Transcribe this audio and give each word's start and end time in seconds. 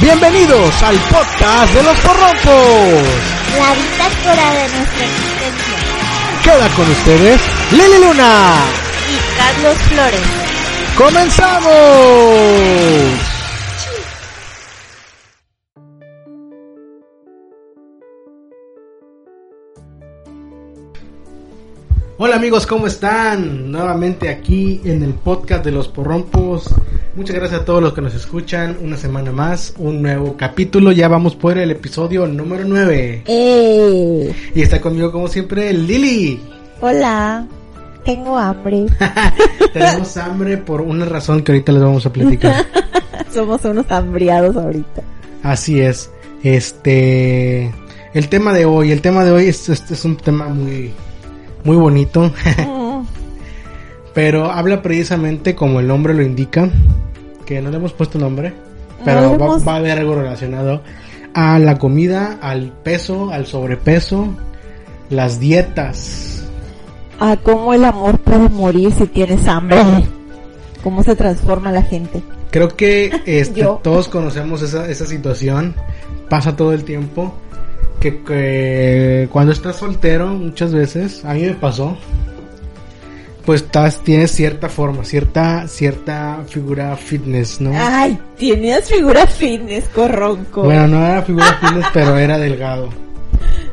Bienvenidos 0.00 0.82
al 0.82 0.98
podcast 1.10 1.74
de 1.74 1.82
los 1.82 1.98
porrompos. 1.98 3.06
La 3.58 3.74
bitácora 3.74 4.54
de 4.54 4.68
nuestra 4.78 5.04
existencia. 5.04 5.76
Queda 6.42 6.68
con 6.70 6.90
ustedes 6.90 7.42
Lili 7.70 7.98
Luna. 8.00 8.54
Y 9.10 9.18
Carlos 9.36 9.76
Flores. 9.88 10.22
¡Comenzamos! 10.96 11.70
Hola 22.22 22.36
amigos, 22.36 22.66
¿cómo 22.66 22.86
están? 22.86 23.72
Nuevamente 23.72 24.28
aquí 24.28 24.82
en 24.84 25.02
el 25.02 25.14
podcast 25.14 25.64
de 25.64 25.70
los 25.70 25.88
porrompos. 25.88 26.68
Muchas 27.14 27.34
gracias 27.34 27.62
a 27.62 27.64
todos 27.64 27.82
los 27.82 27.94
que 27.94 28.02
nos 28.02 28.14
escuchan. 28.14 28.76
Una 28.82 28.98
semana 28.98 29.32
más, 29.32 29.72
un 29.78 30.02
nuevo 30.02 30.36
capítulo. 30.36 30.92
Ya 30.92 31.08
vamos 31.08 31.34
por 31.34 31.56
el 31.56 31.70
episodio 31.70 32.26
número 32.26 32.64
9. 32.66 33.22
¡Eh! 33.26 34.34
Y 34.54 34.60
está 34.60 34.82
conmigo 34.82 35.10
como 35.10 35.28
siempre 35.28 35.72
Lili. 35.72 36.38
Hola. 36.82 37.46
Tengo 38.04 38.36
hambre. 38.36 38.84
Tenemos 39.72 40.14
hambre 40.18 40.58
por 40.58 40.82
una 40.82 41.06
razón 41.06 41.42
que 41.42 41.52
ahorita 41.52 41.72
les 41.72 41.82
vamos 41.82 42.04
a 42.04 42.12
platicar. 42.12 42.66
Somos 43.32 43.64
unos 43.64 43.90
hambriados 43.90 44.56
ahorita. 44.56 45.00
Así 45.42 45.80
es. 45.80 46.10
Este. 46.42 47.72
El 48.12 48.28
tema 48.28 48.52
de 48.52 48.66
hoy. 48.66 48.92
El 48.92 49.00
tema 49.00 49.24
de 49.24 49.30
hoy 49.30 49.46
es, 49.46 49.70
es, 49.70 49.90
es 49.90 50.04
un 50.04 50.18
tema 50.18 50.48
muy. 50.48 50.92
Muy 51.64 51.76
bonito. 51.76 52.32
Mm, 52.66 53.04
pero 54.14 54.50
habla 54.50 54.82
precisamente 54.82 55.54
como 55.54 55.80
el 55.80 55.86
nombre 55.86 56.14
lo 56.14 56.22
indica. 56.22 56.68
Que 57.44 57.60
no 57.60 57.70
le 57.70 57.76
hemos 57.76 57.92
puesto 57.92 58.18
nombre. 58.18 58.50
No 58.50 59.04
Pero 59.04 59.20
va, 59.30 59.34
hemos- 59.34 59.66
va 59.66 59.72
a 59.74 59.76
haber 59.76 59.98
algo 59.98 60.14
relacionado 60.14 60.82
a 61.34 61.58
la 61.58 61.78
comida, 61.78 62.38
al 62.40 62.72
peso, 62.82 63.30
al 63.32 63.46
sobrepeso, 63.46 64.28
las 65.10 65.40
dietas. 65.40 66.44
Ah, 67.18 67.36
cómo 67.42 67.74
el 67.74 67.84
amor 67.84 68.18
puede 68.18 68.48
morir 68.48 68.92
si 68.92 69.06
tienes 69.06 69.46
hambre. 69.46 69.78
Cómo 70.82 71.02
se 71.02 71.14
transforma 71.14 71.70
la 71.70 71.82
gente. 71.82 72.22
Creo 72.50 72.68
que 72.68 73.12
este, 73.26 73.62
todos 73.82 74.08
conocemos 74.08 74.62
esa, 74.62 74.88
esa 74.88 75.06
situación. 75.06 75.74
Pasa 76.28 76.56
todo 76.56 76.72
el 76.72 76.84
tiempo. 76.84 77.34
Que, 78.00 78.22
que 78.22 79.28
cuando 79.30 79.52
estás 79.52 79.76
soltero, 79.76 80.28
muchas 80.28 80.72
veces, 80.72 81.24
a 81.24 81.34
mí 81.34 81.42
me 81.42 81.54
pasó. 81.54 81.96
Pues 83.44 83.62
estás, 83.62 84.00
tienes 84.00 84.30
cierta 84.30 84.68
forma, 84.68 85.04
cierta, 85.04 85.66
cierta 85.66 86.38
figura 86.46 86.96
fitness, 86.96 87.60
¿no? 87.60 87.72
Ay, 87.74 88.18
tenías 88.38 88.88
figura 88.88 89.26
fitness, 89.26 89.84
corronco. 89.88 90.62
Bueno, 90.62 90.88
no 90.88 91.06
era 91.06 91.22
figura 91.22 91.58
fitness, 91.60 91.86
pero 91.92 92.16
era 92.16 92.38
delgado. 92.38 92.90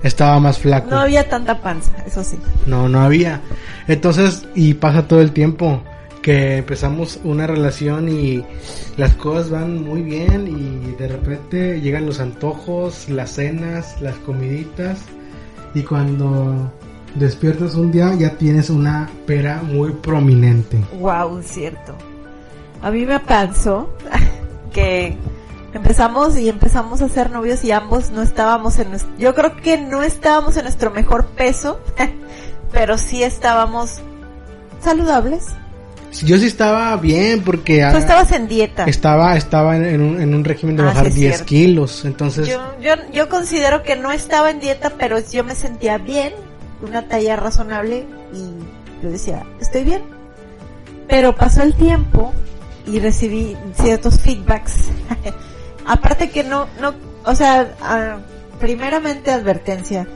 Estaba 0.03 0.39
más 0.39 0.57
flaco. 0.59 0.89
no 0.89 0.99
había 0.99 1.27
tanta 1.27 1.61
panza, 1.61 1.91
eso 2.05 2.23
sí. 2.23 2.37
No, 2.65 2.87
no 2.87 3.01
había. 3.01 3.41
Entonces, 3.87 4.45
y 4.55 4.73
pasa 4.73 5.07
todo 5.07 5.21
el 5.21 5.31
tiempo 5.31 5.81
que 6.27 6.57
empezamos 6.57 7.21
una 7.23 7.47
relación 7.47 8.09
y 8.09 8.43
las 8.97 9.15
cosas 9.15 9.49
van 9.49 9.81
muy 9.81 10.01
bien 10.01 10.45
y 10.45 10.93
de 10.97 11.07
repente 11.07 11.79
llegan 11.79 12.05
los 12.05 12.19
antojos, 12.19 13.07
las 13.07 13.31
cenas, 13.31 14.01
las 14.01 14.15
comiditas 14.15 14.99
y 15.73 15.83
cuando 15.83 16.69
despiertas 17.15 17.75
un 17.75 17.93
día 17.93 18.13
ya 18.15 18.31
tienes 18.31 18.69
una 18.69 19.09
pera 19.25 19.61
muy 19.63 19.93
prominente. 19.93 20.83
Wow, 20.99 21.41
cierto. 21.43 21.95
A 22.81 22.91
mí 22.91 23.05
me 23.05 23.21
pasó 23.21 23.89
que 24.73 25.15
empezamos 25.73 26.37
y 26.37 26.49
empezamos 26.49 27.01
a 27.01 27.07
ser 27.07 27.31
novios 27.31 27.63
y 27.63 27.71
ambos 27.71 28.11
no 28.11 28.21
estábamos 28.21 28.79
en 28.79 28.89
yo 29.17 29.33
creo 29.33 29.55
que 29.55 29.77
no 29.77 30.03
estábamos 30.03 30.57
en 30.57 30.63
nuestro 30.63 30.91
mejor 30.91 31.27
peso, 31.27 31.79
pero 32.73 32.97
sí 32.97 33.23
estábamos 33.23 34.01
saludables. 34.81 35.55
Yo 36.23 36.37
sí 36.37 36.47
estaba 36.47 36.95
bien 36.97 37.43
porque 37.43 37.85
Tú 37.91 37.97
estabas 37.97 38.31
en 38.31 38.47
dieta. 38.47 38.85
estaba, 38.85 39.35
estaba 39.35 39.75
en, 39.77 40.01
un, 40.01 40.21
en 40.21 40.33
un 40.33 40.43
régimen 40.43 40.75
de 40.77 40.83
Ah, 40.83 40.85
bajar 40.87 41.03
sí 41.05 41.09
es 41.09 41.15
10 41.15 41.27
cierto. 41.35 41.45
kilos. 41.45 42.05
Entonces, 42.05 42.47
Yo, 42.47 42.59
yo, 42.81 42.93
yo 43.13 43.29
considero 43.29 43.83
que 43.83 43.95
no 43.95 44.11
estaba 44.11 44.49
en 44.49 44.59
dieta, 44.59 44.93
pero 44.97 45.17
yo 45.19 45.43
me 45.43 45.53
sentía 45.53 45.97
bien, 45.97 46.33
una 46.81 47.07
talla 47.07 47.35
razonable 47.35 48.05
y 48.33 49.03
yo 49.03 49.11
decía, 49.11 49.43
estoy 49.59 49.83
bien. 49.83 50.01
Pero 51.07 51.35
pasó 51.35 51.61
el 51.63 51.73
tiempo 51.75 52.33
y 52.87 52.99
recibí 52.99 53.55
ciertos 53.75 54.19
feedbacks. 54.19 54.85
Aparte 55.85 56.29
que 56.29 56.43
no, 56.43 56.67
no, 56.81 56.93
o 57.25 57.35
sea, 57.35 57.75
ah, 57.81 58.17
primeramente 58.59 59.31
advertencia. 59.31 60.07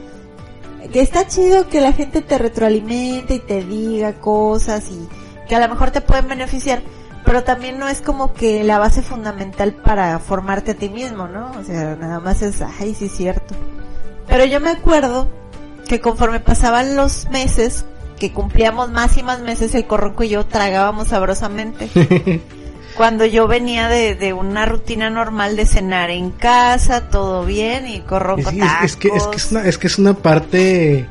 Que 0.92 1.00
está 1.00 1.26
chido 1.28 1.68
que 1.68 1.80
la 1.80 1.92
gente 1.92 2.22
te 2.22 2.38
retroalimente 2.38 3.34
y 3.34 3.38
te 3.38 3.62
diga 3.62 4.14
cosas 4.14 4.90
y 4.90 5.08
que 5.48 5.56
a 5.56 5.60
lo 5.60 5.68
mejor 5.68 5.90
te 5.90 6.00
pueden 6.00 6.28
beneficiar, 6.28 6.82
pero 7.24 7.44
también 7.44 7.78
no 7.78 7.88
es 7.88 8.00
como 8.00 8.32
que 8.32 8.64
la 8.64 8.78
base 8.78 9.02
fundamental 9.02 9.72
para 9.74 10.18
formarte 10.18 10.72
a 10.72 10.74
ti 10.74 10.88
mismo, 10.88 11.28
¿no? 11.28 11.52
O 11.58 11.64
sea, 11.64 11.96
nada 11.96 12.20
más 12.20 12.42
es, 12.42 12.60
ay, 12.60 12.94
sí 12.94 13.06
es 13.06 13.12
cierto. 13.12 13.54
Pero 14.26 14.44
yo 14.44 14.60
me 14.60 14.70
acuerdo 14.70 15.28
que 15.88 16.00
conforme 16.00 16.40
pasaban 16.40 16.96
los 16.96 17.28
meses, 17.30 17.84
que 18.18 18.32
cumplíamos 18.32 18.90
más 18.90 19.16
y 19.16 19.22
más 19.22 19.40
meses, 19.40 19.74
el 19.74 19.86
corronco 19.86 20.24
y 20.24 20.30
yo 20.30 20.46
tragábamos 20.46 21.08
sabrosamente. 21.08 21.88
Cuando 22.96 23.24
yo 23.24 23.48
venía 23.48 23.88
de, 23.88 24.14
de 24.14 24.32
una 24.32 24.66
rutina 24.66 25.08
normal 25.08 25.56
de 25.56 25.64
cenar 25.64 26.10
en 26.10 26.30
casa, 26.30 27.08
todo 27.08 27.44
bien, 27.44 27.86
y 27.86 28.00
corronco 28.00 28.50
Sí, 28.50 28.60
es, 28.60 28.72
es 28.84 28.96
que, 28.96 29.08
es, 29.08 29.26
que 29.28 29.36
es, 29.36 29.50
una, 29.50 29.66
es 29.66 29.78
que 29.78 29.86
es 29.86 29.98
una 29.98 30.14
parte 30.14 31.08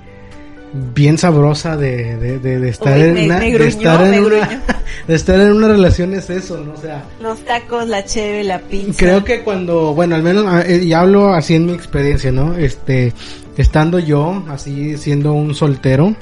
bien 0.74 1.18
sabrosa 1.18 1.76
de, 1.76 2.16
de, 2.18 2.40
de, 2.40 2.60
de 2.60 2.70
estar 2.70 2.94
Uy, 2.98 3.04
en 3.04 3.14
me- 3.14 3.26
una, 3.26 3.38
me 3.40 3.52
de 3.58 3.68
estar 3.68 4.02
en 4.14 4.24
una, 4.24 4.64
de 5.08 5.16
estar 5.16 5.40
en 5.42 5.52
una 5.52 5.68
relación 5.68 6.14
es 6.14 6.30
eso, 6.30 6.58
¿no? 6.64 6.74
O 6.74 6.78
sea, 6.78 7.04
Los 7.22 7.40
tacos, 7.46 7.88
la 7.88 8.06
cheve, 8.06 8.44
la 8.44 8.60
pizza. 8.60 8.94
creo 8.98 9.24
que 9.24 9.42
cuando, 9.42 9.94
bueno, 9.94 10.16
al 10.16 10.24
menos 10.24 10.46
ah, 10.48 10.64
eh, 10.66 10.82
y 10.84 10.94
hablo 10.94 11.34
así 11.34 11.56
en 11.56 11.66
mi 11.66 11.74
experiencia, 11.74 12.32
¿no? 12.32 12.56
Este, 12.56 13.14
estando 13.58 14.00
yo 14.00 14.44
así 14.50 14.98
siendo 14.98 15.34
un 15.34 15.54
soltero, 15.56 16.16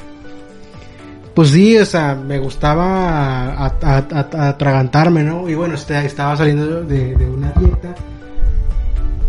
pues 1.35 1.49
sí, 1.51 1.77
o 1.77 1.85
sea, 1.85 2.15
me 2.15 2.37
gustaba 2.39 3.65
atragantarme, 3.65 5.23
¿no? 5.23 5.47
Y 5.47 5.55
bueno, 5.55 5.75
este, 5.75 6.03
estaba 6.05 6.35
saliendo 6.35 6.83
de, 6.83 7.15
de 7.15 7.25
una 7.29 7.51
dieta, 7.51 7.95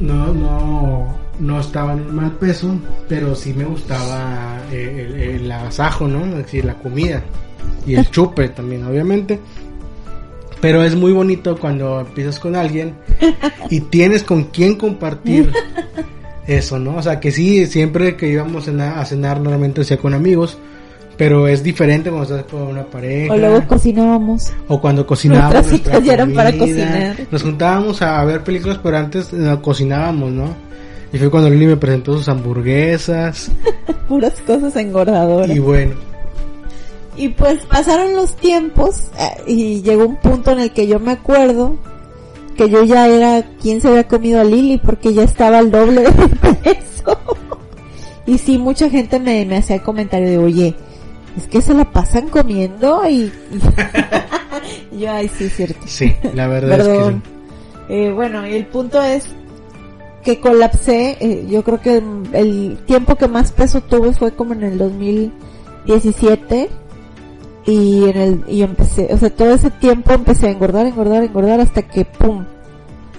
no, 0.00 0.32
no, 0.32 1.19
no 1.40 1.60
estaba 1.60 1.94
en 1.94 2.14
mal 2.14 2.32
peso, 2.32 2.76
pero 3.08 3.34
sí 3.34 3.52
me 3.54 3.64
gustaba 3.64 4.58
eh, 4.70 5.06
el, 5.08 5.42
el 5.42 5.52
agasajo, 5.52 6.06
¿no? 6.06 6.24
Es 6.26 6.44
decir, 6.44 6.64
la 6.64 6.74
comida 6.74 7.22
y 7.86 7.94
el 7.94 8.10
chupe 8.10 8.48
también, 8.48 8.84
obviamente. 8.84 9.40
Pero 10.60 10.82
es 10.84 10.94
muy 10.94 11.12
bonito 11.12 11.56
cuando 11.58 12.00
empiezas 12.00 12.38
con 12.38 12.54
alguien 12.54 12.94
y 13.70 13.80
tienes 13.80 14.22
con 14.22 14.44
quién 14.44 14.76
compartir 14.76 15.52
eso, 16.46 16.78
¿no? 16.78 16.96
O 16.96 17.02
sea, 17.02 17.18
que 17.18 17.32
sí, 17.32 17.66
siempre 17.66 18.16
que 18.16 18.28
íbamos 18.28 18.68
a 18.68 19.04
cenar, 19.04 19.40
normalmente 19.40 19.84
sea 19.84 19.96
con 19.96 20.12
amigos, 20.12 20.58
pero 21.16 21.48
es 21.48 21.62
diferente 21.62 22.10
cuando 22.10 22.36
estás 22.36 22.50
con 22.50 22.62
una 22.62 22.84
pareja. 22.84 23.32
O 23.32 23.38
luego 23.38 23.66
cocinábamos. 23.66 24.52
O 24.68 24.80
cuando 24.80 25.06
cocinábamos. 25.06 25.66
Nuestra 25.66 26.26
para 26.34 26.52
cocinar. 26.52 27.16
Nos 27.30 27.42
juntábamos 27.42 28.02
a 28.02 28.22
ver 28.24 28.42
películas, 28.42 28.78
pero 28.82 28.98
antes 28.98 29.32
eh, 29.32 29.58
cocinábamos, 29.62 30.30
¿no? 30.30 30.69
Y 31.12 31.18
fue 31.18 31.30
cuando 31.30 31.50
Lili 31.50 31.66
me 31.66 31.76
presentó 31.76 32.14
sus 32.14 32.28
hamburguesas. 32.28 33.50
Puras 34.08 34.34
cosas 34.46 34.76
engordadoras. 34.76 35.50
y 35.54 35.58
bueno, 35.58 35.94
Y 37.16 37.28
pues 37.30 37.64
pasaron 37.66 38.14
los 38.14 38.36
tiempos 38.36 39.08
eh, 39.18 39.42
y 39.46 39.82
llegó 39.82 40.06
un 40.06 40.16
punto 40.16 40.52
en 40.52 40.60
el 40.60 40.70
que 40.72 40.86
yo 40.86 40.98
me 41.00 41.12
acuerdo 41.12 41.76
que 42.56 42.68
yo 42.68 42.84
ya 42.84 43.08
era 43.08 43.42
quien 43.60 43.80
se 43.80 43.88
había 43.88 44.06
comido 44.06 44.40
a 44.40 44.44
Lili 44.44 44.78
porque 44.78 45.12
ya 45.14 45.22
estaba 45.24 45.58
al 45.58 45.70
doble 45.70 46.02
de 46.02 46.10
peso. 46.62 47.18
y 48.26 48.38
sí, 48.38 48.58
mucha 48.58 48.88
gente 48.90 49.18
me, 49.18 49.44
me 49.46 49.56
hacía 49.58 49.76
el 49.76 49.82
comentario 49.82 50.28
de, 50.28 50.38
oye, 50.38 50.74
es 51.36 51.46
que 51.46 51.62
se 51.62 51.72
la 51.74 51.90
pasan 51.90 52.28
comiendo 52.28 53.02
y... 53.08 53.32
y 54.92 54.98
yo, 55.00 55.10
ay, 55.10 55.28
sí, 55.36 55.48
cierto. 55.48 55.80
sí, 55.86 56.14
la 56.34 56.46
verdad 56.48 56.76
Perdón. 56.76 57.22
es 57.24 57.86
que 57.88 58.06
Eh, 58.08 58.12
bueno, 58.12 58.46
y 58.46 58.54
el 58.54 58.66
punto 58.66 59.00
es 59.02 59.26
que 60.22 60.40
colapsé. 60.40 61.16
eh, 61.20 61.46
yo 61.48 61.62
creo 61.64 61.80
que 61.80 62.02
el 62.32 62.78
tiempo 62.86 63.16
que 63.16 63.28
más 63.28 63.52
peso 63.52 63.80
tuve 63.80 64.12
fue 64.12 64.32
como 64.32 64.54
en 64.54 64.62
el 64.64 64.78
2017 64.78 66.68
y 67.66 68.04
en 68.04 68.16
el 68.16 68.44
y 68.48 68.62
empecé, 68.62 69.08
o 69.12 69.18
sea, 69.18 69.30
todo 69.30 69.54
ese 69.54 69.70
tiempo 69.70 70.12
empecé 70.12 70.48
a 70.48 70.50
engordar, 70.50 70.86
engordar, 70.86 71.22
engordar 71.22 71.60
hasta 71.60 71.82
que 71.82 72.04
pum, 72.04 72.44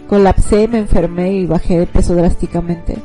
colapsé, 0.10 0.68
me 0.68 0.80
enfermé 0.80 1.34
y 1.34 1.46
bajé 1.46 1.80
de 1.80 1.88
peso 1.88 2.16
drásticamente. 2.16 2.98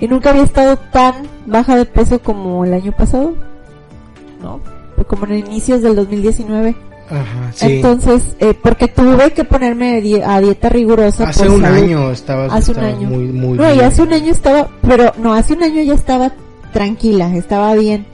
Y 0.00 0.08
nunca 0.08 0.30
había 0.30 0.44
estado 0.44 0.76
tan 0.78 1.14
baja 1.46 1.76
de 1.76 1.84
peso 1.84 2.20
como 2.20 2.64
el 2.64 2.72
año 2.72 2.92
pasado. 2.92 3.34
¿No? 4.40 4.60
Como 5.06 5.26
en 5.26 5.38
inicios 5.38 5.82
del 5.82 5.96
2019. 5.96 6.74
Ajá, 7.10 7.52
sí. 7.54 7.66
Entonces, 7.76 8.22
eh, 8.38 8.54
porque 8.54 8.86
tuve 8.88 9.32
que 9.32 9.42
ponerme 9.44 9.96
a 9.96 10.00
di- 10.00 10.20
a 10.22 10.40
dieta 10.40 10.68
rigurosa. 10.68 11.28
hace 11.28 11.44
por 11.44 11.54
un 11.56 11.62
salud. 11.62 11.76
año 11.82 12.10
estaba 12.12 12.44
Hace 12.46 12.70
un 12.70 12.76
estabas 12.78 12.94
año. 12.98 13.08
muy 13.08 13.24
muy 13.24 13.58
No, 13.58 13.68
y 13.68 13.74
bien. 13.74 13.84
hace 13.84 14.02
un 14.02 14.12
año 14.12 14.30
estaba, 14.32 14.68
pero 14.86 15.12
no, 15.18 15.34
hace 15.34 15.54
un 15.54 15.62
año 15.64 15.82
ya 15.82 15.94
estaba 15.94 16.32
tranquila, 16.72 17.34
estaba 17.34 17.74
bien. 17.74 18.06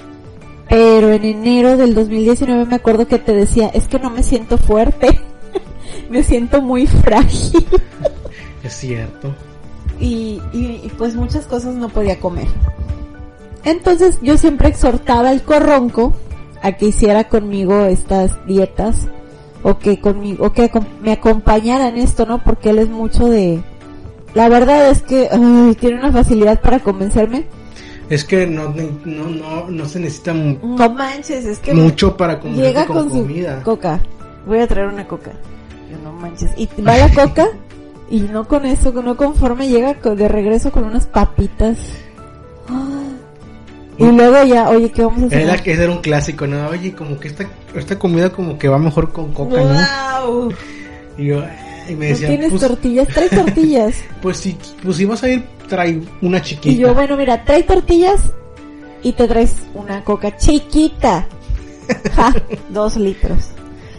Pero 0.69 1.11
en 1.13 1.25
enero 1.25 1.77
del 1.77 1.95
2019 1.95 2.65
me 2.65 2.75
acuerdo 2.77 3.07
que 3.07 3.19
te 3.19 3.33
decía, 3.35 3.69
es 3.69 3.87
que 3.87 3.99
no 3.99 4.11
me 4.11 4.23
siento 4.23 4.57
fuerte, 4.59 5.21
me 6.11 6.23
siento 6.23 6.61
muy 6.63 6.87
frágil 6.87 7.67
Es 8.65 8.73
cierto. 8.75 9.33
y, 10.01 10.41
y, 10.53 10.81
y, 10.85 10.93
pues 10.99 11.15
muchas 11.15 11.45
cosas 11.47 11.75
no 11.75 11.89
podía 11.91 12.19
comer. 12.19 12.49
Entonces 13.65 14.19
yo 14.23 14.37
siempre 14.39 14.69
exhortaba 14.69 15.29
al 15.31 15.43
corronco 15.43 16.15
a 16.67 16.73
que 16.73 16.87
hiciera 16.87 17.25
conmigo 17.29 17.85
estas 17.85 18.45
dietas 18.47 19.09
o 19.63 19.79
que 19.79 20.01
conmigo, 20.01 20.47
o 20.47 20.53
que 20.53 20.71
me 21.03 21.13
acompañara 21.13 21.89
en 21.89 21.97
esto, 21.97 22.27
¿no? 22.27 22.43
Porque 22.43 22.71
él 22.71 22.79
es 22.79 22.89
mucho 22.89 23.27
de, 23.29 23.61
la 24.35 24.49
verdad 24.49 24.91
es 24.91 25.03
que 25.03 25.29
ay, 25.33 25.77
tiene 25.79 25.99
una 25.99 26.13
facilidad 26.13 26.61
para 26.61 26.81
convencerme. 26.81 27.47
Es 28.09 28.25
que 28.25 28.47
no 28.47 28.73
no 29.05 29.29
no, 29.31 29.69
no 29.69 29.85
se 29.87 29.99
necesita 29.99 30.33
mu- 30.33 30.59
No 30.77 30.91
manches, 30.91 31.45
es 31.45 31.59
que 31.59 31.75
mucho 31.75 32.17
para 32.17 32.41
llega 32.41 32.87
con, 32.87 32.97
con 32.97 33.11
su 33.11 33.23
comida. 33.23 33.63
coca. 33.65 34.01
Voy 34.47 34.61
a 34.61 34.67
traer 34.69 34.87
una 34.89 35.09
coca. 35.09 35.33
Yo, 35.91 35.99
no 36.05 36.13
manches. 36.13 36.51
Y 36.57 36.69
va 36.83 36.97
la 36.97 37.09
coca 37.13 37.49
y 38.09 38.21
no 38.21 38.47
con 38.47 38.65
eso, 38.65 38.93
no 38.93 39.17
conforme 39.17 39.67
llega 39.69 39.95
de 39.95 40.29
regreso 40.29 40.71
con 40.71 40.85
unas 40.85 41.07
papitas. 41.07 41.79
Y 43.99 44.05
luego 44.05 44.45
ya, 44.45 44.69
oye, 44.69 44.91
¿qué 44.91 45.03
vamos 45.03 45.23
a 45.25 45.27
hacer? 45.27 45.41
Era 45.41 45.57
que 45.59 45.73
era 45.73 45.91
un 45.91 46.03
clásico, 46.03 46.47
¿no? 46.47 46.69
Oye, 46.69 46.93
como 46.93 47.19
que 47.19 47.29
esta, 47.29 47.47
esta 47.75 47.99
comida 47.99 48.31
como 48.31 48.59
que 48.59 48.69
va 48.69 48.79
mejor 48.79 49.13
con 49.13 49.33
coca, 49.33 49.63
¿no? 49.63 50.27
¡Wow! 50.27 50.55
Y 51.17 51.27
yo, 51.27 51.43
y 51.89 51.95
me 51.95 52.07
¿No 52.07 52.11
decían, 52.13 52.31
tienes 52.31 52.51
pues, 52.51 52.61
tortillas? 52.63 53.09
Trae 53.09 53.29
tortillas. 53.29 53.95
pues 54.23 54.37
si, 54.39 54.57
pues 54.83 54.97
si 54.97 55.05
vas 55.05 55.23
a 55.23 55.31
ir, 55.31 55.45
trae 55.69 56.01
una 56.21 56.43
chiquita. 56.43 56.69
y 56.69 56.79
yo, 56.79 56.95
bueno, 56.95 57.17
mira, 57.17 57.43
trae 57.45 57.63
tortillas 57.63 58.21
y 59.03 59.13
te 59.13 59.27
traes 59.27 59.55
una 59.75 60.03
coca 60.05 60.37
chiquita. 60.37 61.27
Ja, 62.17 62.35
dos 62.71 62.97
litros. 62.97 63.51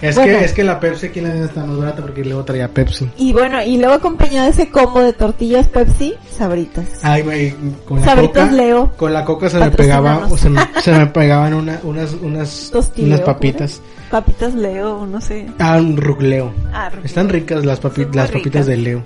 Es 0.01 0.15
bueno. 0.15 0.39
que, 0.39 0.45
es 0.45 0.53
que 0.53 0.63
la 0.63 0.79
Pepsi 0.79 1.07
aquí 1.07 1.19
en 1.19 1.25
la 1.25 1.31
tienda 1.31 1.47
está 1.49 1.65
más 1.65 1.77
barata 1.77 2.01
porque 2.01 2.23
luego 2.23 2.43
traía 2.43 2.67
Pepsi. 2.69 3.09
Y 3.17 3.33
bueno, 3.33 3.61
y 3.63 3.77
luego 3.77 3.93
acompañado 3.95 4.45
de 4.45 4.51
ese 4.51 4.69
combo 4.69 5.01
de 5.01 5.13
tortillas 5.13 5.67
Pepsi, 5.67 6.15
sabritas. 6.37 6.85
Ay, 7.03 7.21
güey, 7.23 7.53
con 7.85 7.99
la 7.99 8.05
Sabritas 8.05 8.49
coca, 8.49 8.55
Leo. 8.61 8.91
con 8.97 9.13
la 9.13 9.25
coca 9.25 9.49
se 9.49 9.57
me 9.59 9.71
pegaba, 9.71 10.27
o 10.29 10.37
se 10.37 10.49
me, 10.49 10.61
se 10.81 10.91
me 10.91 11.07
pegaban 11.07 11.53
una, 11.53 11.79
unas, 11.83 12.13
unas, 12.13 12.69
Tostileo, 12.71 13.07
unas 13.15 13.21
papitas. 13.21 13.81
Papitas 14.11 14.53
Leo, 14.53 15.05
no 15.05 15.19
sé. 15.19 15.47
Ah, 15.59 15.77
un 15.77 15.97
rugleo. 15.97 16.53
Ah, 16.73 16.89
Están 17.03 17.29
ricas 17.29 17.65
las, 17.65 17.81
papi- 17.81 18.03
Son 18.03 18.15
las 18.15 18.27
papitas 18.31 18.43
ricas. 18.43 18.65
de 18.67 18.77
Leo. 18.77 19.03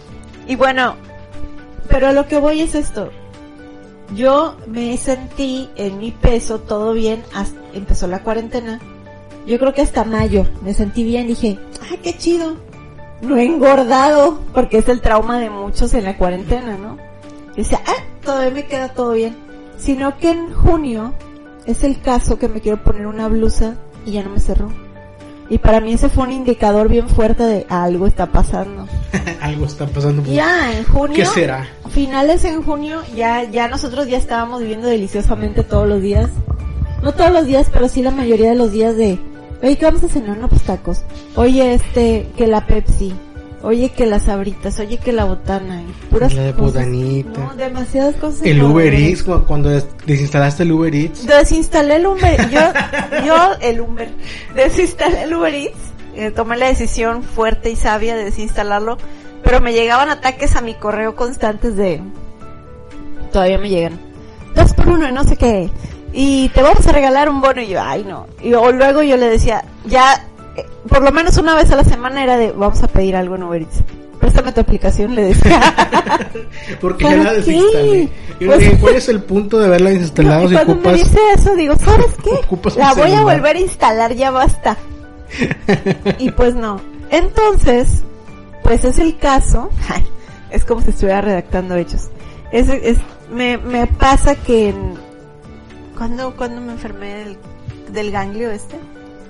Y 0.47 0.55
bueno, 0.55 0.95
pero 1.89 2.07
a 2.07 2.11
lo 2.11 2.27
que 2.27 2.37
voy 2.37 2.61
es 2.61 2.75
esto. 2.75 3.09
Yo 4.15 4.57
me 4.67 4.97
sentí 4.97 5.69
en 5.77 5.97
mi 5.97 6.11
peso 6.11 6.59
todo 6.59 6.91
bien, 6.93 7.23
hasta 7.33 7.57
empezó 7.73 8.07
la 8.07 8.19
cuarentena. 8.23 8.79
Yo 9.47 9.57
creo 9.59 9.73
que 9.73 9.81
hasta 9.81 10.03
mayo 10.03 10.45
me 10.63 10.73
sentí 10.73 11.03
bien, 11.03 11.27
dije, 11.27 11.57
ay, 11.89 11.99
qué 12.03 12.13
chido. 12.17 12.55
No 13.21 13.37
he 13.37 13.45
engordado, 13.45 14.39
porque 14.53 14.77
es 14.79 14.89
el 14.89 15.01
trauma 15.01 15.39
de 15.39 15.49
muchos 15.49 15.93
en 15.93 16.05
la 16.05 16.17
cuarentena, 16.17 16.77
¿no? 16.77 16.97
Decía, 17.55 17.79
ah, 17.85 18.03
todavía 18.23 18.51
me 18.51 18.65
queda 18.65 18.89
todo 18.89 19.11
bien. 19.13 19.35
Sino 19.77 20.17
que 20.17 20.31
en 20.31 20.53
junio 20.53 21.13
es 21.65 21.83
el 21.83 22.01
caso 22.01 22.39
que 22.39 22.47
me 22.47 22.61
quiero 22.61 22.83
poner 22.83 23.05
una 23.07 23.27
blusa 23.27 23.75
y 24.05 24.13
ya 24.13 24.23
no 24.23 24.29
me 24.31 24.39
cerró. 24.39 24.69
Y 25.49 25.57
para 25.57 25.81
mí 25.81 25.93
ese 25.93 26.07
fue 26.07 26.23
un 26.23 26.31
indicador 26.31 26.87
bien 26.87 27.09
fuerte 27.09 27.43
de 27.43 27.65
algo 27.69 28.07
está 28.07 28.27
pasando. 28.27 28.87
Algo 29.41 29.65
está 29.65 29.85
pasando. 29.85 30.21
por- 30.23 30.31
Ya, 30.31 30.77
en 30.77 30.85
junio. 30.85 31.15
¿Qué 31.15 31.25
será? 31.25 31.67
Finales 31.89 32.45
en 32.45 32.63
junio, 32.63 33.01
ya, 33.15 33.43
ya 33.43 33.67
nosotros 33.67 34.07
ya 34.07 34.17
estábamos 34.17 34.61
viviendo 34.61 34.87
deliciosamente 34.87 35.63
todos 35.63 35.89
los 35.89 36.01
días. 36.01 36.29
No 37.03 37.11
todos 37.13 37.31
los 37.31 37.45
días, 37.47 37.67
pero 37.73 37.89
sí 37.89 38.01
la 38.01 38.11
mayoría 38.11 38.49
de 38.51 38.55
los 38.55 38.71
días 38.71 38.95
de, 38.95 39.19
oye, 39.63 39.77
¿qué 39.77 39.85
vamos 39.85 40.03
a 40.03 40.07
cenar? 40.07 40.37
No, 40.37 40.47
pues 40.47 40.61
tacos. 40.63 41.03
Oye, 41.35 41.73
este, 41.73 42.27
que 42.37 42.47
la 42.47 42.65
Pepsi. 42.67 43.13
Oye, 43.63 43.89
que 43.89 44.07
las 44.07 44.23
sabritas. 44.23 44.79
Oye, 44.79 44.97
que 44.97 45.11
la 45.11 45.25
botana. 45.25 45.81
y 45.83 45.85
puras 46.09 46.33
La 46.33 46.43
de 46.43 46.53
cosas. 46.53 46.73
botanita. 46.73 47.39
No, 47.39 47.53
demasiadas 47.55 48.15
cosas. 48.15 48.41
El 48.43 48.57
no, 48.59 48.69
Uber 48.71 48.91
Eats, 48.93 49.21
cu- 49.23 49.43
cuando 49.45 49.69
des- 49.69 49.85
desinstalaste 50.07 50.63
el 50.63 50.71
Uber 50.71 50.95
Eats. 50.95 51.27
Desinstalé 51.27 51.97
el 51.97 52.07
Uber, 52.07 52.49
yo, 52.51 52.59
yo 53.25 53.35
el 53.61 53.81
Uber, 53.81 54.09
desinstalé 54.55 55.23
el 55.23 55.33
Uber 55.35 55.53
Eats, 55.53 55.77
eh, 56.15 56.31
tomé 56.31 56.57
la 56.57 56.67
decisión 56.69 57.21
fuerte 57.21 57.69
y 57.69 57.75
sabia 57.75 58.15
de 58.15 58.23
desinstalarlo, 58.25 58.97
pero 59.43 59.61
me 59.61 59.73
llegaban 59.73 60.09
ataques 60.09 60.55
a 60.55 60.61
mi 60.61 60.73
correo 60.73 61.15
constantes 61.15 61.75
de, 61.75 62.01
todavía 63.31 63.57
me 63.59 63.69
llegan, 63.69 63.99
dos 64.55 64.73
por 64.73 64.89
uno 64.89 65.07
y 65.07 65.11
no 65.11 65.23
sé 65.23 65.37
qué, 65.37 65.69
y 66.13 66.49
te 66.49 66.61
vamos 66.61 66.85
a 66.87 66.91
regalar 66.91 67.29
un 67.29 67.41
bono 67.41 67.61
y 67.61 67.67
yo, 67.67 67.81
ay 67.81 68.03
no, 68.07 68.27
y 68.41 68.53
o 68.53 68.71
luego 68.71 69.01
yo 69.03 69.17
le 69.17 69.29
decía, 69.29 69.63
ya, 69.85 70.25
eh, 70.55 70.65
por 70.87 71.01
lo 71.01 71.11
menos 71.11 71.37
una 71.37 71.55
vez 71.55 71.71
a 71.71 71.75
la 71.75 71.83
semana 71.83 72.23
era 72.23 72.37
de, 72.37 72.51
vamos 72.51 72.81
a 72.83 72.87
pedir 72.87 73.15
algo 73.15 73.35
en 73.35 73.43
Uber 73.43 73.61
Eats. 73.61 73.83
Préstame 74.19 74.51
tu 74.51 74.61
aplicación, 74.61 75.15
le 75.15 75.23
decía. 75.23 75.59
Porque 76.79 77.05
ya 77.05 77.09
¿Para 77.09 77.23
la 77.23 77.33
desinstalé. 77.33 78.09
Pues- 78.37 78.59
dije, 78.59 78.77
¿cuál 78.79 78.95
es 78.95 79.09
el 79.09 79.23
punto 79.23 79.57
de 79.57 79.65
haberla 79.65 79.89
desinstalado 79.89 80.41
No, 80.41 80.45
y 80.45 80.49
si 80.49 80.53
cuando 80.53 80.73
ocupas? 80.73 80.91
me 80.93 80.97
dice 80.99 81.19
eso, 81.33 81.55
digo, 81.55 81.75
¿sabes 81.75 82.05
qué? 82.23 82.77
La 82.77 82.93
voy 82.93 83.13
a 83.13 83.23
volver 83.23 83.55
a 83.55 83.59
instalar, 83.59 84.13
ya 84.13 84.29
basta. 84.29 84.77
y 86.19 86.29
pues 86.31 86.53
no. 86.53 86.79
Entonces, 87.09 88.03
pues 88.63 88.83
es 88.85 88.99
el 88.99 89.17
caso. 89.17 89.71
Ay, 89.89 90.05
es 90.51 90.65
como 90.65 90.81
si 90.81 90.91
estuviera 90.91 91.21
redactando 91.21 91.75
hechos. 91.75 92.09
Es, 92.51 92.69
es, 92.69 92.97
me, 93.33 93.57
me 93.57 93.87
pasa 93.87 94.35
que 94.35 94.69
en, 94.69 94.93
¿cuándo, 96.01 96.35
cuándo 96.35 96.59
me 96.61 96.71
enfermé 96.71 97.13
del, 97.13 97.37
del 97.93 98.11
ganglio 98.11 98.49
este? 98.49 98.75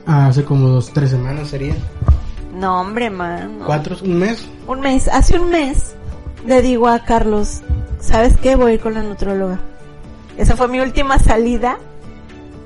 Ah, 0.07 0.27
hace 0.27 0.45
como 0.45 0.69
dos, 0.69 0.93
tres 0.93 1.09
semanas 1.09 1.49
sería. 1.49 1.75
No, 2.55 2.79
hombre, 2.79 3.09
man. 3.09 3.59
no. 3.59 3.65
¿Cuatro? 3.65 3.97
¿Un 4.01 4.19
mes? 4.19 4.47
Un 4.67 4.79
mes, 4.79 5.09
hace 5.09 5.37
un 5.37 5.49
mes, 5.49 5.95
le 6.45 6.61
digo 6.61 6.87
a 6.87 6.99
Carlos, 6.99 7.59
¿sabes 7.99 8.37
qué? 8.37 8.55
Voy 8.55 8.71
a 8.71 8.73
ir 8.75 8.79
con 8.79 8.93
la 8.93 9.03
nutróloga. 9.03 9.59
Esa 10.37 10.55
fue 10.55 10.69
mi 10.69 10.79
última 10.79 11.19
salida. 11.19 11.77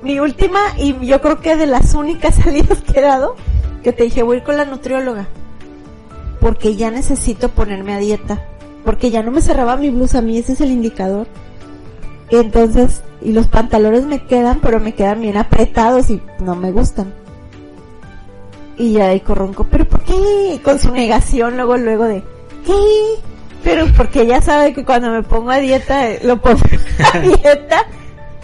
Mi 0.03 0.19
última 0.19 0.59
y 0.77 1.03
yo 1.03 1.19
creo 1.19 1.41
que 1.41 1.55
de 1.55 1.65
las 1.65 1.95
únicas 1.95 2.35
salidas 2.43 2.81
que 2.81 2.99
he 2.99 3.01
dado, 3.01 3.35
que 3.81 3.91
te 3.91 4.03
dije, 4.03 4.21
voy 4.21 4.35
a 4.35 4.39
ir 4.41 4.45
con 4.45 4.55
la 4.55 4.65
nutrióloga. 4.65 5.25
Porque 6.39 6.75
ya 6.75 6.91
necesito 6.91 7.49
ponerme 7.49 7.95
a 7.95 7.97
dieta. 7.97 8.39
Porque 8.83 9.09
ya 9.09 9.23
no 9.23 9.31
me 9.31 9.41
cerraba 9.41 9.77
mi 9.77 9.89
blusa, 9.89 10.19
a 10.19 10.21
mí 10.21 10.37
ese 10.37 10.53
es 10.53 10.61
el 10.61 10.69
indicador. 10.69 11.25
Entonces, 12.29 13.01
y 13.21 13.31
los 13.31 13.47
pantalones 13.47 14.05
me 14.05 14.25
quedan, 14.25 14.59
pero 14.61 14.79
me 14.79 14.93
quedan 14.93 15.21
bien 15.21 15.37
apretados 15.37 16.09
y 16.09 16.21
no 16.39 16.55
me 16.55 16.71
gustan. 16.71 17.13
Y 18.77 18.93
ya 18.93 19.09
ahí 19.09 19.19
corronco, 19.21 19.65
pero 19.65 19.87
¿por 19.87 20.01
qué? 20.03 20.59
Con 20.63 20.79
su 20.79 20.91
negación 20.91 21.55
luego, 21.55 21.77
luego 21.77 22.05
de, 22.05 22.23
¿qué? 22.65 22.73
Pero 23.63 23.85
porque 23.95 24.21
ella 24.21 24.41
sabe 24.41 24.73
que 24.73 24.83
cuando 24.83 25.09
me 25.09 25.23
pongo 25.23 25.51
a 25.51 25.57
dieta, 25.57 26.09
eh, 26.09 26.19
lo 26.23 26.41
pongo 26.41 26.59
a 27.13 27.19
dieta, 27.19 27.85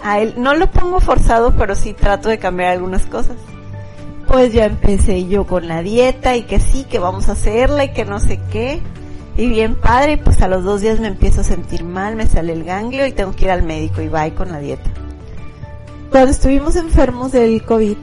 a 0.04 0.20
él, 0.20 0.36
no 0.38 0.56
lo 0.56 0.72
pongo 0.72 1.00
forzado, 1.00 1.54
pero 1.56 1.76
sí 1.76 1.94
trato 1.94 2.30
de 2.30 2.40
cambiar 2.40 2.72
algunas 2.72 3.06
cosas. 3.06 3.36
Pues 4.28 4.54
ya 4.54 4.66
empecé 4.66 5.28
yo 5.28 5.46
con 5.46 5.68
la 5.68 5.82
dieta 5.82 6.36
y 6.38 6.44
que 6.44 6.60
sí, 6.60 6.86
que 6.86 7.00
vamos 7.00 7.28
a 7.28 7.34
hacerla 7.34 7.84
y 7.84 7.90
que 7.92 8.06
no 8.06 8.20
sé 8.20 8.40
qué. 8.52 8.82
Y 9.42 9.48
bien 9.50 9.74
padre, 9.74 10.18
pues 10.20 10.40
a 10.44 10.48
los 10.48 10.64
dos 10.64 10.82
días 10.82 11.00
me 11.00 11.08
empiezo 11.08 11.42
a 11.42 11.44
sentir 11.44 11.84
mal, 11.84 12.16
me 12.16 12.28
sale 12.28 12.54
el 12.54 12.64
ganglio 12.64 13.08
y 13.08 13.12
tengo 13.12 13.32
que 13.36 13.46
ir 13.46 13.52
al 13.52 13.64
médico 13.64 14.00
y 14.02 14.08
bye 14.08 14.36
con 14.36 14.52
la 14.52 14.60
dieta. 14.60 14.88
Cuando 16.12 16.30
estuvimos 16.30 16.76
enfermos 16.76 17.32
del 17.32 17.64
COVID, 17.64 17.98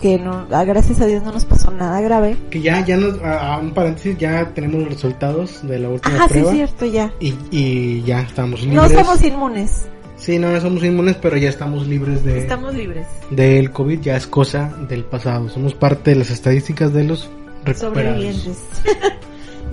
que 0.00 0.18
no, 0.18 0.46
ah, 0.52 0.62
gracias 0.64 1.00
a 1.00 1.06
Dios 1.06 1.24
no 1.24 1.32
nos 1.32 1.44
pasó 1.44 1.72
nada 1.72 2.00
grave. 2.02 2.36
Que 2.50 2.60
ya, 2.60 2.84
ya 2.84 2.96
nos, 2.98 3.20
a, 3.20 3.54
a 3.54 3.58
un 3.58 3.72
paréntesis, 3.72 4.16
ya 4.16 4.50
tenemos 4.54 4.80
los 4.82 4.88
resultados 4.90 5.66
de 5.66 5.78
la 5.80 5.88
última 5.88 6.18
sí 6.28 6.34
prueba. 6.34 6.50
es 6.50 6.56
cierto, 6.56 6.86
ya. 6.86 7.12
y, 7.18 7.34
y 7.50 8.02
ya 8.02 8.20
estamos 8.20 8.62
libres. 8.62 8.92
No 8.92 9.00
somos 9.02 9.24
inmunes, 9.24 9.86
Sí, 10.16 10.38
no, 10.38 10.50
no 10.52 10.60
somos 10.60 10.84
inmunes, 10.84 11.16
pero 11.20 11.36
ya 11.36 11.48
estamos 11.48 11.86
libres 11.88 12.22
de 12.24 12.38
estamos 12.38 12.74
libres. 12.74 13.06
del 13.30 13.70
COVID, 13.72 14.00
ya 14.00 14.16
es 14.16 14.26
cosa 14.28 14.72
del 14.88 15.02
pasado. 15.04 15.48
Somos 15.48 15.74
parte 15.74 16.10
de 16.12 16.16
las 16.16 16.30
estadísticas 16.30 16.92
de 16.92 17.04
los 17.04 17.28
recuperados. 17.64 17.80
sobrevivientes. 18.14 18.58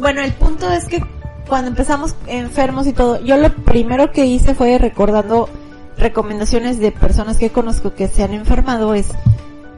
bueno, 0.03 0.21
el 0.21 0.33
punto 0.33 0.69
es 0.69 0.85
que 0.85 1.01
cuando 1.47 1.69
empezamos 1.69 2.15
enfermos 2.27 2.87
y 2.87 2.93
todo, 2.93 3.23
yo 3.23 3.37
lo 3.37 3.53
primero 3.55 4.11
que 4.11 4.25
hice 4.25 4.53
fue 4.53 4.77
recordando 4.77 5.49
recomendaciones 5.97 6.77
de 6.77 6.91
personas 6.91 7.37
que 7.37 7.51
conozco 7.51 7.93
que 7.93 8.09
se 8.09 8.21
han 8.21 8.33
enfermado 8.33 8.93
es 8.93 9.07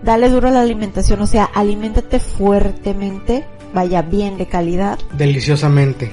dale 0.01 0.29
duro 0.29 0.47
a 0.47 0.51
la 0.51 0.61
alimentación, 0.61 1.21
o 1.21 1.27
sea, 1.27 1.45
aliméntate 1.45 2.19
fuertemente, 2.19 3.45
vaya 3.73 4.01
bien 4.01 4.37
de 4.37 4.47
calidad. 4.47 4.97
Deliciosamente. 5.15 6.11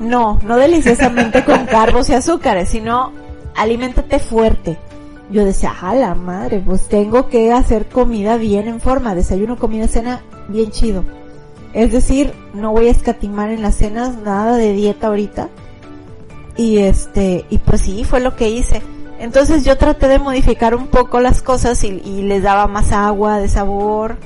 No, 0.00 0.38
no 0.44 0.56
deliciosamente 0.56 1.44
con 1.44 1.66
carbos 1.66 2.08
y 2.10 2.14
azúcares, 2.14 2.68
sino 2.68 3.12
aliméntate 3.56 4.20
fuerte. 4.20 4.78
Yo 5.30 5.44
decía, 5.44 5.74
a 5.82 5.96
la 5.96 6.14
madre, 6.14 6.62
pues 6.64 6.88
tengo 6.88 7.28
que 7.28 7.52
hacer 7.52 7.86
comida 7.86 8.36
bien 8.36 8.68
en 8.68 8.80
forma, 8.80 9.16
desayuno, 9.16 9.56
comida, 9.56 9.88
cena, 9.88 10.22
bien 10.48 10.70
chido. 10.70 11.04
Es 11.72 11.92
decir, 11.92 12.32
no 12.54 12.72
voy 12.72 12.88
a 12.88 12.90
escatimar 12.90 13.50
en 13.50 13.62
las 13.62 13.76
cenas 13.76 14.16
nada 14.16 14.56
de 14.56 14.72
dieta 14.72 15.08
ahorita. 15.08 15.48
Y 16.56 16.78
este, 16.78 17.44
y 17.50 17.58
pues 17.58 17.82
sí, 17.82 18.04
fue 18.04 18.20
lo 18.20 18.34
que 18.34 18.48
hice. 18.48 18.82
Entonces 19.20 19.64
yo 19.64 19.76
traté 19.76 20.08
de 20.08 20.18
modificar 20.18 20.74
un 20.74 20.86
poco 20.86 21.20
las 21.20 21.42
cosas 21.42 21.82
y, 21.84 22.00
y 22.04 22.22
les 22.22 22.42
daba 22.42 22.66
más 22.66 22.92
agua 22.92 23.38
de 23.38 23.48
sabor, 23.48 24.16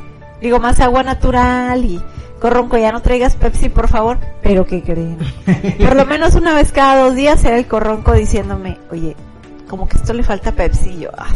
digo 0.41 0.59
más 0.59 0.81
agua 0.81 1.03
natural 1.03 1.85
y 1.85 2.01
Corronco 2.43 2.77
ya 2.77 2.91
no 2.91 3.01
traigas 3.01 3.37
Pepsi 3.37 3.69
por 3.69 3.89
favor, 3.89 4.19
pero 4.43 4.67
¿qué 4.67 4.83
creen? 4.83 5.17
Por 5.79 5.95
lo 5.95 6.05
menos 6.05 6.35
una 6.35 6.55
vez 6.55 6.73
cada 6.73 7.05
dos 7.05 7.15
días 7.15 7.45
era 7.45 7.57
el 7.57 7.69
Corronco 7.69 8.13
diciéndome, 8.13 8.79
oye, 8.91 9.15
como 9.73 9.89
que 9.89 9.97
esto 9.97 10.13
le 10.13 10.23
falta 10.23 10.53
Pepsi 10.53 10.91
y 10.91 10.99
yo, 11.01 11.09
ah. 11.17 11.33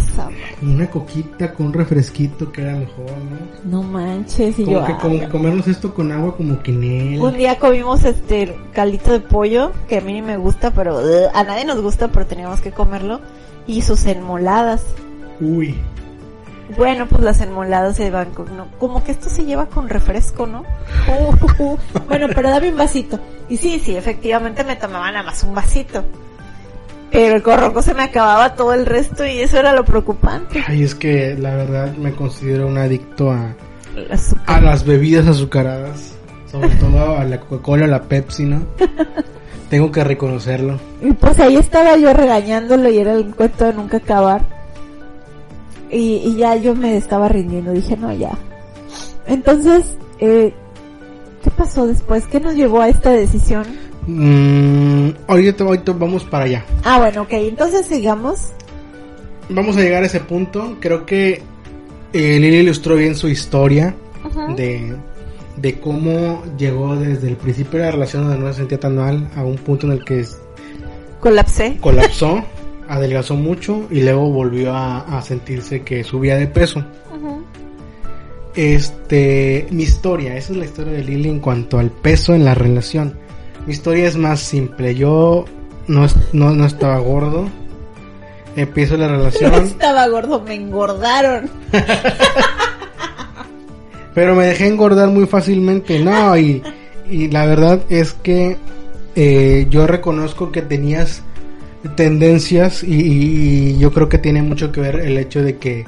Una 0.60 0.90
coquita 0.90 1.54
con 1.54 1.68
un 1.68 1.72
refresquito 1.72 2.52
que 2.52 2.60
era 2.60 2.74
mejor, 2.74 3.06
¿no? 3.64 3.70
no 3.70 3.82
manches 3.82 4.58
y 4.58 4.64
Como 4.64 4.76
yo, 4.80 4.84
que, 4.84 4.92
"Ah". 4.92 4.98
como 5.00 5.18
que 5.20 5.28
comernos 5.30 5.66
esto 5.68 5.94
con 5.94 6.12
agua 6.12 6.36
como 6.36 6.62
quinel. 6.62 7.18
un 7.18 7.32
día 7.38 7.58
comimos 7.58 8.04
este 8.04 8.54
caldito 8.74 9.12
de 9.12 9.20
pollo 9.20 9.72
que 9.88 9.96
a 9.96 10.00
mí 10.02 10.12
ni 10.12 10.20
me 10.20 10.36
gusta, 10.36 10.70
pero 10.70 10.98
ugh, 10.98 11.30
a 11.32 11.44
nadie 11.44 11.64
nos 11.64 11.80
gusta, 11.80 12.08
pero 12.08 12.26
teníamos 12.26 12.60
que 12.60 12.72
comerlo 12.72 13.22
y 13.66 13.80
sus 13.80 14.04
enmoladas. 14.04 14.82
Uy. 15.40 15.74
Bueno, 16.76 17.06
pues 17.06 17.22
las 17.22 17.40
enmoladas 17.40 17.96
se 17.96 18.10
van 18.10 18.32
con... 18.32 18.54
no, 18.54 18.66
como 18.78 19.02
que 19.02 19.12
esto 19.12 19.30
se 19.30 19.46
lleva 19.46 19.64
con 19.64 19.88
refresco, 19.88 20.46
¿no? 20.46 20.62
Uh, 21.08 21.62
uh, 21.62 21.62
uh. 21.72 21.78
Bueno, 22.06 22.26
pero 22.34 22.50
dame 22.50 22.68
un 22.68 22.76
vasito. 22.76 23.18
Y 23.48 23.56
sí, 23.56 23.78
sí, 23.82 23.96
efectivamente 23.96 24.62
me 24.62 24.76
tomaba 24.76 25.10
nada 25.10 25.24
más 25.24 25.42
un 25.42 25.54
vasito. 25.54 26.04
Pero 27.10 27.36
el 27.36 27.42
corroco 27.42 27.82
se 27.82 27.94
me 27.94 28.02
acababa 28.02 28.54
todo 28.54 28.74
el 28.74 28.84
resto 28.84 29.24
y 29.24 29.38
eso 29.38 29.58
era 29.58 29.72
lo 29.72 29.84
preocupante. 29.84 30.64
Ay, 30.66 30.82
es 30.82 30.94
que 30.94 31.36
la 31.38 31.54
verdad 31.54 31.94
me 31.96 32.12
considero 32.12 32.66
un 32.66 32.78
adicto 32.78 33.30
a, 33.30 33.54
a 34.46 34.60
las 34.60 34.84
bebidas 34.84 35.26
azucaradas. 35.26 36.16
Sobre 36.50 36.68
todo 36.76 37.16
a 37.16 37.24
la 37.24 37.40
Coca-Cola, 37.40 37.84
a 37.84 37.88
la 37.88 38.02
Pepsi, 38.02 38.44
¿no? 38.44 38.66
Tengo 39.70 39.90
que 39.90 40.04
reconocerlo. 40.04 40.78
Y 41.02 41.12
pues 41.12 41.40
ahí 41.40 41.56
estaba 41.56 41.96
yo 41.96 42.12
regañándolo 42.12 42.88
y 42.88 42.98
era 42.98 43.14
el 43.14 43.34
cuento 43.34 43.64
de 43.64 43.72
nunca 43.72 43.96
acabar. 43.96 44.42
Y, 45.90 46.16
y 46.24 46.36
ya 46.36 46.56
yo 46.56 46.74
me 46.74 46.96
estaba 46.96 47.28
rindiendo, 47.28 47.72
dije, 47.72 47.96
no, 47.96 48.12
ya. 48.12 48.32
Entonces, 49.26 49.96
eh, 50.18 50.52
¿qué 51.42 51.50
pasó 51.50 51.86
después? 51.86 52.26
¿Qué 52.26 52.40
nos 52.40 52.54
llevó 52.54 52.80
a 52.80 52.88
esta 52.88 53.10
decisión? 53.10 53.64
Mm, 54.06 54.95
ahorita, 55.26 55.64
ahorita 55.64 55.92
vamos 55.92 56.24
para 56.24 56.44
allá. 56.44 56.64
Ah, 56.84 56.98
bueno, 56.98 57.22
ok, 57.22 57.32
entonces 57.32 57.86
sigamos. 57.86 58.52
Vamos 59.48 59.76
a 59.76 59.80
llegar 59.80 60.02
a 60.02 60.06
ese 60.06 60.20
punto. 60.20 60.76
Creo 60.80 61.06
que 61.06 61.42
eh, 62.12 62.38
Lili 62.40 62.58
ilustró 62.58 62.96
bien 62.96 63.14
su 63.14 63.28
historia 63.28 63.94
de, 64.56 64.96
de 65.56 65.80
cómo 65.80 66.42
llegó 66.58 66.96
desde 66.96 67.28
el 67.28 67.36
principio 67.36 67.78
de 67.78 67.86
la 67.86 67.90
relación 67.92 68.24
donde 68.24 68.38
no 68.38 68.52
se 68.52 68.58
sentía 68.58 68.80
tan 68.80 68.96
mal 68.96 69.28
a 69.36 69.44
un 69.44 69.56
punto 69.56 69.86
en 69.86 69.92
el 69.92 70.04
que 70.04 70.24
Colapsé. 71.20 71.76
colapsó, 71.80 72.44
adelgazó 72.88 73.34
mucho 73.34 73.86
y 73.90 74.02
luego 74.02 74.30
volvió 74.30 74.74
a, 74.74 75.18
a 75.18 75.22
sentirse 75.22 75.82
que 75.82 76.02
subía 76.04 76.36
de 76.36 76.46
peso. 76.46 76.84
Este, 78.54 79.66
mi 79.70 79.82
historia, 79.82 80.34
esa 80.36 80.52
es 80.52 80.58
la 80.58 80.64
historia 80.64 80.94
de 80.94 81.04
Lili 81.04 81.28
en 81.28 81.40
cuanto 81.40 81.78
al 81.78 81.90
peso 81.90 82.34
en 82.34 82.44
la 82.44 82.54
relación. 82.54 83.14
Mi 83.66 83.72
historia 83.72 84.06
es 84.08 84.16
más 84.16 84.40
simple. 84.40 84.94
Yo 84.94 85.44
no, 85.88 86.06
no, 86.32 86.50
no 86.50 86.66
estaba 86.66 86.98
gordo. 86.98 87.48
Empiezo 88.56 88.96
la 88.96 89.08
relación, 89.08 89.52
Estaba 89.54 90.06
gordo, 90.08 90.40
me 90.40 90.54
engordaron. 90.54 91.50
pero 94.14 94.34
me 94.34 94.46
dejé 94.46 94.66
engordar 94.68 95.08
muy 95.10 95.26
fácilmente. 95.26 95.98
No, 95.98 96.36
y, 96.38 96.62
y 97.10 97.28
la 97.28 97.44
verdad 97.46 97.80
es 97.90 98.14
que 98.14 98.56
eh, 99.14 99.66
yo 99.68 99.86
reconozco 99.86 100.50
que 100.52 100.62
tenías 100.62 101.22
tendencias 101.96 102.82
y, 102.82 102.94
y- 102.94 103.68
y 103.74 103.78
yo 103.78 103.92
creo 103.92 104.08
que 104.08 104.18
tiene 104.18 104.42
mucho 104.42 104.72
que 104.72 104.80
ver 104.80 104.96
el 104.96 105.18
hecho 105.18 105.42
de 105.42 105.56
que 105.58 105.84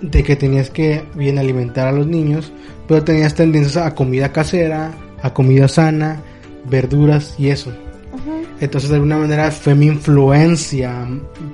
de 0.00 0.22
que 0.22 0.36
tenías 0.36 0.70
que 0.70 1.02
bien 1.14 1.38
alimentar 1.38 1.88
a 1.88 1.92
los 1.92 2.06
niños, 2.06 2.52
pero 2.86 3.02
tenías 3.02 3.34
tendencias 3.34 3.78
a 3.78 3.94
comida 3.94 4.30
casera, 4.30 4.92
a 5.22 5.32
comida 5.32 5.68
sana, 5.68 6.20
verduras 6.68 7.34
y 7.38 7.48
eso. 7.48 7.72
Entonces 8.60 8.88
de 8.90 8.96
alguna 8.96 9.18
manera 9.18 9.50
fue 9.50 9.74
mi 9.74 9.86
influencia 9.86 11.06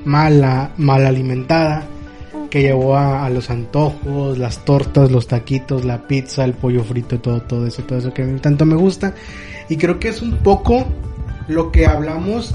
mala, 0.04 0.71
mal 0.76 1.04
alimentada, 1.04 1.85
que 2.49 2.62
llevó 2.62 2.97
a, 2.97 3.25
a 3.26 3.31
los 3.31 3.50
antojos, 3.50 4.38
las 4.38 4.64
tortas, 4.64 5.11
los 5.11 5.26
taquitos, 5.26 5.85
la 5.85 6.07
pizza, 6.07 6.45
el 6.45 6.52
pollo 6.52 6.85
frito, 6.85 7.19
todo, 7.19 7.40
todo 7.42 7.66
eso, 7.66 7.83
todo 7.83 7.99
eso 7.99 8.12
que 8.14 8.23
tanto 8.40 8.64
me 8.66 8.76
gusta. 8.76 9.14
Y 9.69 9.76
creo 9.76 9.99
que 9.99 10.09
es 10.11 10.23
un 10.23 10.37
poco 10.38 10.87
lo 11.49 11.73
que 11.73 11.87
hablamos, 11.87 12.54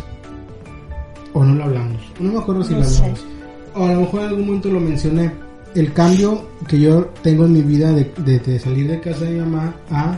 o 1.34 1.44
no 1.44 1.56
lo 1.56 1.64
hablamos, 1.66 1.98
no 2.20 2.32
me 2.34 2.40
acuerdo 2.40 2.64
si 2.64 2.74
No 2.74 2.80
lo 2.80 2.86
sé. 2.86 3.00
hablamos, 3.04 3.26
o 3.76 3.86
a 3.86 3.92
lo 3.94 4.02
mejor 4.02 4.22
en 4.22 4.28
algún 4.28 4.46
momento 4.46 4.70
lo 4.70 4.80
mencioné. 4.80 5.32
El 5.76 5.92
cambio 5.94 6.48
que 6.68 6.80
yo 6.80 7.10
tengo 7.22 7.46
en 7.46 7.54
mi 7.54 7.62
vida 7.62 7.92
de, 7.92 8.12
de- 8.24 8.40
de 8.40 8.60
salir 8.60 8.88
de 8.88 9.00
casa 9.02 9.26
de 9.26 9.32
mi 9.32 9.40
mamá 9.42 9.76
a 9.92 10.16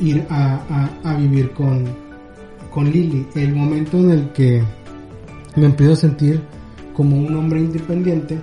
ir 0.00 0.24
a, 0.30 0.60
a- 1.04 1.10
a 1.10 1.14
vivir 1.16 1.52
con, 1.52 1.84
con 2.70 2.90
Lili. 2.90 3.26
El 3.34 3.54
momento 3.54 3.98
en 3.98 4.10
el 4.10 4.28
que 4.30 4.62
me 5.56 5.66
empiezo 5.66 5.92
a 5.92 5.96
sentir 5.96 6.40
como 6.94 7.16
un 7.16 7.34
hombre 7.36 7.60
independiente 7.60 8.38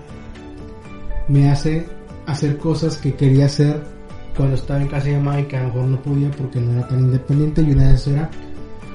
me 1.28 1.50
hace 1.50 1.86
hacer 2.26 2.58
cosas 2.58 2.98
que 2.98 3.14
quería 3.16 3.46
hacer 3.46 3.82
cuando 4.36 4.56
estaba 4.56 4.82
en 4.82 4.88
casa 4.88 5.06
de 5.08 5.18
mamá 5.18 5.40
y 5.40 5.44
que 5.46 5.58
a 5.58 5.62
lo 5.64 5.68
mejor 5.70 5.86
no 5.86 6.02
podía 6.02 6.32
porque 6.32 6.60
no 6.60 6.74
era 6.74 6.88
tan 6.88 7.00
independiente 7.00 7.62
y 7.62 7.72
una 7.72 7.88
de 7.90 7.96
esas 7.96 8.08
era 8.14 8.30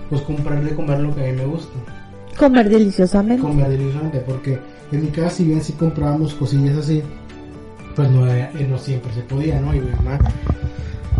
pues 0.09 0.23
comprarle 0.23 0.75
comer 0.75 1.00
lo 1.00 1.14
que 1.14 1.28
a 1.28 1.33
mí 1.33 1.38
me 1.38 1.47
gusta 1.47 1.73
Comer 2.38 2.69
deliciosamente. 2.69 3.42
comer 3.42 3.69
deliciosamente 3.69 4.21
porque 4.21 4.59
en 4.92 5.02
mi 5.02 5.09
casa 5.09 5.31
si 5.31 5.45
bien 5.45 5.62
sí 5.62 5.73
comprábamos 5.75 6.35
cosillas 6.35 6.76
así 6.76 7.02
pues 7.97 8.11
no, 8.11 8.26
eh, 8.26 8.49
no 8.69 8.78
siempre 8.78 9.12
se 9.14 9.23
podía 9.23 9.61
no 9.61 9.75
y 9.75 9.81
mi 9.81 9.90
mamá 9.90 10.19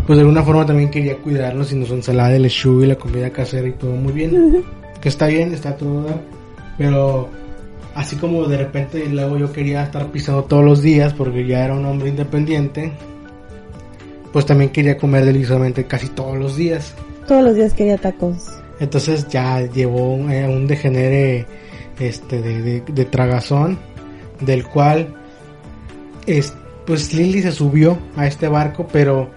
pues 0.05 0.17
de 0.17 0.21
alguna 0.21 0.43
forma 0.43 0.65
también 0.65 0.89
quería 0.91 1.17
cuidarnos 1.17 1.71
y 1.71 1.75
nos 1.75 1.89
ensalada 1.91 2.29
de 2.29 2.39
lechuga 2.39 2.85
y 2.85 2.87
la 2.89 2.95
comida 2.95 3.29
casera 3.29 3.67
y 3.67 3.71
todo 3.73 3.91
muy 3.91 4.11
bien. 4.13 4.63
Que 5.01 5.09
está 5.09 5.27
bien 5.27 5.53
está 5.53 5.75
todo 5.75 6.03
dar 6.03 6.21
pero 6.77 7.29
así 7.95 8.15
como 8.15 8.45
de 8.47 8.57
repente 8.57 9.05
luego 9.09 9.37
yo 9.37 9.51
quería 9.51 9.83
estar 9.83 10.07
pisando 10.11 10.43
todos 10.45 10.63
los 10.65 10.81
días 10.81 11.13
porque 11.13 11.45
ya 11.45 11.63
era 11.65 11.73
un 11.75 11.85
hombre 11.85 12.09
independiente 12.09 12.91
pues 14.31 14.45
también 14.45 14.71
quería 14.71 14.97
comer 14.97 15.25
deliciosamente 15.25 15.85
casi 15.85 16.07
todos 16.09 16.37
los 16.37 16.55
días. 16.55 16.93
Todos 17.27 17.43
los 17.43 17.55
días 17.55 17.73
quería 17.73 17.97
tacos. 17.97 18.49
entonces 18.79 19.27
ya 19.29 19.61
llevó 19.61 20.13
un, 20.15 20.31
eh, 20.31 20.47
un 20.47 20.65
degenere 20.67 21.45
este 21.99 22.41
de, 22.41 22.61
de- 22.61 22.81
de 22.91 23.05
tragazón 23.05 23.77
del 24.41 24.65
cual 24.65 25.13
es, 26.25 26.53
pues 26.87 27.13
Lily 27.13 27.41
se 27.43 27.51
subió 27.51 27.97
a 28.15 28.25
este 28.25 28.47
barco 28.47 28.87
pero 28.91 29.29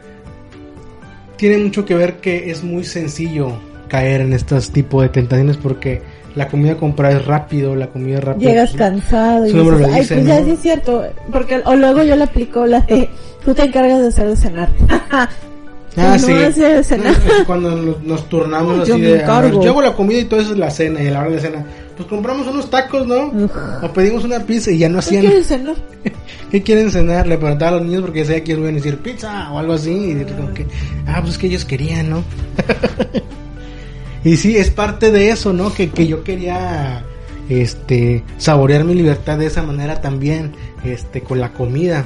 tiene 1.37 1.59
mucho 1.59 1.85
que 1.85 1.95
ver 1.95 2.17
que 2.17 2.51
es 2.51 2.65
muy 2.65 2.85
sencillo 2.85 3.59
caer 3.89 4.21
en 4.23 4.33
estos 4.33 4.71
tipos 4.71 5.03
de 5.03 5.09
tentaciones 5.09 5.57
porque 5.57 6.03
la 6.35 6.49
comida 6.49 6.77
comprada 6.77 7.17
es 7.17 7.25
rápido, 7.25 7.75
la 7.75 7.87
comida 7.89 8.21
rápida 8.21 8.51
Llegas 8.51 8.73
cansado 8.75 9.47
y 9.47 9.53
dices, 9.53 9.89
ay, 9.93 10.07
pues 10.07 10.27
ya 10.27 10.45
sí 10.45 10.51
es 10.51 10.61
cierto, 10.61 11.05
porque 11.33 11.63
o 11.65 11.75
luego 11.75 12.03
yo 12.03 12.15
le 12.15 12.25
aplico 12.25 12.67
la 12.67 12.81
de, 12.81 13.09
tú 13.45 13.55
te 13.55 13.63
encargas 13.63 14.01
de 14.01 14.09
hacer 14.09 14.29
de 14.29 14.37
cenar. 14.37 14.71
Ah, 15.97 16.17
no 16.21 16.27
sí. 16.27 16.33
hace 16.33 16.63
de 16.63 16.85
cenar. 16.85 17.17
No, 17.27 17.33
es 17.35 17.45
cuando 17.47 17.75
nos, 17.75 18.03
nos 18.03 18.29
turnamos 18.29 18.77
Yo 18.87 18.95
así 18.95 19.03
me 19.03 19.09
de, 19.09 19.21
encargo. 19.21 19.61
"Ah, 19.61 19.65
yo 19.65 19.71
hago 19.71 19.83
la 19.83 19.95
comida 19.95 20.19
y 20.21 20.25
todo 20.27 20.41
eso 20.41 20.53
es 20.53 20.59
la 20.59 20.71
cena 20.71 21.03
y 21.03 21.07
a 21.09 21.11
la 21.13 21.21
hora 21.21 21.31
de 21.31 21.41
cena, 21.41 21.65
pues 21.97 22.07
compramos 22.09 22.47
unos 22.47 22.69
tacos, 22.69 23.07
¿no? 23.07 23.29
Uf. 23.29 23.51
O 23.83 23.93
pedimos 23.93 24.23
una 24.25 24.41
pizza 24.41 24.71
y 24.71 24.79
ya 24.79 24.89
no 24.89 24.97
¿Qué 24.97 24.99
hacían. 25.01 25.23
quieres 25.23 25.47
cenar? 25.47 25.75
¿Qué 26.51 26.63
quieren 26.63 26.91
cenar? 26.91 27.27
Le 27.27 27.39
preguntaba 27.39 27.71
a 27.77 27.81
los 27.81 27.87
niños 27.87 28.03
porque 28.03 28.25
sabía 28.25 28.45
que 28.45 28.53
ellos 28.53 28.63
iban 28.65 28.75
a 28.75 28.77
decir 28.77 28.99
pizza 28.99 29.51
o 29.53 29.59
algo 29.59 29.73
así. 29.73 29.91
Y 29.91 30.25
como 30.35 30.53
que, 30.53 30.67
ah, 31.07 31.19
pues 31.21 31.33
es 31.35 31.39
que 31.39 31.47
ellos 31.47 31.65
querían, 31.65 32.11
¿no? 32.11 32.23
y 34.25 34.37
sí, 34.37 34.57
es 34.57 34.71
parte 34.71 35.11
de 35.11 35.31
eso, 35.31 35.53
¿no? 35.53 35.73
Que, 35.73 35.89
que 35.91 36.07
yo 36.07 36.23
quería 36.25 37.05
este 37.49 38.25
saborear 38.39 38.85
mi 38.85 38.95
libertad 38.95 39.39
de 39.39 39.47
esa 39.47 39.63
manera 39.63 40.01
también, 40.01 40.53
este, 40.85 41.21
con 41.23 41.41
la 41.41 41.53
comida. 41.53 42.05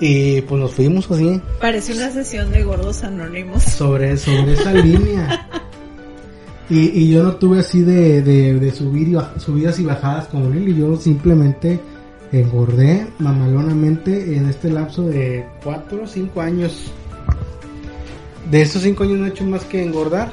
Y 0.00 0.40
pues 0.42 0.60
nos 0.60 0.72
fuimos 0.74 1.10
así, 1.10 1.40
Parece 1.60 1.92
una 1.94 2.10
sesión 2.10 2.52
de 2.52 2.62
gordos 2.62 3.02
anónimos. 3.02 3.62
sobre, 3.64 4.16
sobre 4.16 4.52
esa 4.54 4.72
línea. 4.72 5.48
Y, 6.70 6.90
y 7.04 7.10
yo 7.10 7.22
no 7.22 7.32
tuve 7.36 7.60
así 7.60 7.80
de, 7.80 8.20
de, 8.20 8.52
de 8.60 8.70
subir 8.72 9.08
y 9.08 9.12
baj- 9.12 9.38
subidas 9.38 9.78
y 9.78 9.84
bajadas 9.86 10.26
como 10.26 10.50
Lili, 10.50 10.76
yo 10.78 10.96
simplemente 10.96 11.80
engordé 12.30 13.06
mamalonamente 13.18 14.36
en 14.36 14.50
este 14.50 14.68
lapso 14.68 15.04
de 15.08 15.46
4 15.64 16.02
o 16.02 16.06
5 16.06 16.40
años. 16.42 16.92
De 18.50 18.60
estos 18.60 18.82
5 18.82 19.02
años 19.04 19.18
no 19.18 19.24
he 19.24 19.28
hecho 19.30 19.44
más 19.44 19.64
que 19.64 19.82
engordar. 19.82 20.30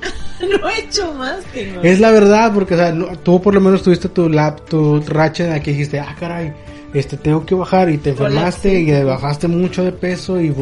no 0.62 0.66
he 0.70 0.80
hecho 0.80 1.12
más 1.12 1.44
que 1.52 1.70
no. 1.72 1.82
Es 1.82 2.00
la 2.00 2.10
verdad, 2.10 2.54
porque 2.54 2.72
o 2.72 2.78
sea, 2.78 2.92
no- 2.92 3.08
tú 3.18 3.42
por 3.42 3.52
lo 3.52 3.60
menos 3.60 3.82
tuviste 3.82 4.08
tu 4.08 4.30
lap, 4.30 4.60
tu 4.70 5.00
racha 5.00 5.44
en 5.44 5.50
la 5.50 5.60
que 5.60 5.72
dijiste, 5.72 6.00
ah, 6.00 6.16
caray, 6.18 6.54
este, 6.98 7.16
tengo 7.16 7.44
que 7.44 7.54
bajar 7.54 7.90
y 7.90 7.98
te 7.98 8.10
enfermaste 8.10 8.80
y 8.80 9.02
bajaste 9.02 9.48
mucho 9.48 9.84
de 9.84 9.92
peso 9.92 10.40
y, 10.40 10.52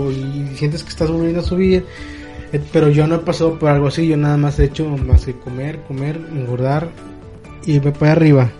sientes 0.56 0.82
que 0.82 0.90
estás 0.90 1.10
volviendo 1.10 1.40
a 1.40 1.44
subir. 1.44 1.84
Eh, 2.52 2.60
Pero 2.72 2.88
yo 2.88 3.06
no 3.06 3.16
he 3.16 3.18
pasado 3.18 3.58
por 3.58 3.70
algo 3.70 3.88
así, 3.88 4.06
yo 4.06 4.16
nada 4.16 4.36
más 4.36 4.58
he 4.58 4.64
hecho 4.64 4.88
más 4.88 5.24
que 5.24 5.34
comer, 5.34 5.80
comer, 5.88 6.20
engordar 6.32 6.88
y 7.66 7.80
me 7.80 7.92
para 7.92 8.12
arriba. 8.12 8.50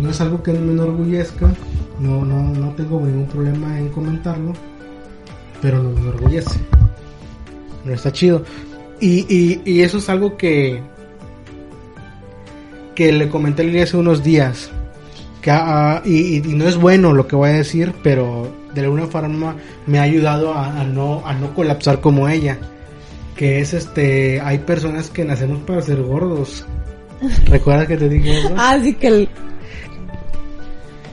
No 0.00 0.10
es 0.10 0.20
algo 0.20 0.42
que 0.42 0.52
me 0.52 0.72
enorgullezca, 0.72 1.52
no, 2.00 2.24
no, 2.24 2.52
no 2.52 2.70
tengo 2.72 3.00
ningún 3.00 3.26
problema 3.26 3.78
en 3.78 3.88
comentarlo, 3.88 4.52
pero 5.62 5.82
no 5.82 5.90
me 5.90 6.00
enorgullece. 6.00 6.58
No 7.84 7.92
está 7.92 8.12
chido. 8.12 8.44
Y, 9.00 9.26
y, 9.28 9.62
y 9.64 9.82
eso 9.82 9.98
es 9.98 10.08
algo 10.08 10.36
que, 10.36 10.80
que 12.94 13.12
le 13.12 13.28
comenté 13.28 13.62
a 13.62 13.64
Lili 13.66 13.80
hace 13.80 13.96
unos 13.96 14.22
días. 14.22 14.70
Que, 15.44 15.50
ah, 15.50 16.00
y, 16.06 16.38
y- 16.38 16.42
y 16.52 16.54
no 16.54 16.66
es 16.66 16.76
bueno 16.78 17.12
lo 17.12 17.26
que 17.26 17.36
voy 17.36 17.50
a 17.50 17.52
decir, 17.52 17.92
pero 18.02 18.50
de 18.74 18.80
alguna 18.80 19.06
forma 19.08 19.54
me 19.86 19.98
ha 19.98 20.02
ayudado 20.02 20.54
a, 20.54 20.80
a 20.80 20.84
no, 20.84 21.22
a 21.26 21.34
no 21.34 21.52
colapsar 21.54 22.00
como 22.00 22.26
ella. 22.30 22.58
Que 23.36 23.60
es 23.60 23.74
este, 23.74 24.40
hay 24.40 24.58
personas 24.60 25.10
que 25.10 25.22
nacemos 25.22 25.58
para 25.66 25.82
ser 25.82 26.00
gordos. 26.02 26.64
¿Recuerdas 27.46 27.86
que 27.88 27.98
te 27.98 28.08
dije 28.08 28.38
eso? 28.38 28.54
Ah, 28.56 28.78
sí 28.82 28.94
que 28.94 29.06
el... 29.08 29.28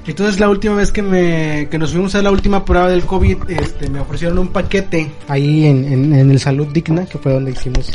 Entonces 0.08 0.40
la 0.40 0.50
última 0.50 0.76
vez 0.76 0.92
que 0.92 1.02
me 1.04 1.68
que 1.70 1.78
nos 1.78 1.92
fuimos 1.92 2.16
a 2.16 2.22
la 2.22 2.32
última 2.32 2.66
prueba 2.66 2.90
del 2.90 3.04
COVID, 3.06 3.38
este, 3.50 3.90
me 3.90 4.00
ofrecieron 4.00 4.40
un 4.40 4.48
paquete 4.48 5.12
ahí 5.28 5.66
en, 5.66 5.86
en, 5.92 6.14
en 6.14 6.32
el 6.32 6.40
Salud 6.40 6.68
Digna, 6.68 7.06
que 7.06 7.18
fue 7.20 7.34
donde 7.34 7.52
hicimos 7.52 7.92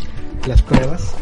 las 0.46 0.62
pruebas. 0.62 1.14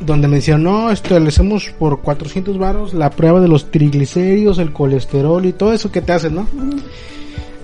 Donde 0.00 0.28
me 0.28 0.36
decían, 0.36 0.62
no, 0.62 0.90
esto 0.90 1.18
le 1.18 1.28
hacemos 1.28 1.68
por 1.78 2.00
400 2.00 2.56
varos 2.58 2.94
la 2.94 3.10
prueba 3.10 3.40
de 3.40 3.48
los 3.48 3.70
triglicéridos, 3.70 4.58
el 4.58 4.72
colesterol 4.72 5.44
y 5.44 5.52
todo 5.52 5.72
eso 5.72 5.92
que 5.92 6.00
te 6.00 6.12
hacen, 6.12 6.36
¿no? 6.36 6.46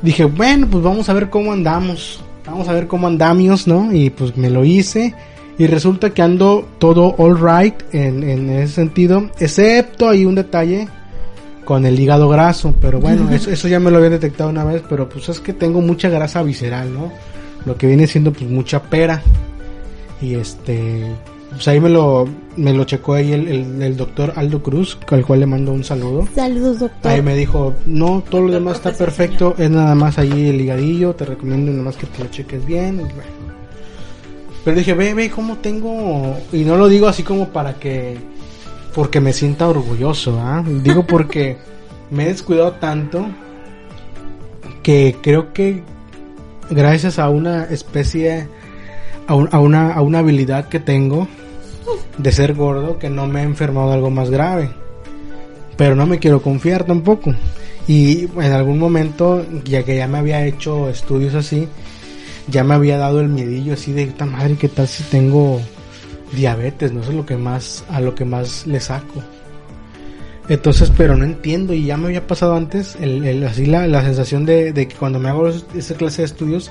Dije, 0.02 0.24
bueno, 0.24 0.68
pues 0.70 0.84
vamos 0.84 1.08
a 1.08 1.14
ver 1.14 1.30
cómo 1.30 1.52
andamos. 1.52 2.20
Vamos 2.46 2.68
a 2.68 2.72
ver 2.72 2.86
cómo 2.86 3.06
andamos, 3.06 3.66
¿no? 3.66 3.92
Y 3.92 4.10
pues 4.10 4.36
me 4.36 4.50
lo 4.50 4.64
hice. 4.64 5.14
Y 5.58 5.66
resulta 5.66 6.10
que 6.10 6.22
ando 6.22 6.68
todo 6.78 7.14
all 7.18 7.38
right 7.40 7.74
en, 7.92 8.22
en 8.22 8.50
ese 8.50 8.74
sentido. 8.74 9.30
Excepto 9.38 10.08
hay 10.08 10.26
un 10.26 10.34
detalle 10.34 10.88
con 11.64 11.86
el 11.86 11.98
hígado 11.98 12.28
graso. 12.28 12.74
Pero 12.80 13.00
bueno, 13.00 13.30
eso, 13.32 13.50
eso 13.50 13.66
ya 13.68 13.80
me 13.80 13.90
lo 13.90 13.96
había 13.96 14.10
detectado 14.10 14.50
una 14.50 14.64
vez. 14.64 14.82
Pero 14.88 15.08
pues 15.08 15.28
es 15.28 15.40
que 15.40 15.54
tengo 15.54 15.80
mucha 15.80 16.08
grasa 16.08 16.42
visceral, 16.42 16.92
¿no? 16.92 17.10
Lo 17.64 17.76
que 17.76 17.86
viene 17.86 18.06
siendo 18.06 18.32
pues 18.32 18.48
mucha 18.48 18.82
pera. 18.82 19.22
Y 20.20 20.34
este... 20.34 21.04
Pues 21.56 21.68
ahí 21.68 21.80
me 21.80 21.88
lo, 21.88 22.28
me 22.56 22.72
lo 22.74 22.84
checó 22.84 23.14
ahí 23.14 23.32
el, 23.32 23.48
el, 23.48 23.82
el 23.82 23.96
doctor 23.96 24.32
Aldo 24.36 24.62
Cruz, 24.62 24.98
al 25.08 25.24
cual 25.24 25.40
le 25.40 25.46
mando 25.46 25.72
un 25.72 25.82
saludo. 25.84 26.28
Saludos, 26.34 26.80
doctor. 26.80 27.10
Ahí 27.12 27.22
me 27.22 27.34
dijo, 27.34 27.74
no, 27.86 28.22
todo 28.28 28.42
lo 28.42 28.52
demás 28.52 28.76
está 28.76 28.92
perfecto, 28.92 29.54
es 29.58 29.70
nada 29.70 29.94
más 29.94 30.18
ahí 30.18 30.48
el 30.50 30.60
higadillo, 30.60 31.14
te 31.14 31.24
recomiendo 31.24 31.70
nada 31.72 31.84
más 31.84 31.96
que 31.96 32.06
te 32.06 32.22
lo 32.22 32.30
cheques 32.30 32.64
bien. 32.66 33.00
Pero 34.64 34.76
dije, 34.76 34.94
ve, 34.94 35.14
ve, 35.14 35.30
cómo 35.30 35.56
tengo, 35.58 36.36
y 36.52 36.64
no 36.64 36.76
lo 36.76 36.88
digo 36.88 37.06
así 37.08 37.22
como 37.22 37.48
para 37.48 37.74
que, 37.74 38.16
porque 38.94 39.20
me 39.20 39.32
sienta 39.32 39.68
orgulloso, 39.68 40.38
¿ah? 40.40 40.62
Digo 40.82 41.06
porque 41.06 41.56
me 42.10 42.24
he 42.24 42.28
descuidado 42.28 42.72
tanto 42.72 43.26
que 44.82 45.16
creo 45.22 45.52
que 45.52 45.82
gracias 46.70 47.18
a 47.18 47.28
una 47.28 47.64
especie, 47.64 48.48
a, 49.26 49.34
un- 49.34 49.48
a 49.52 49.58
una, 49.60 49.92
a 49.94 50.02
una 50.02 50.18
habilidad 50.20 50.68
que 50.68 50.80
tengo 50.80 51.28
de 52.18 52.32
ser 52.32 52.54
gordo, 52.54 52.98
que 52.98 53.10
no 53.10 53.26
me 53.26 53.40
he 53.40 53.44
enfermado 53.44 53.88
de 53.88 53.94
algo 53.94 54.10
más 54.10 54.30
grave 54.30 54.70
pero 55.76 55.94
no 55.94 56.06
me 56.06 56.18
quiero 56.18 56.40
confiar 56.40 56.84
tampoco. 56.84 57.34
Y 57.86 58.22
en 58.40 58.52
algún 58.54 58.78
momento, 58.78 59.44
ya 59.62 59.82
que 59.82 59.94
ya 59.98 60.08
me 60.08 60.16
había 60.16 60.42
hecho 60.46 60.88
estudios 60.88 61.34
así, 61.34 61.68
ya 62.48 62.64
me 62.64 62.72
había 62.72 62.96
dado 62.96 63.20
el 63.20 63.28
miedillo 63.28 63.74
así 63.74 63.92
de 63.92 64.04
esta 64.04 64.24
madre, 64.24 64.56
¿qué 64.58 64.68
tal 64.70 64.88
si 64.88 65.02
tengo 65.02 65.60
diabetes? 66.32 66.92
No 66.92 67.02
sé 67.04 67.12
lo 67.12 67.26
que 67.26 67.36
más, 67.36 67.84
a 67.90 68.00
lo 68.00 68.14
que 68.14 68.24
más 68.24 68.66
le 68.66 68.80
saco. 68.80 69.22
Entonces, 70.48 70.90
pero 70.96 71.14
no 71.14 71.24
entiendo 71.24 71.74
y 71.74 71.84
ya 71.84 71.96
me 71.98 72.06
había 72.06 72.26
pasado 72.26 72.54
antes, 72.56 72.96
el, 73.00 73.24
el- 73.26 73.44
así 73.44 73.66
la, 73.66 73.86
la 73.86 74.02
sensación 74.02 74.46
de, 74.46 74.72
de 74.72 74.88
que 74.88 74.94
cuando 74.94 75.18
me 75.18 75.28
hago 75.28 75.48
es- 75.48 75.66
esa 75.76 75.94
clase 75.94 76.22
de 76.22 76.26
estudios, 76.26 76.70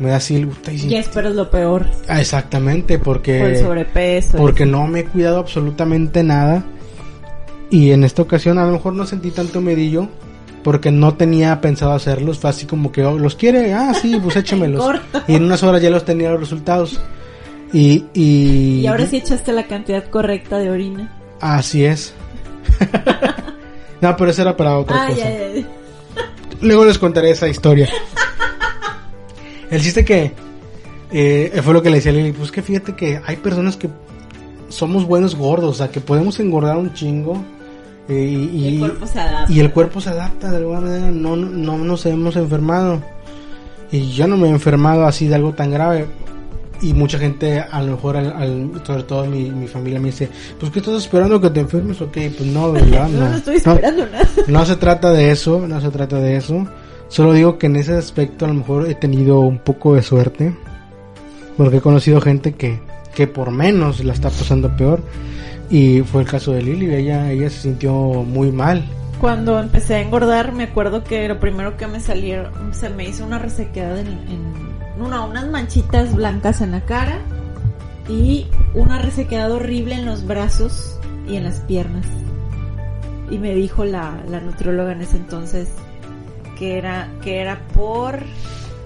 me 0.00 0.10
da 0.10 0.16
así 0.16 0.44
y 0.72 0.78
si- 0.78 0.88
Ya 0.88 0.98
esperas 0.98 1.34
lo 1.34 1.50
peor. 1.50 1.86
Ah, 2.08 2.20
exactamente, 2.20 2.98
porque 2.98 3.38
Por 3.38 3.50
el 3.50 3.58
sobrepeso. 3.58 4.36
porque 4.38 4.66
no 4.66 4.86
me 4.88 5.00
he 5.00 5.04
cuidado 5.04 5.38
absolutamente 5.38 6.22
nada. 6.24 6.64
Y 7.70 7.92
en 7.92 8.02
esta 8.02 8.22
ocasión 8.22 8.58
a 8.58 8.64
lo 8.66 8.72
mejor 8.72 8.94
no 8.94 9.06
sentí 9.06 9.30
tanto 9.30 9.60
medillo. 9.60 10.08
Porque 10.64 10.90
no 10.90 11.14
tenía 11.14 11.58
pensado 11.62 11.92
hacerlos. 11.92 12.38
Fue 12.38 12.50
así 12.50 12.66
como 12.66 12.92
que, 12.92 13.02
oh, 13.02 13.18
¿los 13.18 13.34
quiere? 13.34 13.72
Ah, 13.72 13.94
sí, 13.94 14.18
pues 14.22 14.36
échemelos. 14.36 14.84
Y 15.26 15.36
en 15.36 15.44
unas 15.44 15.62
horas 15.62 15.80
ya 15.80 15.88
los 15.88 16.04
tenía 16.04 16.30
los 16.32 16.40
resultados. 16.40 17.00
Y, 17.72 18.04
y... 18.12 18.80
Y 18.80 18.86
ahora 18.86 19.06
sí 19.06 19.16
echaste 19.18 19.52
la 19.52 19.66
cantidad 19.66 20.04
correcta 20.10 20.58
de 20.58 20.68
orina. 20.70 21.16
Así 21.40 21.84
es. 21.86 22.12
no, 24.00 24.16
pero 24.16 24.30
eso 24.30 24.42
era 24.42 24.56
para 24.56 24.76
otra 24.78 25.04
Ah, 25.04 25.06
cosa. 25.08 25.18
ya, 25.18 25.30
ya, 25.30 25.60
ya. 25.60 25.66
Luego 26.60 26.84
les 26.84 26.98
contaré 26.98 27.30
esa 27.30 27.48
historia. 27.48 27.88
El 29.70 29.80
chiste 29.82 30.04
que 30.04 30.32
eh, 31.12 31.60
fue 31.62 31.72
lo 31.74 31.82
que 31.82 31.90
le 31.90 31.96
decía 31.96 32.12
a 32.12 32.14
Lili, 32.14 32.32
pues 32.32 32.50
que 32.50 32.62
fíjate 32.62 32.94
que 32.94 33.20
hay 33.24 33.36
personas 33.36 33.76
que 33.76 33.88
somos 34.68 35.04
buenos 35.04 35.34
gordos, 35.36 35.70
o 35.70 35.74
sea, 35.74 35.90
que 35.90 36.00
podemos 36.00 36.38
engordar 36.40 36.76
un 36.76 36.92
chingo 36.94 37.42
eh, 38.08 38.14
y, 38.52 38.58
Y 38.58 38.68
el 38.74 38.78
cuerpo 38.80 39.06
se 39.06 39.20
adapta. 39.20 39.52
y 39.52 39.60
el 39.60 39.72
cuerpo 39.72 40.00
se 40.00 40.10
adapta 40.10 40.50
de 40.50 40.56
alguna 40.58 40.80
manera, 40.80 41.10
no, 41.10 41.36
no, 41.36 41.48
no 41.48 41.78
nos 41.78 42.06
hemos 42.06 42.36
enfermado. 42.36 43.00
Y 43.92 44.10
yo 44.12 44.26
no 44.28 44.36
me 44.36 44.48
he 44.48 44.50
enfermado 44.50 45.04
así 45.06 45.26
de 45.26 45.34
algo 45.34 45.52
tan 45.52 45.70
grave. 45.72 46.06
Y 46.82 46.94
mucha 46.94 47.18
gente, 47.18 47.60
a 47.60 47.82
lo 47.82 47.92
mejor, 47.92 48.16
al, 48.16 48.32
al- 48.32 48.82
sobre 48.86 49.02
todo 49.02 49.26
mi, 49.26 49.50
mi 49.50 49.66
familia, 49.66 50.00
me 50.00 50.06
dice, 50.06 50.28
pues 50.58 50.72
que 50.72 50.78
estás 50.78 50.94
esperando 51.02 51.38
que 51.40 51.50
te 51.50 51.60
enfermes, 51.60 52.00
ok, 52.00 52.12
pues 52.36 52.46
no, 52.46 52.72
¿verdad? 52.72 53.08
No, 53.12 53.28
no 53.28 53.36
estoy 53.36 53.56
esperando 53.56 54.06
nada. 54.06 54.26
No 54.46 54.64
se 54.64 54.76
trata 54.76 55.12
de 55.12 55.30
eso, 55.30 55.66
no 55.68 55.80
se 55.80 55.90
trata 55.90 56.16
de 56.20 56.36
eso. 56.36 56.66
Solo 57.10 57.32
digo 57.32 57.58
que 57.58 57.66
en 57.66 57.74
ese 57.74 57.96
aspecto 57.96 58.44
a 58.44 58.48
lo 58.48 58.54
mejor 58.54 58.88
he 58.88 58.94
tenido 58.94 59.40
un 59.40 59.58
poco 59.58 59.96
de 59.96 60.02
suerte. 60.02 60.54
Porque 61.56 61.78
he 61.78 61.80
conocido 61.80 62.20
gente 62.20 62.54
que, 62.54 62.80
que 63.16 63.26
por 63.26 63.50
menos 63.50 64.02
la 64.04 64.12
está 64.12 64.30
pasando 64.30 64.76
peor. 64.76 65.02
Y 65.68 66.02
fue 66.02 66.22
el 66.22 66.28
caso 66.28 66.52
de 66.52 66.62
Lili, 66.62 66.94
ella, 66.94 67.32
ella 67.32 67.50
se 67.50 67.62
sintió 67.62 67.92
muy 67.92 68.52
mal. 68.52 68.84
Cuando 69.20 69.58
empecé 69.58 69.96
a 69.96 70.00
engordar, 70.00 70.52
me 70.52 70.62
acuerdo 70.62 71.02
que 71.02 71.26
lo 71.26 71.40
primero 71.40 71.76
que 71.76 71.88
me 71.88 71.98
salieron, 71.98 72.72
se 72.72 72.88
me 72.90 73.08
hizo 73.08 73.24
una 73.24 73.40
resequedad 73.40 73.98
en, 73.98 74.08
una, 75.00 75.24
unas 75.24 75.48
manchitas 75.48 76.14
blancas 76.14 76.60
en 76.60 76.70
la 76.70 76.80
cara 76.82 77.18
y 78.08 78.46
una 78.72 78.98
resequedad 78.98 79.50
horrible 79.50 79.96
en 79.96 80.06
los 80.06 80.24
brazos 80.24 80.98
y 81.28 81.36
en 81.36 81.42
las 81.42 81.58
piernas. 81.60 82.06
Y 83.30 83.38
me 83.38 83.52
dijo 83.54 83.84
la, 83.84 84.22
la 84.28 84.40
nutrióloga 84.40 84.92
en 84.92 85.02
ese 85.02 85.16
entonces 85.16 85.68
que 86.60 86.78
era, 86.78 87.08
que 87.22 87.40
era 87.40 87.58
por 87.74 88.20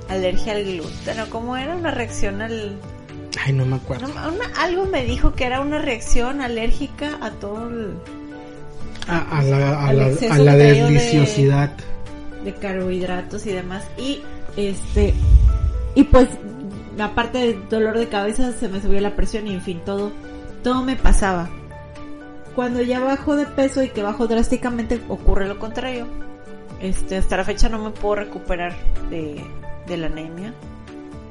alergia 0.09 0.55
al 0.55 0.65
gluten, 0.65 1.21
¿o 1.21 1.27
cómo 1.29 1.57
era? 1.59 1.77
Una 1.77 1.91
reacción 1.91 2.41
al... 2.41 2.79
Ay, 3.45 3.53
no 3.53 3.67
me 3.67 3.77
acuerdo. 3.77 4.07
una- 4.07 4.63
algo 4.63 4.87
me 4.87 5.05
dijo 5.05 5.35
que 5.35 5.45
era 5.45 5.61
una 5.61 5.79
reacción 5.79 6.41
alérgica 6.41 7.19
a 7.21 7.31
todo 7.33 7.69
el... 7.69 7.95
A, 9.07 9.39
a 9.41 9.43
la, 9.43 9.87
a 9.89 9.93
la, 9.93 10.07
a 10.31 10.39
la 10.39 10.57
de- 10.57 10.73
deliciosidad. 10.85 11.71
de 12.43 12.55
carbohidratos 12.55 13.45
y 13.47 13.53
demás 13.53 13.85
y 13.99 14.23
este 14.57 15.13
y 15.95 16.05
pues 16.05 16.29
aparte 16.99 17.39
del 17.39 17.69
dolor 17.69 17.99
de 17.99 18.09
cabeza 18.09 18.53
se 18.53 18.69
me 18.69 18.81
subió 18.81 19.01
la 19.03 19.15
presión 19.17 19.47
y 19.47 19.53
en 19.55 19.61
fin 19.63 19.81
todo 19.85 20.11
todo 20.63 20.83
me 20.83 20.97
pasaba 20.97 21.51
cuando 22.55 22.81
ya 22.83 23.01
bajo 23.01 23.37
de 23.37 23.45
peso 23.47 23.83
y 23.83 23.89
que 23.91 24.03
bajo 24.03 24.27
drásticamente 24.27 25.01
ocurre 25.09 25.49
lo 25.49 25.59
contrario 25.59 26.07
este 26.81 27.17
hasta 27.17 27.37
la 27.37 27.45
fecha 27.45 27.69
no 27.69 27.79
me 27.79 27.91
puedo 27.91 28.17
recuperar 28.17 28.75
de, 29.11 29.43
de 29.87 29.97
la 29.97 30.07
anemia 30.07 30.53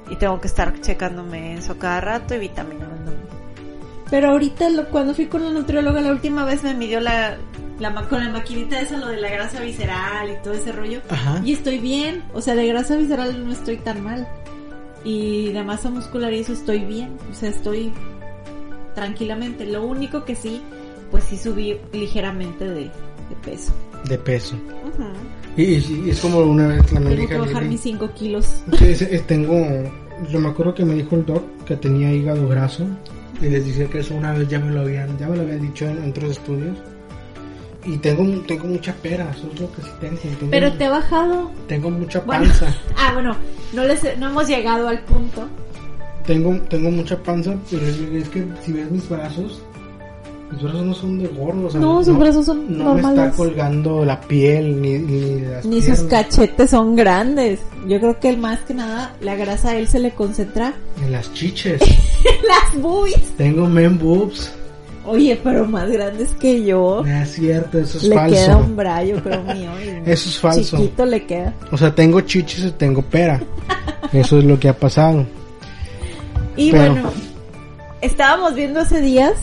y 0.10 0.16
tengo 0.16 0.40
que 0.42 0.48
estar 0.48 0.80
checándome 0.82 1.56
eso 1.56 1.78
cada 1.78 2.02
rato 2.02 2.36
y 2.36 2.40
vitaminándome 2.40 3.18
pero 4.10 4.30
ahorita 4.32 4.70
lo- 4.70 4.90
cuando 4.90 5.14
fui 5.14 5.26
con 5.28 5.44
la 5.44 5.50
nutrióloga 5.52 6.02
la 6.02 6.12
última 6.12 6.44
vez 6.46 6.64
me 6.64 6.74
midió 6.74 7.00
la, 7.00 7.38
la 7.80 7.94
con 8.08 8.24
la 8.24 8.30
maquinita 8.30 8.80
esa 8.80 8.98
lo 8.98 9.08
de 9.08 9.18
la 9.22 9.30
grasa 9.30 9.60
visceral 9.62 10.30
y 10.30 10.36
todo 10.44 10.54
ese 10.54 10.72
rollo 10.72 11.02
Ajá. 11.10 11.42
y 11.44 11.54
estoy 11.54 11.80
bien, 11.80 12.24
o 12.34 12.42
sea, 12.42 12.54
de 12.56 12.68
grasa 12.68 12.96
visceral 12.96 13.46
no 13.46 13.52
estoy 13.52 13.78
tan 13.78 14.04
mal. 14.04 14.28
Y 15.06 15.52
de 15.52 15.64
masa 15.66 15.90
muscular 15.90 16.32
y 16.32 16.40
eso 16.40 16.54
estoy 16.54 16.86
bien, 16.86 17.18
o 17.30 17.34
sea, 17.36 17.50
estoy 17.50 17.92
tranquilamente. 18.96 19.66
Lo 19.66 19.84
único 19.86 20.24
que 20.26 20.36
sí, 20.36 20.62
pues 21.12 21.24
sí 21.26 21.38
subí 21.38 21.78
ligeramente 21.92 22.66
de, 22.70 22.84
de 22.84 23.36
peso. 23.44 23.74
De 24.08 24.18
peso. 24.18 24.56
Y, 25.56 25.64
y- 25.64 26.04
y 26.06 26.10
es 26.10 26.20
como 26.20 26.40
una 26.40 26.68
vez 26.68 26.92
la 26.92 27.00
me 27.00 27.10
Tengo 27.12 27.22
dije 27.22 27.34
que 27.34 27.40
bajar 27.40 27.66
mis 27.66 27.82
5 27.82 28.10
kilos. 28.16 28.64
Ese- 28.82 29.16
eh, 29.16 29.24
tengo, 29.28 29.56
yo 30.32 30.40
me 30.40 30.50
acuerdo 30.50 30.74
que 30.74 30.84
me 30.86 30.96
dijo 30.96 31.16
el 31.16 31.26
doc 31.26 31.44
que 31.66 31.76
tenía 31.78 32.12
hígado 32.12 32.48
graso 32.48 32.86
y 33.42 33.50
les 33.50 33.66
decía 33.66 33.88
que 33.88 34.00
eso 34.00 34.16
una 34.16 34.34
vez 34.34 34.48
ya 34.48 34.60
me 34.60 34.72
lo 34.72 34.82
habían, 34.82 35.18
ya 35.18 35.28
me 35.28 35.36
lo 35.38 35.44
habían 35.44 35.62
dicho 35.62 35.86
en, 35.86 36.04
en 36.04 36.10
otros 36.10 36.32
estudios 36.32 36.78
Y 37.86 37.98
tengo, 37.98 38.24
tengo 38.48 38.66
mucha 38.66 38.94
pera, 38.94 39.30
eso 39.36 39.50
es 39.54 39.60
lo 39.62 39.72
que 39.74 39.82
sí 39.84 39.90
tengo. 40.00 40.18
tengo 40.18 40.52
Pero 40.52 40.72
te 40.74 40.86
he 40.86 40.90
bajado. 40.90 41.52
Tengo 41.68 41.90
mucha 41.90 42.20
Bueno. 42.22 42.46
panza. 42.46 42.74
Ah, 42.98 43.12
bueno, 43.14 43.36
no, 43.74 43.84
les, 43.86 44.02
no 44.18 44.30
hemos 44.30 44.48
llegado 44.48 44.88
al 44.88 45.04
punto. 45.04 45.48
Tengo, 46.26 46.56
tengo 46.70 46.90
mucha 46.90 47.22
panza, 47.22 47.54
pero 47.70 47.86
es 47.86 48.30
que 48.30 48.46
si 48.64 48.72
ves 48.72 48.90
mis 48.90 49.08
brazos, 49.10 49.62
mis 50.54 50.62
brazos 50.62 50.86
no 50.86 50.94
son 50.94 51.20
de 51.20 51.28
gordo. 51.28 51.68
O 51.68 51.70
sea, 51.72 51.80
No, 51.82 52.04
sus 52.04 52.18
brazos 52.18 52.46
son 52.46 52.78
no 52.78 52.84
normales. 52.86 53.20
está 53.26 53.38
colgando 53.38 54.06
la 54.06 54.20
piel 54.22 54.82
ni, 54.82 55.00
ni 55.00 55.42
las 55.42 55.66
Ni 55.66 55.82
sus 55.82 56.00
cachetes 56.04 56.70
son 56.70 56.96
grandes. 56.96 57.60
Yo 57.88 58.00
creo 58.00 58.20
que 58.20 58.30
el 58.30 58.38
más 58.38 58.60
que 58.62 58.74
nada, 58.74 59.16
la 59.22 59.36
grasa 59.36 59.72
a 59.72 59.76
él 59.78 59.88
se 59.88 60.00
le 60.00 60.12
concentra 60.12 60.74
En 61.04 61.12
las 61.12 61.34
chiches. 61.34 61.82
en 61.82 62.48
las 62.48 62.82
boobies. 62.82 63.34
tengo 63.38 63.68
men 63.68 63.98
boobs. 64.00 64.52
Oye, 65.06 65.38
pero 65.44 65.66
más 65.68 65.90
grandes 65.92 66.30
que 66.40 66.64
yo. 66.64 67.04
No 67.06 67.12
es 67.24 67.32
cierto, 67.34 67.78
eso 67.80 67.98
es 67.98 68.06
le 68.06 68.16
falso. 68.16 68.36
queda 68.36 68.56
un 68.58 68.76
brayo, 68.78 69.22
creo 69.22 69.44
mío. 69.54 69.70
Eso 70.06 70.30
es 70.30 70.40
falso. 70.40 70.78
Chiquito 70.78 71.06
le 71.06 71.26
queda. 71.26 71.54
O 71.72 71.78
sea, 71.78 71.94
tengo 71.94 72.22
chiches 72.22 72.64
y 72.66 72.72
tengo 72.72 73.02
pera. 73.02 73.42
Eso 74.14 74.38
es 74.40 74.46
lo 74.46 74.58
que 74.60 74.70
ha 74.70 74.78
pasado. 74.78 75.26
Y 76.56 76.72
Pero- 76.72 76.94
bueno, 76.94 77.12
estábamos 78.02 78.54
viendo 78.54 78.80
hace 78.80 79.02
días 79.02 79.34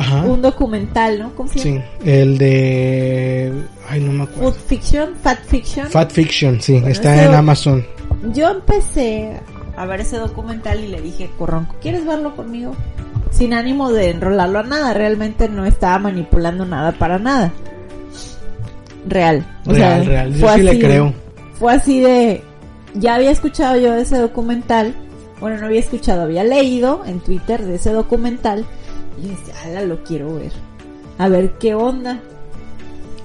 Ajá. 0.00 0.22
un 0.22 0.42
documental, 0.42 1.18
¿no? 1.18 1.34
¿Cómo 1.34 1.48
se 1.50 1.58
llama? 1.58 1.84
Sí, 2.04 2.08
el 2.10 2.38
de... 2.38 3.52
Ay, 3.88 4.00
no 4.00 4.12
me 4.12 4.22
acuerdo. 4.24 4.52
Food 4.52 4.60
Fiction, 4.66 5.10
Fat 5.22 5.38
Fiction. 5.46 5.86
Fat 5.88 6.10
Fiction, 6.10 6.60
sí, 6.60 6.72
Bueno, 6.74 6.88
está 6.88 7.24
en 7.24 7.34
Amazon. 7.34 7.86
Yo 8.32 8.50
empecé 8.50 9.40
a 9.76 9.86
ver 9.86 10.00
ese 10.00 10.16
documental 10.18 10.82
y 10.84 10.88
le 10.88 11.00
dije, 11.00 11.30
Corronco, 11.38 11.74
¿quieres 11.80 12.04
verlo 12.06 12.34
conmigo? 12.36 12.74
Sin 13.30 13.54
ánimo 13.54 13.92
de 13.92 14.10
enrolarlo 14.10 14.58
a 14.58 14.62
nada, 14.64 14.92
realmente 14.94 15.48
no 15.48 15.64
estaba 15.64 15.98
manipulando 15.98 16.64
nada 16.66 16.92
para 16.92 17.18
nada. 17.18 17.52
Real. 19.08 19.46
O 19.66 19.72
Real, 19.72 20.00
sea, 20.04 20.08
real. 20.10 20.34
Yo 20.34 20.46
fue 20.46 20.54
sí 20.56 20.62
le 20.62 20.70
así- 20.70 20.80
creo. 20.80 21.14
Fue 21.58 21.72
así 21.74 22.00
de, 22.00 22.42
ya 22.94 23.14
había 23.16 23.30
escuchado 23.30 23.78
yo 23.78 23.92
de 23.92 24.02
ese 24.02 24.16
documental, 24.18 24.94
bueno, 25.40 25.58
no 25.58 25.66
había 25.66 25.80
escuchado, 25.80 26.22
había 26.22 26.44
leído 26.44 27.02
en 27.06 27.20
Twitter 27.20 27.62
de 27.64 27.76
ese 27.76 27.92
documental 27.92 28.64
y 29.22 29.28
decía, 29.28 29.54
ala, 29.64 29.82
lo 29.82 30.02
quiero 30.04 30.34
ver. 30.34 30.52
A 31.18 31.28
ver 31.28 31.52
qué 31.58 31.74
onda. 31.74 32.20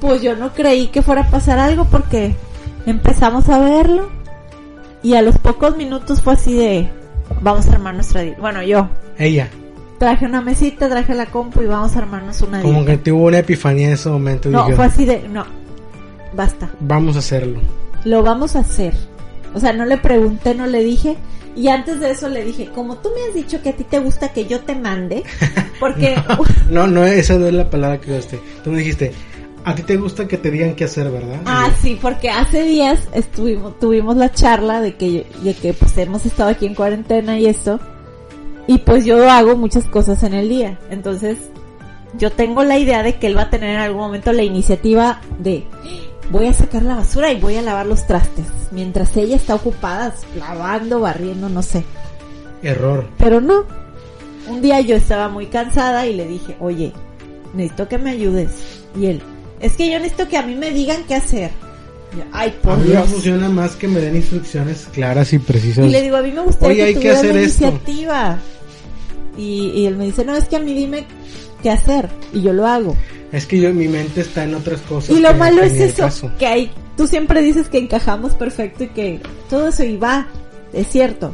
Pues 0.01 0.21
yo 0.21 0.35
no 0.35 0.53
creí 0.53 0.87
que 0.87 1.01
fuera 1.01 1.21
a 1.21 1.29
pasar 1.29 1.57
algo 1.59 1.85
porque 1.85 2.35
empezamos 2.85 3.47
a 3.49 3.59
verlo 3.59 4.09
y 5.01 5.15
a 5.15 5.21
los 5.21 5.37
pocos 5.37 5.77
minutos 5.77 6.21
fue 6.21 6.33
así 6.33 6.53
de, 6.53 6.89
vamos 7.41 7.67
a 7.67 7.71
armar 7.73 7.93
nuestra 7.95 8.21
dieta. 8.21 8.39
Bueno, 8.41 8.61
yo 8.63 8.89
Ella. 9.17 9.47
traje 9.97 10.25
una 10.25 10.41
mesita, 10.41 10.89
traje 10.89 11.13
la 11.15 11.27
compu 11.27 11.61
y 11.61 11.65
vamos 11.67 11.95
a 11.95 11.99
armarnos 11.99 12.41
una 12.41 12.61
Como 12.61 12.79
dieta. 12.83 12.91
que 12.91 12.97
tuvo 13.11 13.25
una 13.27 13.39
epifanía 13.39 13.87
en 13.87 13.93
ese 13.93 14.09
momento 14.09 14.49
No, 14.49 14.69
fue 14.71 14.85
así 14.85 15.05
de, 15.05 15.27
no, 15.29 15.45
basta. 16.33 16.69
vamos 16.81 17.15
a 17.15 17.19
hacerlo. 17.19 17.59
lo 18.03 18.21
vamos 18.21 18.55
a 18.55 18.59
hacer. 18.59 18.93
O 19.55 19.59
sea, 19.59 19.73
no 19.73 19.85
le 19.85 19.97
pregunté, 19.97 20.53
no 20.53 20.67
le 20.67 20.83
dije. 20.83 21.17
Y 21.55 21.69
antes 21.69 22.01
de 22.01 22.11
eso 22.11 22.27
le 22.27 22.43
dije, 22.43 22.69
como 22.75 22.97
tú 22.97 23.09
me 23.15 23.29
has 23.29 23.33
dicho 23.33 23.61
que 23.61 23.69
a 23.69 23.73
ti 23.73 23.85
te 23.85 23.99
gusta 23.99 24.33
que 24.33 24.45
yo 24.45 24.59
te 24.61 24.75
mande, 24.75 25.23
porque 25.79 26.15
No, 26.69 26.85
no, 26.85 27.05
esa 27.05 27.35
no 27.37 27.47
es 27.47 27.53
la 27.53 27.69
palabra 27.69 27.99
que 27.99 28.11
usaste. 28.11 28.39
Tú 28.63 28.71
me 28.71 28.79
dijiste, 28.79 29.13
a 29.63 29.73
ti 29.73 29.83
te 29.83 29.95
gusta 29.95 30.27
que 30.27 30.37
te 30.37 30.51
digan 30.51 30.75
qué 30.75 30.83
hacer, 30.83 31.09
¿verdad? 31.09 31.41
ah 31.45 31.71
sí, 31.81 31.97
porque 31.99 32.29
hace 32.29 32.63
días 32.63 32.99
estuvimos 33.13 33.79
tuvimos 33.79 34.15
la 34.15 34.31
charla 34.31 34.79
de 34.79 34.95
que 34.95 35.25
de 35.41 35.53
que 35.55 35.73
pues 35.73 35.97
hemos 35.97 36.25
estado 36.25 36.49
aquí 36.49 36.65
en 36.65 36.75
cuarentena 36.75 37.39
y 37.39 37.47
eso. 37.47 37.79
Y 38.67 38.79
pues 38.79 39.05
yo 39.05 39.29
hago 39.29 39.55
muchas 39.55 39.85
cosas 39.85 40.23
en 40.23 40.33
el 40.33 40.49
día. 40.49 40.79
Entonces, 40.89 41.37
yo 42.17 42.31
tengo 42.31 42.63
la 42.63 42.77
idea 42.77 43.03
de 43.03 43.15
que 43.15 43.27
él 43.27 43.37
va 43.37 43.43
a 43.43 43.49
tener 43.49 43.71
en 43.71 43.81
algún 43.81 44.01
momento 44.01 44.33
la 44.33 44.43
iniciativa 44.43 45.21
de 45.39 45.65
voy 46.31 46.47
a 46.47 46.53
sacar 46.53 46.83
la 46.83 46.95
basura 46.95 47.31
y 47.31 47.39
voy 47.39 47.55
a 47.55 47.61
lavar 47.61 47.85
los 47.85 48.05
trastes, 48.07 48.45
mientras 48.71 49.15
ella 49.17 49.35
está 49.35 49.55
ocupada 49.55 50.13
lavando, 50.38 50.99
barriendo, 50.99 51.49
no 51.49 51.61
sé. 51.61 51.83
Error. 52.63 53.07
Pero 53.17 53.41
no. 53.41 53.65
Un 54.47 54.61
día 54.61 54.79
yo 54.81 54.95
estaba 54.95 55.29
muy 55.29 55.47
cansada 55.47 56.05
y 56.07 56.13
le 56.15 56.27
dije, 56.27 56.55
oye, 56.59 56.93
necesito 57.53 57.88
que 57.88 57.97
me 57.97 58.11
ayudes. 58.11 58.49
Y 58.99 59.07
él, 59.07 59.21
es 59.59 59.73
que 59.73 59.89
yo 59.91 59.97
necesito 59.99 60.27
que 60.27 60.38
a 60.38 60.43
mí 60.43 60.55
me 60.55 60.71
digan 60.71 61.03
qué 61.07 61.15
hacer. 61.15 61.51
Yo, 62.15 62.23
Ay, 62.31 62.55
A 62.57 62.61
por 62.61 62.77
mí 62.77 62.85
me 62.85 62.91
Dios. 62.91 63.09
funciona 63.09 63.49
más 63.49 63.75
que 63.75 63.88
me 63.88 63.99
den 63.99 64.15
instrucciones 64.15 64.88
claras 64.93 65.33
y 65.33 65.39
precisas. 65.39 65.85
Y 65.85 65.89
le 65.89 66.01
digo, 66.01 66.17
a 66.17 66.21
mí 66.21 66.31
me 66.31 66.41
gustaría 66.41 66.83
Oye, 66.85 66.93
que 66.93 66.97
hay 66.97 67.03
que 67.03 67.11
hacer 67.11 67.38
esto. 67.38 67.65
iniciativa. 67.65 68.38
Y, 69.38 69.71
y 69.75 69.85
él 69.88 69.97
me 69.97 70.05
dice, 70.05 70.23
no, 70.23 70.35
es 70.35 70.45
que 70.45 70.55
a 70.55 70.59
mí 70.59 70.73
dime 70.73 71.05
qué 71.61 71.71
hacer. 71.71 72.09
Y 72.33 72.41
yo 72.41 72.53
lo 72.53 72.65
hago. 72.67 72.95
Es 73.31 73.45
que 73.45 73.59
yo 73.59 73.73
mi 73.73 73.88
mente 73.88 74.21
está 74.21 74.43
en 74.43 74.55
otras 74.55 74.81
cosas. 74.81 75.15
Y 75.15 75.19
lo 75.19 75.33
malo 75.33 75.61
es 75.63 75.73
eso, 75.73 76.03
caso. 76.03 76.31
que 76.39 76.45
hay, 76.47 76.71
tú 76.95 77.07
siempre 77.07 77.41
dices 77.41 77.67
que 77.67 77.77
encajamos 77.79 78.33
perfecto 78.33 78.83
y 78.85 78.88
que 78.88 79.19
todo 79.49 79.67
eso 79.69 79.83
y 79.83 79.97
va, 79.97 80.27
es 80.73 80.88
cierto, 80.88 81.33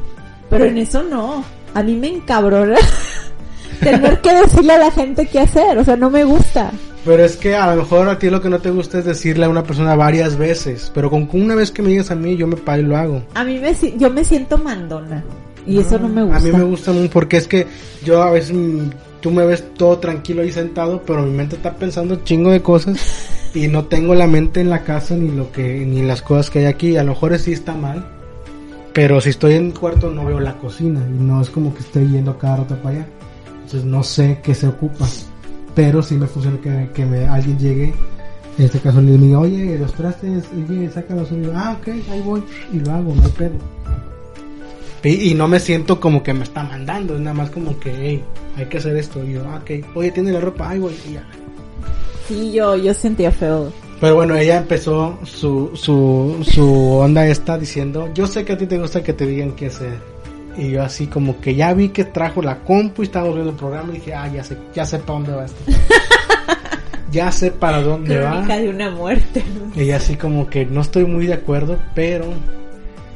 pero 0.49 0.65
en 0.65 0.77
eso 0.77 1.03
no, 1.03 1.43
a 1.73 1.83
mí 1.83 1.95
me 1.95 2.07
encabrona 2.07 2.77
tener 3.79 4.21
que 4.21 4.33
decirle 4.33 4.73
a 4.73 4.77
la 4.79 4.91
gente 4.91 5.27
qué 5.27 5.39
hacer, 5.41 5.77
o 5.77 5.83
sea, 5.83 5.95
no 5.95 6.09
me 6.09 6.23
gusta. 6.23 6.71
Pero 7.03 7.25
es 7.25 7.35
que 7.35 7.55
a 7.55 7.73
lo 7.75 7.81
mejor 7.81 8.07
a 8.09 8.19
ti 8.19 8.29
lo 8.29 8.41
que 8.41 8.49
no 8.49 8.59
te 8.59 8.69
gusta 8.69 8.99
es 8.99 9.05
decirle 9.05 9.45
a 9.45 9.49
una 9.49 9.63
persona 9.63 9.95
varias 9.95 10.37
veces. 10.37 10.91
Pero 10.93 11.09
con 11.09 11.27
una 11.33 11.55
vez 11.55 11.71
que 11.71 11.81
me 11.81 11.89
digas 11.89 12.11
a 12.11 12.15
mí, 12.15 12.37
yo 12.37 12.45
me 12.45 12.55
paro 12.57 12.83
y 12.83 12.85
lo 12.85 12.95
hago. 12.95 13.23
A 13.33 13.43
mí 13.43 13.57
me, 13.57 13.73
si- 13.73 13.95
yo 13.97 14.11
me 14.11 14.23
siento 14.23 14.59
mandona 14.59 15.23
y 15.65 15.79
eso 15.79 15.97
no 15.97 16.07
me 16.07 16.21
gusta. 16.21 16.37
A 16.37 16.39
mí 16.41 16.51
me 16.51 16.63
gusta 16.63 16.91
mucho 16.91 17.09
porque 17.09 17.37
es 17.37 17.47
que 17.47 17.65
yo 18.05 18.21
a 18.21 18.29
veces 18.29 18.55
mm, 18.55 18.89
tú 19.21 19.31
me 19.31 19.45
ves 19.45 19.73
todo 19.75 19.99
tranquilo 19.99 20.41
ahí 20.41 20.51
sentado, 20.51 21.01
pero 21.05 21.21
mi 21.21 21.31
mente 21.31 21.55
está 21.55 21.75
pensando 21.75 22.21
chingo 22.23 22.51
de 22.51 22.61
cosas 22.61 22.97
y 23.53 23.67
no 23.67 23.85
tengo 23.85 24.15
la 24.15 24.27
mente 24.27 24.61
en 24.61 24.69
la 24.69 24.83
casa 24.83 25.15
ni 25.15 25.29
lo 25.29 25.51
que 25.51 25.85
ni 25.85 26.01
las 26.01 26.21
cosas 26.21 26.49
que 26.49 26.59
hay 26.59 26.65
aquí. 26.65 26.97
A 26.97 27.03
lo 27.03 27.11
mejor 27.11 27.37
sí 27.39 27.53
está 27.53 27.73
mal, 27.73 28.05
pero 28.93 29.21
si 29.21 29.29
estoy 29.29 29.53
en 29.53 29.67
el 29.67 29.73
cuarto 29.73 30.11
no 30.11 30.25
veo 30.25 30.39
la 30.39 30.57
cocina 30.57 30.99
y 31.07 31.23
no 31.23 31.41
es 31.41 31.49
como 31.49 31.73
que 31.73 31.81
estoy 31.81 32.09
yendo 32.09 32.37
cada 32.37 32.57
rato 32.57 32.75
para 32.77 32.97
allá. 32.97 33.07
Entonces 33.63 33.85
no 33.85 34.03
sé 34.03 34.39
qué 34.43 34.53
se 34.53 34.67
ocupa, 34.67 35.07
pero 35.75 36.03
sí 36.03 36.15
me 36.15 36.27
funciona 36.27 36.59
que, 36.59 36.89
que 36.93 37.05
me, 37.05 37.25
alguien 37.25 37.57
llegue. 37.57 37.93
En 38.57 38.65
este 38.65 38.79
caso 38.79 39.01
le 39.01 39.17
diga, 39.17 39.39
oye, 39.39 39.77
los 39.79 39.93
trastes, 39.93 40.43
oye, 40.53 40.89
saca 40.89 41.15
los 41.15 41.31
y 41.31 41.41
yo, 41.41 41.53
ah, 41.55 41.77
ok, 41.79 41.87
ahí 41.87 42.21
voy, 42.21 42.43
y 42.73 42.79
lo 42.79 42.91
hago, 42.91 43.15
no 43.15 43.23
hay 43.23 43.31
pedo. 43.31 43.53
Y, 45.03 45.31
y 45.31 45.33
no 45.33 45.47
me 45.47 45.59
siento 45.59 45.99
como 45.99 46.21
que 46.21 46.33
me 46.33 46.43
está 46.43 46.63
mandando, 46.63 47.15
es 47.15 47.21
nada 47.21 47.33
más 47.33 47.49
como 47.49 47.79
que, 47.79 47.91
hey, 47.93 48.23
hay 48.57 48.65
que 48.65 48.77
hacer 48.77 48.95
esto. 48.97 49.23
Y 49.23 49.33
yo, 49.33 49.43
ah, 49.47 49.61
ok, 49.61 49.85
oye, 49.95 50.11
tiene 50.11 50.31
la 50.31 50.39
ropa, 50.39 50.69
ay, 50.69 50.79
voy, 50.79 50.93
y 51.09 51.13
ya. 51.13 51.23
Sí, 52.27 52.51
yo, 52.51 52.75
yo 52.75 52.93
sentía 52.93 53.31
feo. 53.31 53.71
Pero 53.99 54.15
bueno, 54.15 54.35
ella 54.35 54.57
empezó 54.57 55.19
su, 55.23 55.71
su, 55.75 56.43
su 56.43 56.93
onda 56.93 57.27
esta 57.27 57.57
diciendo, 57.57 58.09
yo 58.13 58.25
sé 58.25 58.43
que 58.43 58.53
a 58.53 58.57
ti 58.57 58.65
te 58.65 58.79
gusta 58.79 59.03
que 59.03 59.13
te 59.13 59.27
digan 59.27 59.51
qué 59.51 59.67
hacer. 59.67 59.99
Y 60.57 60.71
yo 60.71 60.83
así 60.83 61.07
como 61.07 61.39
que 61.39 61.55
ya 61.55 61.73
vi 61.73 61.89
que 61.89 62.05
trajo 62.05 62.41
la 62.41 62.59
compu 62.59 63.03
y 63.03 63.05
estábamos 63.05 63.35
viendo 63.35 63.51
el 63.51 63.57
programa 63.57 63.89
y 63.91 63.97
dije, 63.97 64.13
ah, 64.13 64.27
ya 64.27 64.43
sé, 64.43 64.57
ya 64.73 64.85
sé 64.85 64.99
para 64.99 65.13
dónde 65.13 65.31
va 65.33 65.45
esto. 65.45 65.71
ya 67.11 67.31
sé 67.31 67.51
para 67.51 67.81
dónde 67.81 68.19
va. 68.19 68.41
De 68.41 68.69
una 68.69 68.89
muerte. 68.89 69.43
¿no? 69.75 69.81
Y 69.81 69.91
así 69.91 70.15
como 70.15 70.49
que 70.49 70.65
no 70.65 70.81
estoy 70.81 71.05
muy 71.05 71.27
de 71.27 71.35
acuerdo, 71.35 71.77
pero 71.93 72.25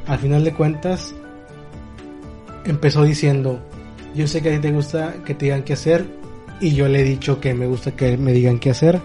al 0.07 0.19
final 0.19 0.43
de 0.43 0.53
cuentas 0.53 1.15
empezó 2.71 3.03
diciendo, 3.03 3.59
yo 4.15 4.27
sé 4.27 4.41
que 4.41 4.49
a 4.49 4.53
ti 4.53 4.59
te 4.59 4.71
gusta 4.71 5.15
que 5.25 5.33
te 5.33 5.45
digan 5.45 5.63
qué 5.63 5.73
hacer 5.73 6.05
y 6.59 6.73
yo 6.73 6.87
le 6.87 7.01
he 7.01 7.03
dicho 7.03 7.39
que 7.39 7.53
me 7.53 7.67
gusta 7.67 7.91
que 7.91 8.17
me 8.17 8.31
digan 8.33 8.59
qué 8.59 8.71
hacer. 8.71 9.01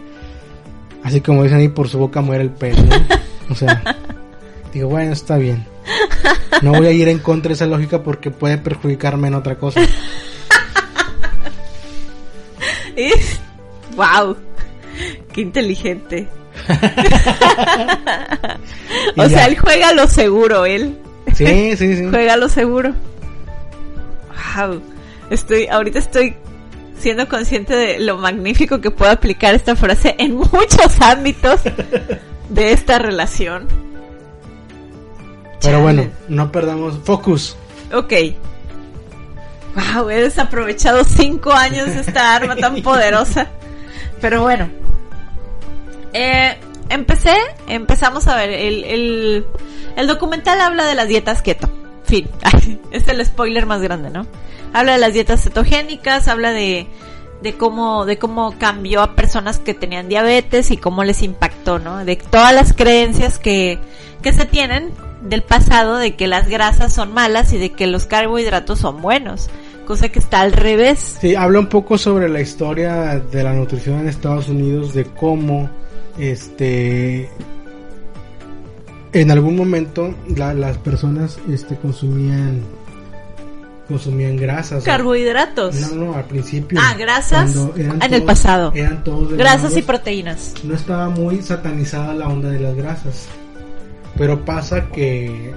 Así 1.02 1.20
como 1.20 1.42
dicen 1.42 1.58
ahí, 1.58 1.68
por 1.68 1.88
su 1.88 1.98
boca 1.98 2.20
muere 2.20 2.44
el 2.44 2.50
pez, 2.50 2.76
¿no? 2.78 2.94
O 3.50 3.54
sea, 3.54 3.82
digo, 4.72 4.88
bueno, 4.88 5.12
está 5.12 5.36
bien. 5.36 5.64
No 6.62 6.72
voy 6.72 6.86
a 6.86 6.92
ir 6.92 7.08
en 7.08 7.18
contra 7.18 7.48
de 7.48 7.54
esa 7.54 7.66
lógica 7.66 8.02
porque 8.02 8.30
puede 8.30 8.58
perjudicarme 8.58 9.28
en 9.28 9.34
otra 9.34 9.56
cosa. 9.56 9.80
wow, 13.96 14.36
qué 15.32 15.40
inteligente. 15.40 16.28
O 19.16 19.22
ya. 19.22 19.28
sea, 19.28 19.46
él 19.46 19.58
juega 19.58 19.92
lo 19.92 20.06
seguro, 20.08 20.66
él. 20.66 20.98
Sí, 21.34 21.76
sí, 21.76 21.96
sí. 21.96 22.06
Juega 22.10 22.36
lo 22.36 22.48
seguro. 22.48 22.94
Wow. 24.56 24.82
Estoy, 25.30 25.66
ahorita 25.66 25.98
estoy 25.98 26.36
siendo 26.98 27.28
consciente 27.28 27.74
de 27.74 27.98
lo 27.98 28.18
magnífico 28.18 28.80
que 28.80 28.90
puedo 28.90 29.10
aplicar 29.10 29.54
esta 29.54 29.74
frase 29.76 30.14
en 30.18 30.36
muchos 30.36 31.00
ámbitos 31.00 31.60
de 32.48 32.72
esta 32.72 32.98
relación. 32.98 33.68
Pero 35.62 35.82
bueno, 35.82 36.08
no 36.28 36.50
perdamos 36.50 36.98
focus. 37.04 37.56
Ok. 37.92 38.12
Wow, 39.74 40.10
he 40.10 40.22
desaprovechado 40.22 41.04
cinco 41.04 41.52
años 41.52 41.86
de 41.86 42.00
esta 42.00 42.34
arma 42.34 42.56
tan 42.56 42.82
poderosa. 42.82 43.48
Pero 44.20 44.42
bueno. 44.42 44.68
Eh, 46.12 46.56
empecé, 46.88 47.36
empezamos 47.68 48.26
a 48.26 48.36
ver, 48.36 48.50
el, 48.50 48.84
el, 48.84 49.46
el 49.96 50.06
documental 50.06 50.60
habla 50.60 50.86
de 50.86 50.94
las 50.94 51.08
dietas 51.08 51.40
keto. 51.42 51.68
Fin. 52.10 52.28
es 52.90 53.06
el 53.06 53.24
spoiler 53.24 53.66
más 53.66 53.80
grande, 53.80 54.10
¿no? 54.10 54.26
Habla 54.72 54.94
de 54.94 54.98
las 54.98 55.12
dietas 55.12 55.44
cetogénicas, 55.44 56.26
habla 56.26 56.50
de, 56.52 56.88
de 57.40 57.54
cómo, 57.54 58.04
de 58.04 58.18
cómo 58.18 58.56
cambió 58.58 59.00
a 59.00 59.14
personas 59.14 59.60
que 59.60 59.74
tenían 59.74 60.08
diabetes 60.08 60.72
y 60.72 60.76
cómo 60.76 61.04
les 61.04 61.22
impactó, 61.22 61.78
¿no? 61.78 62.04
De 62.04 62.16
todas 62.16 62.52
las 62.52 62.72
creencias 62.72 63.38
que, 63.38 63.78
que 64.22 64.32
se 64.32 64.44
tienen 64.44 64.90
del 65.22 65.42
pasado 65.42 65.98
de 65.98 66.16
que 66.16 66.26
las 66.26 66.48
grasas 66.48 66.92
son 66.92 67.12
malas 67.14 67.52
y 67.52 67.58
de 67.58 67.70
que 67.70 67.86
los 67.86 68.06
carbohidratos 68.06 68.80
son 68.80 69.00
buenos, 69.00 69.48
cosa 69.86 70.08
que 70.08 70.18
está 70.18 70.40
al 70.40 70.52
revés. 70.52 71.18
Sí, 71.20 71.36
habla 71.36 71.60
un 71.60 71.68
poco 71.68 71.96
sobre 71.96 72.28
la 72.28 72.40
historia 72.40 73.20
de 73.20 73.44
la 73.44 73.52
nutrición 73.52 74.00
en 74.00 74.08
Estados 74.08 74.48
Unidos, 74.48 74.94
de 74.94 75.04
cómo 75.04 75.70
este 76.18 77.30
en 79.12 79.30
algún 79.30 79.56
momento 79.56 80.14
las 80.36 80.78
personas 80.78 81.38
este 81.50 81.76
consumían 81.76 82.62
consumían 83.88 84.36
grasas. 84.36 84.84
Carbohidratos. 84.84 85.74
No, 85.74 86.04
no, 86.04 86.14
al 86.14 86.24
principio. 86.24 86.78
Ah, 86.80 86.94
grasas 86.96 87.56
en 87.76 88.14
el 88.14 88.22
pasado. 88.22 88.72
Eran 88.74 89.02
todos 89.02 89.32
grasas 89.32 89.76
y 89.76 89.82
proteínas. 89.82 90.54
No 90.62 90.74
estaba 90.74 91.08
muy 91.08 91.42
satanizada 91.42 92.14
la 92.14 92.28
onda 92.28 92.50
de 92.50 92.60
las 92.60 92.76
grasas. 92.76 93.26
Pero 94.16 94.44
pasa 94.44 94.88
que... 94.90 95.52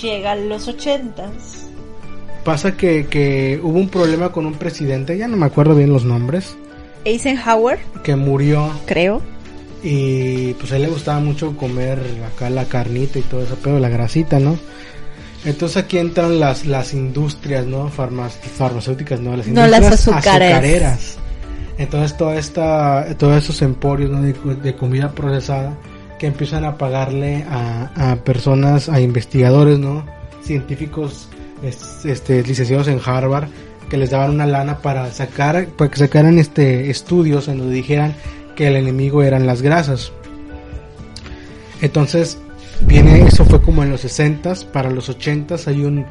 Llegan 0.00 0.50
los 0.50 0.68
ochentas. 0.68 1.68
Pasa 2.44 2.76
que, 2.76 3.06
que 3.06 3.58
hubo 3.62 3.78
un 3.78 3.88
problema 3.88 4.30
con 4.30 4.44
un 4.44 4.54
presidente, 4.54 5.16
ya 5.16 5.26
no 5.26 5.38
me 5.38 5.46
acuerdo 5.46 5.74
bien 5.74 5.92
los 5.92 6.04
nombres. 6.04 6.54
Eisenhower. 7.04 7.78
Que 8.02 8.14
murió. 8.14 8.70
Creo. 8.84 9.22
Y 9.82 10.54
pues 10.54 10.72
a 10.72 10.76
él 10.76 10.82
le 10.82 10.88
gustaba 10.88 11.20
mucho 11.20 11.56
comer 11.56 12.00
acá 12.26 12.50
la 12.50 12.64
carnita 12.64 13.18
y 13.18 13.22
todo 13.22 13.42
eso, 13.42 13.56
pero 13.62 13.78
la 13.78 13.88
grasita, 13.88 14.38
¿no? 14.38 14.58
Entonces 15.44 15.76
aquí 15.76 15.98
entran 15.98 16.40
las, 16.40 16.66
las 16.66 16.92
industrias, 16.92 17.66
¿no? 17.66 17.88
farmacéuticas, 17.88 19.20
¿no? 19.20 19.36
Las 19.36 19.46
industrias 19.46 19.80
no, 19.80 19.88
las 19.88 20.08
azucareras. 20.08 21.18
Entonces 21.78 22.16
toda 22.16 22.36
esta, 22.36 23.06
todos 23.18 23.44
esos 23.44 23.62
emporios 23.62 24.10
de 24.62 24.74
comida 24.74 25.12
procesada 25.12 25.76
que 26.18 26.26
empiezan 26.26 26.64
a 26.64 26.78
pagarle 26.78 27.44
a, 27.48 28.16
personas, 28.24 28.88
a 28.88 29.00
investigadores, 29.00 29.78
¿no? 29.78 30.04
Científicos, 30.42 31.28
este, 31.62 32.42
licenciados 32.42 32.88
en 32.88 33.00
Harvard, 33.04 33.48
que 33.90 33.96
les 33.96 34.10
daban 34.10 34.30
una 34.30 34.46
lana 34.46 34.78
para 34.78 35.10
sacar, 35.12 35.66
para 35.68 35.90
que 35.90 35.98
sacaran 35.98 36.38
este 36.38 36.90
estudios 36.90 37.48
en 37.48 37.58
donde 37.58 37.74
dijeran 37.74 38.14
que 38.56 38.66
el 38.66 38.74
enemigo 38.76 39.22
eran 39.22 39.46
las 39.46 39.62
grasas. 39.62 40.10
Entonces, 41.80 42.38
viene, 42.80 43.20
eso 43.20 43.44
fue 43.44 43.62
como 43.62 43.82
en 43.84 43.90
los 43.90 44.00
60 44.00 44.54
para 44.72 44.90
los 44.90 45.08
80 45.08 45.56
hay 45.66 45.84
un 45.84 46.06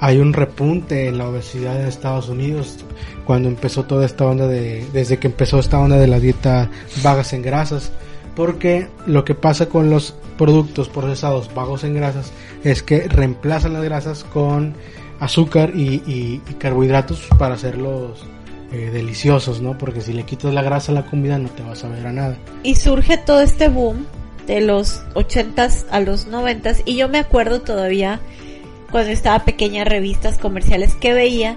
hay 0.00 0.18
un 0.18 0.32
repunte 0.32 1.06
en 1.06 1.18
la 1.18 1.28
obesidad 1.28 1.80
en 1.80 1.86
Estados 1.86 2.28
Unidos 2.28 2.84
cuando 3.24 3.48
empezó 3.48 3.84
toda 3.84 4.04
esta 4.04 4.26
onda 4.26 4.48
de 4.48 4.84
desde 4.92 5.18
que 5.18 5.28
empezó 5.28 5.60
esta 5.60 5.78
onda 5.78 5.96
de 5.96 6.08
la 6.08 6.18
dieta 6.18 6.68
bajas 7.04 7.32
en 7.34 7.42
grasas 7.42 7.92
porque 8.34 8.88
lo 9.06 9.24
que 9.24 9.36
pasa 9.36 9.66
con 9.66 9.90
los 9.90 10.16
productos 10.38 10.88
procesados 10.88 11.54
bajos 11.54 11.84
en 11.84 11.94
grasas 11.94 12.32
es 12.64 12.82
que 12.82 13.06
reemplazan 13.06 13.74
las 13.74 13.84
grasas 13.84 14.24
con 14.24 14.74
azúcar 15.20 15.70
y, 15.74 16.38
carbohidratos 16.58 17.28
para 17.38 17.54
hacerlos 17.54 18.24
eh, 18.72 18.90
deliciosos, 18.90 19.60
¿no? 19.60 19.76
Porque 19.78 20.00
si 20.00 20.12
le 20.12 20.24
quitas 20.24 20.52
la 20.52 20.62
grasa 20.62 20.92
a 20.92 20.94
la 20.94 21.06
comida 21.06 21.38
no 21.38 21.48
te 21.50 21.62
vas 21.62 21.84
a 21.84 21.88
ver 21.88 22.06
a 22.06 22.12
nada. 22.12 22.36
Y 22.62 22.74
surge 22.74 23.18
todo 23.18 23.40
este 23.40 23.68
boom 23.68 24.06
de 24.46 24.60
los 24.60 25.02
80s 25.14 25.86
a 25.90 26.00
los 26.00 26.28
90s 26.28 26.82
y 26.84 26.96
yo 26.96 27.08
me 27.08 27.18
acuerdo 27.18 27.60
todavía 27.60 28.20
cuando 28.90 29.10
estaba 29.10 29.44
pequeña 29.44 29.84
revistas 29.84 30.36
comerciales 30.36 30.94
que 30.94 31.14
veía 31.14 31.56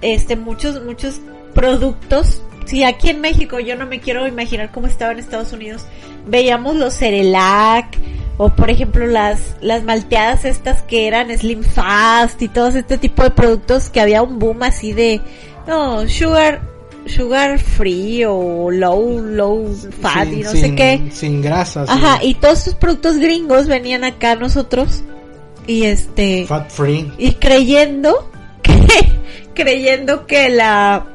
este 0.00 0.36
muchos 0.36 0.82
muchos 0.84 1.20
productos 1.54 2.40
si 2.68 2.84
aquí 2.84 3.08
en 3.08 3.22
México 3.22 3.60
yo 3.60 3.76
no 3.76 3.86
me 3.86 3.98
quiero 3.98 4.28
imaginar 4.28 4.70
cómo 4.70 4.86
estaba 4.86 5.12
en 5.12 5.18
Estados 5.18 5.54
Unidos, 5.54 5.86
veíamos 6.26 6.76
los 6.76 6.94
Cerelac 6.94 7.96
o 8.36 8.50
por 8.50 8.68
ejemplo 8.68 9.06
las 9.06 9.56
las 9.62 9.84
malteadas 9.84 10.44
estas 10.44 10.82
que 10.82 11.06
eran 11.06 11.36
Slim 11.36 11.62
Fast 11.62 12.42
y 12.42 12.48
todo 12.48 12.68
este 12.68 12.98
tipo 12.98 13.22
de 13.22 13.30
productos 13.30 13.88
que 13.88 14.02
había 14.02 14.22
un 14.22 14.38
boom 14.38 14.64
así 14.64 14.92
de 14.92 15.22
no, 15.68 16.08
sugar 16.08 16.62
sugar 17.06 17.58
free 17.58 18.24
o 18.24 18.70
low 18.70 19.20
low 19.20 19.74
fat 20.00 20.28
y 20.28 20.42
no 20.42 20.50
sé 20.50 20.74
qué. 20.74 21.08
Sin 21.12 21.40
grasas. 21.40 21.88
Ajá, 21.88 22.18
y 22.22 22.34
todos 22.34 22.62
esos 22.62 22.74
productos 22.74 23.18
gringos 23.18 23.68
venían 23.68 24.04
acá 24.04 24.32
a 24.32 24.36
nosotros 24.36 25.02
y 25.66 25.84
este 25.84 26.46
fat 26.46 26.70
free 26.70 27.12
y 27.18 27.32
creyendo 27.34 28.30
que 28.62 28.74
creyendo 29.54 30.26
que 30.26 30.48
la 30.48 31.06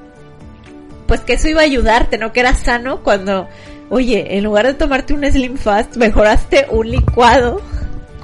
pues 1.08 1.22
que 1.22 1.34
eso 1.34 1.50
iba 1.50 1.62
a 1.62 1.66
ayudarte, 1.66 2.18
¿no? 2.18 2.32
Que 2.32 2.40
era 2.40 2.56
sano 2.56 3.02
cuando, 3.04 3.48
oye, 3.90 4.38
en 4.38 4.44
lugar 4.44 4.66
de 4.66 4.74
tomarte 4.74 5.14
un 5.14 5.24
Slim 5.26 5.58
Fast, 5.58 5.98
mejoraste 5.98 6.68
un 6.70 6.90
licuado 6.90 7.62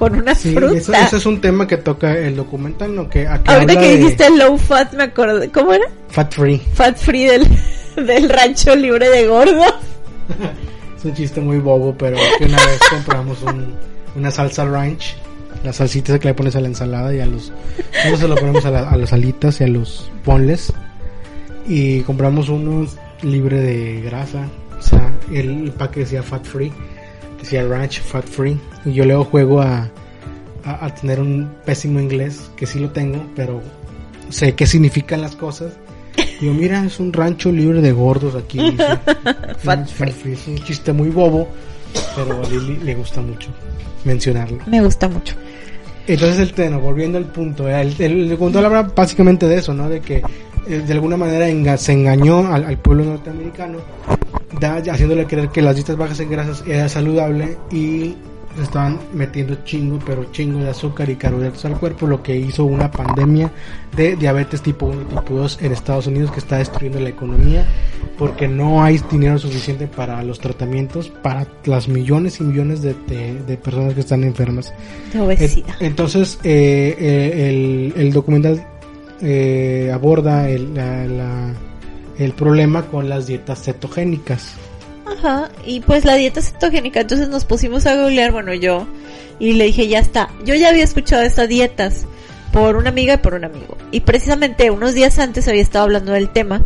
con 0.00 0.14
una 0.14 0.34
sí, 0.34 0.56
Eso, 0.56 0.94
eso, 0.94 1.16
es 1.18 1.26
un 1.26 1.42
tema 1.42 1.66
que 1.66 1.76
toca 1.76 2.16
el 2.16 2.34
documental, 2.34 2.96
¿no? 2.96 3.10
Que 3.10 3.26
Ahorita 3.26 3.78
que 3.78 3.98
dijiste 3.98 4.30
low 4.30 4.56
fat, 4.56 4.94
me 4.94 5.02
acordé, 5.02 5.50
¿cómo 5.50 5.74
era? 5.74 5.84
Fat 6.08 6.32
free. 6.32 6.58
Fat 6.72 6.96
free 6.96 7.24
del, 7.24 7.46
del 8.06 8.30
rancho 8.30 8.74
libre 8.74 9.10
de 9.10 9.26
gordos. 9.26 9.74
es 10.96 11.04
un 11.04 11.12
chiste 11.12 11.42
muy 11.42 11.58
bobo, 11.58 11.94
pero 11.98 12.16
que 12.38 12.46
una 12.46 12.56
vez 12.56 12.78
compramos 12.88 13.44
una 14.16 14.30
salsa 14.30 14.64
ranch 14.64 15.16
las 15.64 15.76
salsitas 15.76 16.18
que 16.18 16.28
le 16.28 16.34
pones 16.34 16.56
a 16.56 16.60
la 16.62 16.68
ensalada 16.68 17.14
y 17.14 17.20
a 17.20 17.26
los 17.26 17.52
no 18.08 18.16
se 18.16 18.26
lo 18.26 18.34
ponemos 18.34 18.64
a, 18.64 18.88
a 18.88 18.96
las 18.96 19.12
alitas 19.12 19.60
y 19.60 19.64
a 19.64 19.68
los 19.68 20.10
ponles 20.24 20.72
y 21.68 22.00
compramos 22.00 22.48
unos 22.48 22.96
libre 23.20 23.60
de 23.60 24.00
grasa. 24.00 24.48
O 24.78 24.82
sea, 24.82 25.12
el, 25.30 25.72
paquete 25.72 26.00
decía 26.00 26.22
fat 26.22 26.46
free, 26.46 26.72
decía 27.40 27.66
ranch 27.66 28.00
fat 28.00 28.24
free. 28.24 28.58
Y 28.84 28.92
yo 28.92 29.04
luego 29.04 29.24
juego 29.24 29.60
a, 29.60 29.90
a, 30.64 30.94
tener 30.94 31.20
un 31.20 31.50
pésimo 31.64 32.00
inglés, 32.00 32.50
que 32.56 32.66
sí 32.66 32.78
lo 32.78 32.90
tengo, 32.90 33.24
pero 33.34 33.60
sé 34.28 34.54
qué 34.54 34.66
significan 34.66 35.20
las 35.20 35.36
cosas. 35.36 35.72
Digo, 36.40 36.54
mira, 36.54 36.84
es 36.84 37.00
un 37.00 37.12
rancho 37.12 37.52
libre 37.52 37.80
de 37.80 37.92
gordos 37.92 38.34
aquí. 38.34 38.58
fat, 39.58 39.86
free. 39.88 40.32
Es 40.32 40.46
un 40.46 40.58
chiste 40.64 40.92
muy 40.92 41.10
bobo, 41.10 41.48
pero 42.16 42.42
a 42.42 42.48
Lili 42.48 42.76
le 42.76 42.94
gusta 42.94 43.20
mucho 43.20 43.50
mencionarlo. 44.04 44.58
Me 44.66 44.82
gusta 44.82 45.08
mucho. 45.08 45.34
Entonces 46.06 46.38
el 46.40 46.52
tema, 46.52 46.78
volviendo 46.78 47.18
al 47.18 47.26
punto, 47.26 47.68
el, 47.68 47.94
el, 47.98 48.32
el 48.32 48.56
habla 48.56 48.82
básicamente 48.82 49.46
de 49.46 49.56
eso, 49.56 49.74
¿no? 49.74 49.88
De 49.88 50.00
que 50.00 50.22
eh, 50.66 50.82
de 50.86 50.92
alguna 50.92 51.16
manera 51.16 51.76
se 51.76 51.92
engañó 51.92 52.52
al, 52.52 52.78
pueblo 52.78 53.04
norteamericano, 53.04 53.78
haciéndole 54.60 55.26
creer 55.26 55.48
que 55.48 55.62
las 55.62 55.76
dietas 55.76 55.96
bajas 55.96 56.20
en 56.20 56.30
grasas 56.30 56.64
era 56.66 56.88
saludable 56.88 57.56
y 57.70 58.14
estaban 58.60 58.98
metiendo 59.14 59.54
chingo, 59.64 59.98
pero 60.04 60.24
chingo 60.32 60.58
de 60.58 60.70
azúcar 60.70 61.08
y 61.08 61.16
carbohidratos 61.16 61.64
al 61.64 61.78
cuerpo, 61.78 62.06
lo 62.06 62.22
que 62.22 62.36
hizo 62.36 62.64
una 62.64 62.90
pandemia 62.90 63.50
de 63.96 64.16
diabetes 64.16 64.60
tipo 64.60 64.86
1 64.86 65.02
y 65.02 65.04
tipo 65.04 65.34
2 65.34 65.58
en 65.62 65.72
Estados 65.72 66.06
Unidos 66.08 66.32
que 66.32 66.40
está 66.40 66.58
destruyendo 66.58 67.00
la 67.00 67.10
economía 67.10 67.66
porque 68.18 68.48
no 68.48 68.82
hay 68.82 69.00
dinero 69.10 69.38
suficiente 69.38 69.86
para 69.86 70.22
los 70.22 70.40
tratamientos 70.40 71.08
para 71.08 71.46
las 71.64 71.88
millones 71.88 72.40
y 72.40 72.44
millones 72.44 72.82
de, 72.82 72.94
personas 73.62 73.94
que 73.94 74.00
están 74.00 74.24
enfermas. 74.24 74.74
De 75.12 75.20
obesidad. 75.20 75.74
Entonces, 75.80 76.38
eh, 76.42 76.96
eh, 76.98 77.92
el, 77.94 78.00
el 78.00 78.12
documental 78.12 78.66
eh, 79.22 79.90
aborda 79.92 80.48
el, 80.48 80.72
el 82.20 82.32
problema 82.32 82.86
con 82.86 83.08
las 83.08 83.26
dietas 83.26 83.62
cetogénicas. 83.62 84.52
Ajá, 85.06 85.50
y 85.66 85.80
pues 85.80 86.04
la 86.04 86.14
dieta 86.14 86.40
cetogénica, 86.40 87.00
entonces 87.00 87.28
nos 87.28 87.44
pusimos 87.44 87.86
a 87.86 87.96
googlear, 87.96 88.30
bueno, 88.32 88.54
yo, 88.54 88.86
y 89.38 89.54
le 89.54 89.64
dije, 89.64 89.88
ya 89.88 89.98
está. 89.98 90.30
Yo 90.44 90.54
ya 90.54 90.68
había 90.68 90.84
escuchado 90.84 91.22
estas 91.22 91.48
dietas 91.48 92.06
por 92.52 92.76
una 92.76 92.90
amiga 92.90 93.14
y 93.14 93.16
por 93.16 93.34
un 93.34 93.44
amigo. 93.44 93.76
Y 93.90 94.00
precisamente 94.00 94.70
unos 94.70 94.94
días 94.94 95.18
antes 95.18 95.48
había 95.48 95.62
estado 95.62 95.84
hablando 95.84 96.12
del 96.12 96.30
tema. 96.30 96.64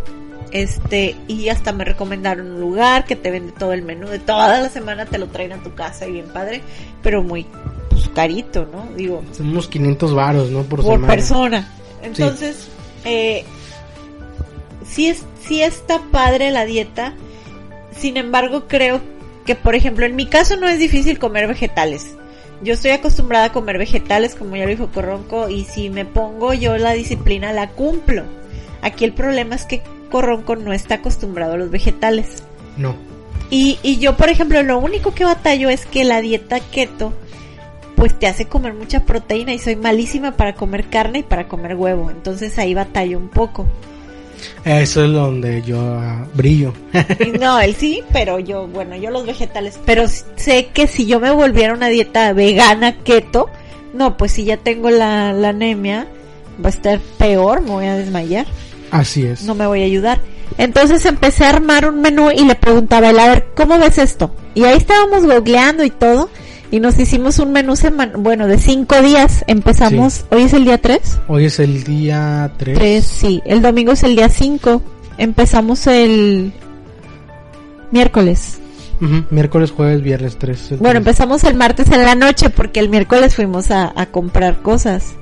Este, 0.51 1.15
y 1.27 1.49
hasta 1.49 1.73
me 1.73 1.83
recomendaron 1.83 2.51
un 2.51 2.61
lugar 2.61 3.05
que 3.05 3.15
te 3.15 3.31
vende 3.31 3.51
todo 3.51 3.73
el 3.73 3.81
menú 3.81 4.07
de 4.07 4.19
toda 4.19 4.61
la 4.61 4.69
semana, 4.69 5.05
te 5.05 5.17
lo 5.17 5.27
traen 5.27 5.51
a 5.51 5.57
tu 5.57 5.73
casa 5.73 6.07
y 6.07 6.13
bien 6.13 6.27
padre, 6.27 6.61
pero 7.01 7.23
muy 7.23 7.45
pues, 7.89 8.07
carito, 8.09 8.65
¿no? 8.71 8.87
Digo. 8.95 9.21
Son 9.33 9.49
unos 9.49 9.67
500 9.67 10.13
varos, 10.13 10.51
¿no? 10.51 10.63
Por, 10.63 10.81
por 10.81 11.05
persona. 11.05 11.67
Entonces, 12.01 12.69
eh, 13.03 13.43
sí, 14.87 15.07
es, 15.07 15.23
sí 15.45 15.61
está 15.61 16.01
padre 16.11 16.51
la 16.51 16.65
dieta. 16.65 17.13
Sin 17.97 18.17
embargo, 18.17 18.67
creo 18.67 19.01
que, 19.45 19.55
por 19.55 19.75
ejemplo, 19.75 20.05
en 20.05 20.15
mi 20.15 20.25
caso 20.25 20.57
no 20.57 20.67
es 20.67 20.79
difícil 20.79 21.19
comer 21.19 21.47
vegetales. 21.47 22.15
Yo 22.61 22.73
estoy 22.73 22.91
acostumbrada 22.91 23.45
a 23.45 23.51
comer 23.51 23.77
vegetales, 23.77 24.35
como 24.35 24.55
ya 24.55 24.63
lo 24.63 24.69
dijo 24.69 24.91
Corronco, 24.91 25.49
y 25.49 25.65
si 25.65 25.89
me 25.89 26.05
pongo 26.05 26.53
yo 26.53 26.77
la 26.77 26.93
disciplina, 26.93 27.53
la 27.53 27.69
cumplo. 27.69 28.23
Aquí 28.81 29.05
el 29.05 29.13
problema 29.13 29.55
es 29.55 29.65
que 29.65 29.81
Corronco 30.09 30.55
no 30.55 30.73
está 30.73 30.95
acostumbrado 30.95 31.53
a 31.53 31.57
los 31.57 31.69
vegetales. 31.69 32.43
No. 32.77 32.95
Y, 33.49 33.77
y 33.83 33.97
yo, 33.97 34.17
por 34.17 34.29
ejemplo, 34.29 34.63
lo 34.63 34.79
único 34.79 35.13
que 35.13 35.25
batallo 35.25 35.69
es 35.69 35.85
que 35.85 36.03
la 36.03 36.21
dieta 36.21 36.59
keto 36.59 37.13
pues 37.95 38.17
te 38.17 38.27
hace 38.27 38.45
comer 38.45 38.73
mucha 38.73 39.05
proteína 39.05 39.53
y 39.53 39.59
soy 39.59 39.75
malísima 39.75 40.33
para 40.33 40.53
comer 40.53 40.89
carne 40.89 41.19
y 41.19 41.23
para 41.23 41.47
comer 41.47 41.75
huevo. 41.75 42.11
Entonces 42.11 42.57
ahí 42.59 42.73
batallo 42.73 43.17
un 43.17 43.29
poco. 43.29 43.65
Eso 44.63 45.05
es 45.05 45.11
donde 45.11 45.61
yo 45.61 45.79
ah, 45.79 46.25
brillo. 46.33 46.73
No, 47.39 47.59
él 47.59 47.75
sí, 47.75 48.01
pero 48.11 48.39
yo, 48.39 48.67
bueno, 48.67 48.95
yo 48.95 49.11
los 49.11 49.25
vegetales. 49.25 49.79
Pero 49.85 50.07
sé 50.07 50.67
que 50.73 50.87
si 50.87 51.05
yo 51.05 51.19
me 51.19 51.31
volviera 51.31 51.73
una 51.73 51.87
dieta 51.87 52.33
vegana 52.33 52.97
keto, 53.03 53.49
no, 53.93 54.17
pues 54.17 54.31
si 54.33 54.45
ya 54.45 54.57
tengo 54.57 54.89
la, 54.89 55.33
la 55.33 55.49
anemia, 55.49 56.07
va 56.63 56.67
a 56.67 56.69
estar 56.69 56.99
peor, 57.17 57.61
me 57.61 57.71
voy 57.71 57.85
a 57.85 57.95
desmayar. 57.95 58.45
Así 58.91 59.25
es. 59.25 59.43
No 59.43 59.55
me 59.55 59.67
voy 59.67 59.81
a 59.81 59.85
ayudar. 59.85 60.19
Entonces 60.57 61.05
empecé 61.05 61.45
a 61.45 61.49
armar 61.49 61.89
un 61.89 62.01
menú 62.01 62.31
y 62.31 62.45
le 62.45 62.55
preguntaba 62.55 63.07
a 63.07 63.09
él, 63.11 63.19
a 63.19 63.27
ver, 63.27 63.47
¿cómo 63.55 63.77
ves 63.77 63.97
esto? 63.97 64.31
Y 64.53 64.63
ahí 64.63 64.77
estábamos 64.77 65.25
googleando 65.25 65.83
y 65.83 65.89
todo. 65.89 66.29
Y 66.75 66.81
nos 66.81 66.99
hicimos 66.99 67.39
un 67.39 67.53
menú 67.53 67.77
seman 67.77 68.11
bueno, 68.17 68.47
de 68.47 68.57
cinco 68.57 69.01
días. 69.01 69.45
Empezamos, 69.47 70.13
Sí. 70.13 70.23
hoy 70.31 70.41
es 70.41 70.51
el 70.53 70.65
día 70.65 70.77
tres. 70.77 71.17
Hoy 71.29 71.45
es 71.45 71.59
el 71.61 71.85
día 71.85 72.51
3. 72.57 72.77
Tres, 72.77 73.05
sí. 73.05 73.41
El 73.45 73.61
domingo 73.61 73.93
es 73.93 74.03
el 74.03 74.17
día 74.17 74.27
cinco. 74.27 74.81
Empezamos 75.17 75.87
el 75.87 76.51
miércoles. 77.91 78.59
Miércoles, 79.29 79.71
jueves, 79.71 80.01
viernes 80.01 80.37
3. 80.37 80.79
Bueno, 80.79 80.97
empezamos 80.97 81.45
el 81.45 81.55
martes 81.55 81.89
en 81.91 82.01
la 82.03 82.13
noche 82.15 82.49
porque 82.49 82.81
el 82.81 82.89
miércoles 82.89 83.35
fuimos 83.35 83.71
a, 83.71 83.93
a 83.95 84.07
comprar 84.07 84.61
cosas. 84.61 85.13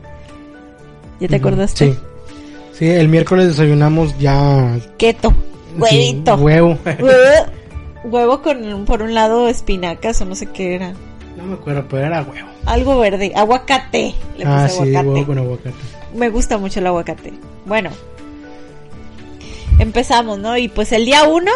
¿Ya 1.19 1.27
te 1.27 1.35
acordaste? 1.35 1.93
Sí. 1.93 1.99
Sí, 2.79 2.89
el 2.89 3.09
miércoles 3.09 3.45
desayunamos 3.47 4.17
ya... 4.17 4.75
Keto. 4.97 5.35
Huevito. 5.77 6.35
sí, 6.35 6.41
huevo. 6.43 6.79
Huevo- 6.83 7.45
Huevo 8.05 8.41
con, 8.41 8.85
por 8.85 9.03
un 9.03 9.13
lado, 9.13 9.47
espinacas 9.47 10.19
o 10.21 10.25
no 10.25 10.33
sé 10.33 10.47
qué 10.47 10.73
era. 10.75 10.93
No 11.43 11.49
me 11.49 11.53
acuerdo, 11.55 11.85
pero 11.89 12.05
era 12.05 12.21
huevo. 12.23 12.49
Algo 12.65 12.99
verde. 12.99 13.31
Aguacate. 13.35 14.15
Le 14.37 14.45
ah, 14.45 14.67
puse 14.67 14.83
sí, 14.83 14.95
aguacate. 14.95 15.09
huevo 15.09 15.25
con 15.25 15.37
aguacate. 15.37 15.75
Me 16.15 16.29
gusta 16.29 16.57
mucho 16.57 16.79
el 16.79 16.87
aguacate. 16.87 17.33
Bueno. 17.65 17.89
Empezamos, 19.79 20.39
¿no? 20.39 20.57
Y 20.57 20.67
pues 20.67 20.91
el 20.91 21.05
día 21.05 21.23
uno, 21.23 21.51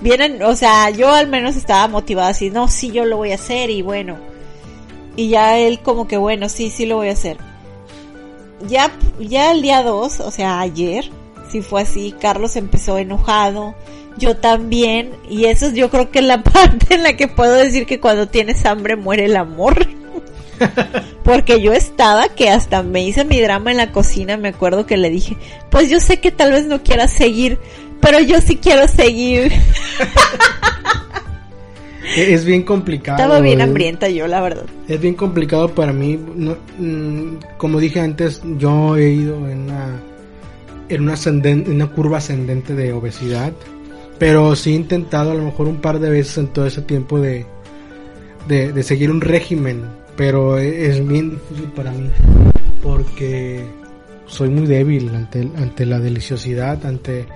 vienen, 0.00 0.42
o 0.42 0.56
sea, 0.56 0.90
yo 0.90 1.12
al 1.12 1.28
menos 1.28 1.56
estaba 1.56 1.86
motivada 1.88 2.28
así, 2.28 2.50
no, 2.50 2.68
sí, 2.68 2.90
yo 2.90 3.04
lo 3.04 3.16
voy 3.18 3.32
a 3.32 3.36
hacer 3.36 3.70
y 3.70 3.82
bueno. 3.82 4.16
Y 5.16 5.28
ya 5.28 5.58
él 5.58 5.80
como 5.80 6.08
que, 6.08 6.16
bueno, 6.16 6.48
sí, 6.48 6.70
sí 6.70 6.86
lo 6.86 6.96
voy 6.96 7.08
a 7.08 7.12
hacer. 7.12 7.36
Ya, 8.66 8.90
ya 9.18 9.52
el 9.52 9.62
día 9.62 9.82
dos, 9.82 10.20
o 10.20 10.30
sea, 10.30 10.60
ayer, 10.60 11.10
sí 11.50 11.62
fue 11.62 11.82
así, 11.82 12.14
Carlos 12.18 12.56
empezó 12.56 12.96
enojado, 12.98 13.74
yo 14.18 14.36
también, 14.36 15.10
y 15.28 15.44
eso 15.46 15.70
yo 15.72 15.90
creo 15.90 16.10
que 16.10 16.18
es 16.20 16.24
la 16.24 16.42
parte 16.42 16.94
en 16.94 17.02
la 17.02 17.16
que 17.16 17.28
puedo 17.28 17.54
decir 17.54 17.86
que 17.86 18.00
cuando 18.00 18.28
tienes 18.28 18.64
hambre 18.66 18.96
muere 18.96 19.24
el 19.26 19.36
amor. 19.36 19.86
Porque 21.24 21.60
yo 21.60 21.72
estaba 21.72 22.28
que 22.28 22.50
hasta 22.50 22.82
me 22.82 23.02
hice 23.04 23.24
mi 23.24 23.40
drama 23.40 23.70
en 23.72 23.76
la 23.78 23.90
cocina, 23.92 24.36
me 24.36 24.48
acuerdo 24.48 24.86
que 24.86 24.96
le 24.96 25.10
dije, 25.10 25.36
pues 25.70 25.90
yo 25.90 25.98
sé 26.00 26.18
que 26.20 26.30
tal 26.30 26.52
vez 26.52 26.66
no 26.66 26.82
quieras 26.82 27.12
seguir, 27.12 27.58
pero 28.00 28.20
yo 28.20 28.40
sí 28.40 28.56
quiero 28.56 28.86
seguir. 28.88 29.50
E- 32.16 32.34
Es 32.34 32.44
bien 32.44 32.62
complicado. 32.64 33.16
Estaba 33.18 33.40
bien 33.40 33.60
es- 33.60 33.66
hambrienta 33.68 34.08
yo, 34.08 34.26
la 34.26 34.40
verdad. 34.40 34.64
Es 34.88 35.00
bien 35.00 35.14
complicado 35.14 35.68
para 35.74 35.92
mí. 35.92 36.18
no- 36.34 36.56
mm, 36.78 37.36
como 37.56 37.80
dije 37.80 38.00
antes, 38.00 38.42
yo 38.58 38.96
he 38.96 39.10
ido 39.10 39.48
en 39.48 39.62
una, 39.62 40.00
en 40.88 41.02
una, 41.02 41.14
en 41.24 41.70
una 41.70 41.86
curva 41.86 42.18
ascendente 42.18 42.74
de 42.74 42.92
obesidad. 42.92 43.52
Pero 44.22 44.54
sí 44.54 44.70
he 44.70 44.76
intentado 44.76 45.32
a 45.32 45.34
lo 45.34 45.42
mejor 45.42 45.66
un 45.66 45.80
par 45.80 45.98
de 45.98 46.08
veces 46.08 46.38
en 46.38 46.46
todo 46.46 46.64
ese 46.64 46.80
tiempo 46.82 47.18
de, 47.18 47.44
de, 48.46 48.72
de 48.72 48.82
seguir 48.84 49.10
un 49.10 49.20
régimen. 49.20 49.82
Pero 50.16 50.58
e- 50.58 50.86
es 50.90 51.04
bien 51.04 51.30
difícil 51.30 51.72
para 51.74 51.90
mí. 51.90 52.08
Porque 52.82 53.64
soy 54.26 54.48
muy 54.48 54.66
débil 54.68 55.10
ante, 55.12 55.40
ante 55.56 55.86
la 55.86 55.98
deliciosidad, 55.98 56.86
ante 56.86 57.26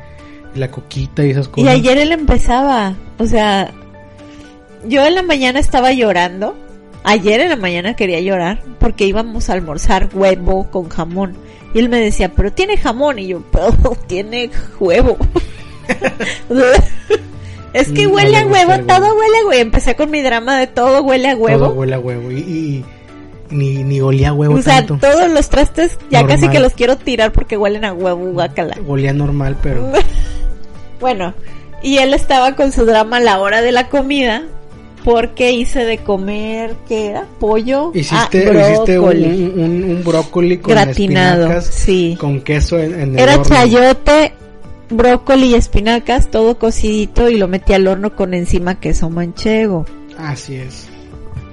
la 0.55 0.71
coquita 0.71 1.27
y 1.27 1.31
esas 1.31 1.49
Y 1.49 1.51
cosas. 1.51 1.75
ayer 1.75 1.99
él 1.99 2.13
empezaba, 2.13 2.95
o 3.19 3.27
sea, 3.27 3.73
yo 4.87 5.05
en 5.05 5.17
la 5.17 5.23
mañana 5.23 5.59
estaba 5.59 5.93
llorando. 5.93 6.57
Ayer 7.03 7.41
en 7.41 7.49
la 7.51 7.57
mañana 7.57 7.95
quería 7.95 8.21
llorar 8.21 8.63
porque 8.79 9.07
íbamos 9.07 9.51
a 9.51 9.55
almorzar 9.55 10.09
huevo 10.15 10.71
con 10.71 10.89
jamón. 10.89 11.35
Y 11.75 11.81
él 11.81 11.89
me 11.89 11.99
decía, 12.01 12.33
pero 12.33 12.53
tiene 12.53 12.77
jamón. 12.77 13.19
Y 13.19 13.27
yo, 13.27 13.43
pero 13.51 13.73
tiene 14.07 14.51
huevo. 14.79 15.17
es 17.73 17.89
que 17.93 18.07
Mm, 18.07 18.13
huele 18.13 18.37
a 18.39 18.47
huevo, 18.47 18.73
todo 18.87 19.15
huele 19.15 19.39
a 19.43 19.47
huevo. 19.47 19.53
Empecé 19.53 19.95
con 19.97 20.11
mi 20.11 20.23
drama 20.23 20.59
de 20.59 20.67
todo 20.67 21.03
huele 21.03 21.31
a 21.31 21.37
huevo. 21.37 21.67
Todo 21.67 21.75
huele 21.75 21.95
a 21.95 21.99
huevo. 21.99 22.31
Y, 22.31 22.85
ni, 23.51 23.85
ni 23.85 24.01
olía 24.01 24.31
a 24.31 24.33
huevo 24.33 24.55
o 24.57 24.63
sea, 24.63 24.85
tanto. 24.85 24.99
todos 24.99 25.31
los 25.31 25.49
trastes 25.49 25.97
ya 26.11 26.23
Normal. 26.23 26.41
casi 26.41 26.49
que 26.53 26.59
los 26.59 26.73
quiero 26.73 26.97
tirar 26.97 27.31
porque 27.33 27.57
huelen 27.57 27.85
a 27.85 27.93
huevo, 27.93 28.33
guacala. 28.33 28.77
Olía 28.89 29.13
normal, 29.13 29.57
pero... 29.63 29.93
Bueno, 30.99 31.35
y 31.83 31.99
él 31.99 32.15
estaba 32.15 32.57
con 32.57 32.73
su 32.73 32.87
drama 32.87 33.19
a 33.19 33.21
la 33.21 33.39
hora 33.39 33.61
de 33.61 33.71
la 33.71 33.89
comida 33.91 34.45
porque 35.05 35.53
hice 35.53 35.85
de 35.85 35.99
comer, 35.99 36.75
¿qué 36.89 37.09
era? 37.09 37.27
Pollo. 37.39 37.91
Hiciste, 37.95 38.49
Ah, 38.51 38.71
hiciste 38.73 38.99
un, 38.99 39.05
brócoli. 39.05 39.53
un, 39.55 39.85
un 39.85 40.03
brócoli 40.03 40.57
con 40.59 40.71
Gratinado, 40.73 41.43
espinacas, 41.43 41.67
sí. 41.67 42.17
con 42.19 42.41
queso 42.41 42.79
en, 42.79 42.95
en 42.99 43.13
el 43.15 43.19
Era 43.19 43.35
horno. 43.35 43.45
chayote, 43.45 44.33
brócoli 44.91 45.49
y 45.49 45.55
espinacas, 45.55 46.31
todo 46.31 46.59
cocidito 46.59 47.29
y 47.29 47.37
lo 47.39 47.49
metí 47.49 47.73
al 47.73 47.87
horno 47.87 48.15
con 48.15 48.35
encima 48.35 48.79
queso 48.81 49.11
manchego. 49.11 49.85
Así 50.19 50.57
es. 50.57 50.89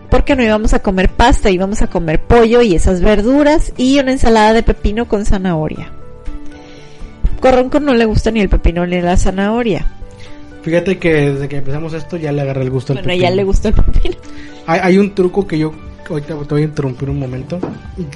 Porque 0.10 0.36
no 0.36 0.44
íbamos 0.44 0.74
a 0.74 0.80
comer 0.80 1.10
pasta, 1.10 1.50
íbamos 1.50 1.82
a 1.82 1.88
comer 1.88 2.22
pollo 2.22 2.62
y 2.62 2.76
esas 2.76 3.02
verduras 3.02 3.74
y 3.78 4.00
una 4.00 4.12
ensalada 4.12 4.54
de 4.54 4.62
pepino 4.64 5.08
con 5.08 5.26
zanahoria. 5.26 5.92
Corronco 7.40 7.80
no 7.80 7.94
le 7.94 8.06
gusta 8.06 8.32
ni 8.32 8.40
el 8.40 8.50
pepino 8.50 8.86
ni 8.86 9.02
la 9.02 9.18
zanahoria. 9.18 9.86
Fíjate 10.62 10.98
que 10.98 11.32
desde 11.32 11.50
que 11.50 11.58
empezamos 11.58 11.94
esto 11.94 12.16
ya 12.16 12.32
le 12.32 12.42
agarré 12.42 12.62
el 12.62 12.70
gusto 12.70 12.94
al 12.94 12.98
Bueno, 13.00 13.08
pepino. 13.10 13.24
ya 13.30 13.36
le 13.36 13.44
gustó 13.44 13.68
el 13.70 13.74
pepino. 13.74 14.16
Hay, 14.66 14.80
hay 14.82 14.98
un 14.98 15.14
truco 15.14 15.46
que 15.46 15.60
yo 15.60 15.74
ahorita 16.10 16.28
te 16.38 16.54
voy 16.54 16.62
a 16.62 16.66
interrumpir 16.66 17.10
un 17.10 17.20
momento 17.20 17.60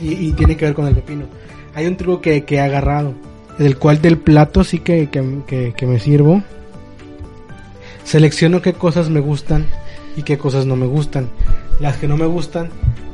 y, 0.02 0.28
y 0.28 0.32
tiene 0.34 0.56
que 0.56 0.66
ver 0.66 0.74
con 0.74 0.88
el 0.88 0.96
pepino. 0.96 1.26
Hay 1.76 1.88
un 1.88 1.98
truco 1.98 2.22
que, 2.22 2.46
que 2.46 2.56
he 2.56 2.60
agarrado, 2.62 3.14
del 3.58 3.78
cual 3.78 4.02
del 4.02 4.18
plato 4.18 4.64
sí 4.64 4.80
que, 4.80 5.10
que, 5.10 5.24
que- 5.48 5.74
que 5.76 5.86
me 5.88 6.00
sirvo. 6.00 6.42
Selecciono 8.04 8.62
qué 8.62 8.74
cosas 8.74 9.10
me 9.10 9.20
gustan 9.20 9.66
y 10.16 10.24
qué 10.24 10.38
cosas 10.38 10.66
no 10.66 10.76
me 10.76 10.86
gustan. 10.86 11.28
Las 11.80 11.98
que 11.98 12.08
no 12.08 12.18
me 12.18 12.26
gustan 12.26 12.70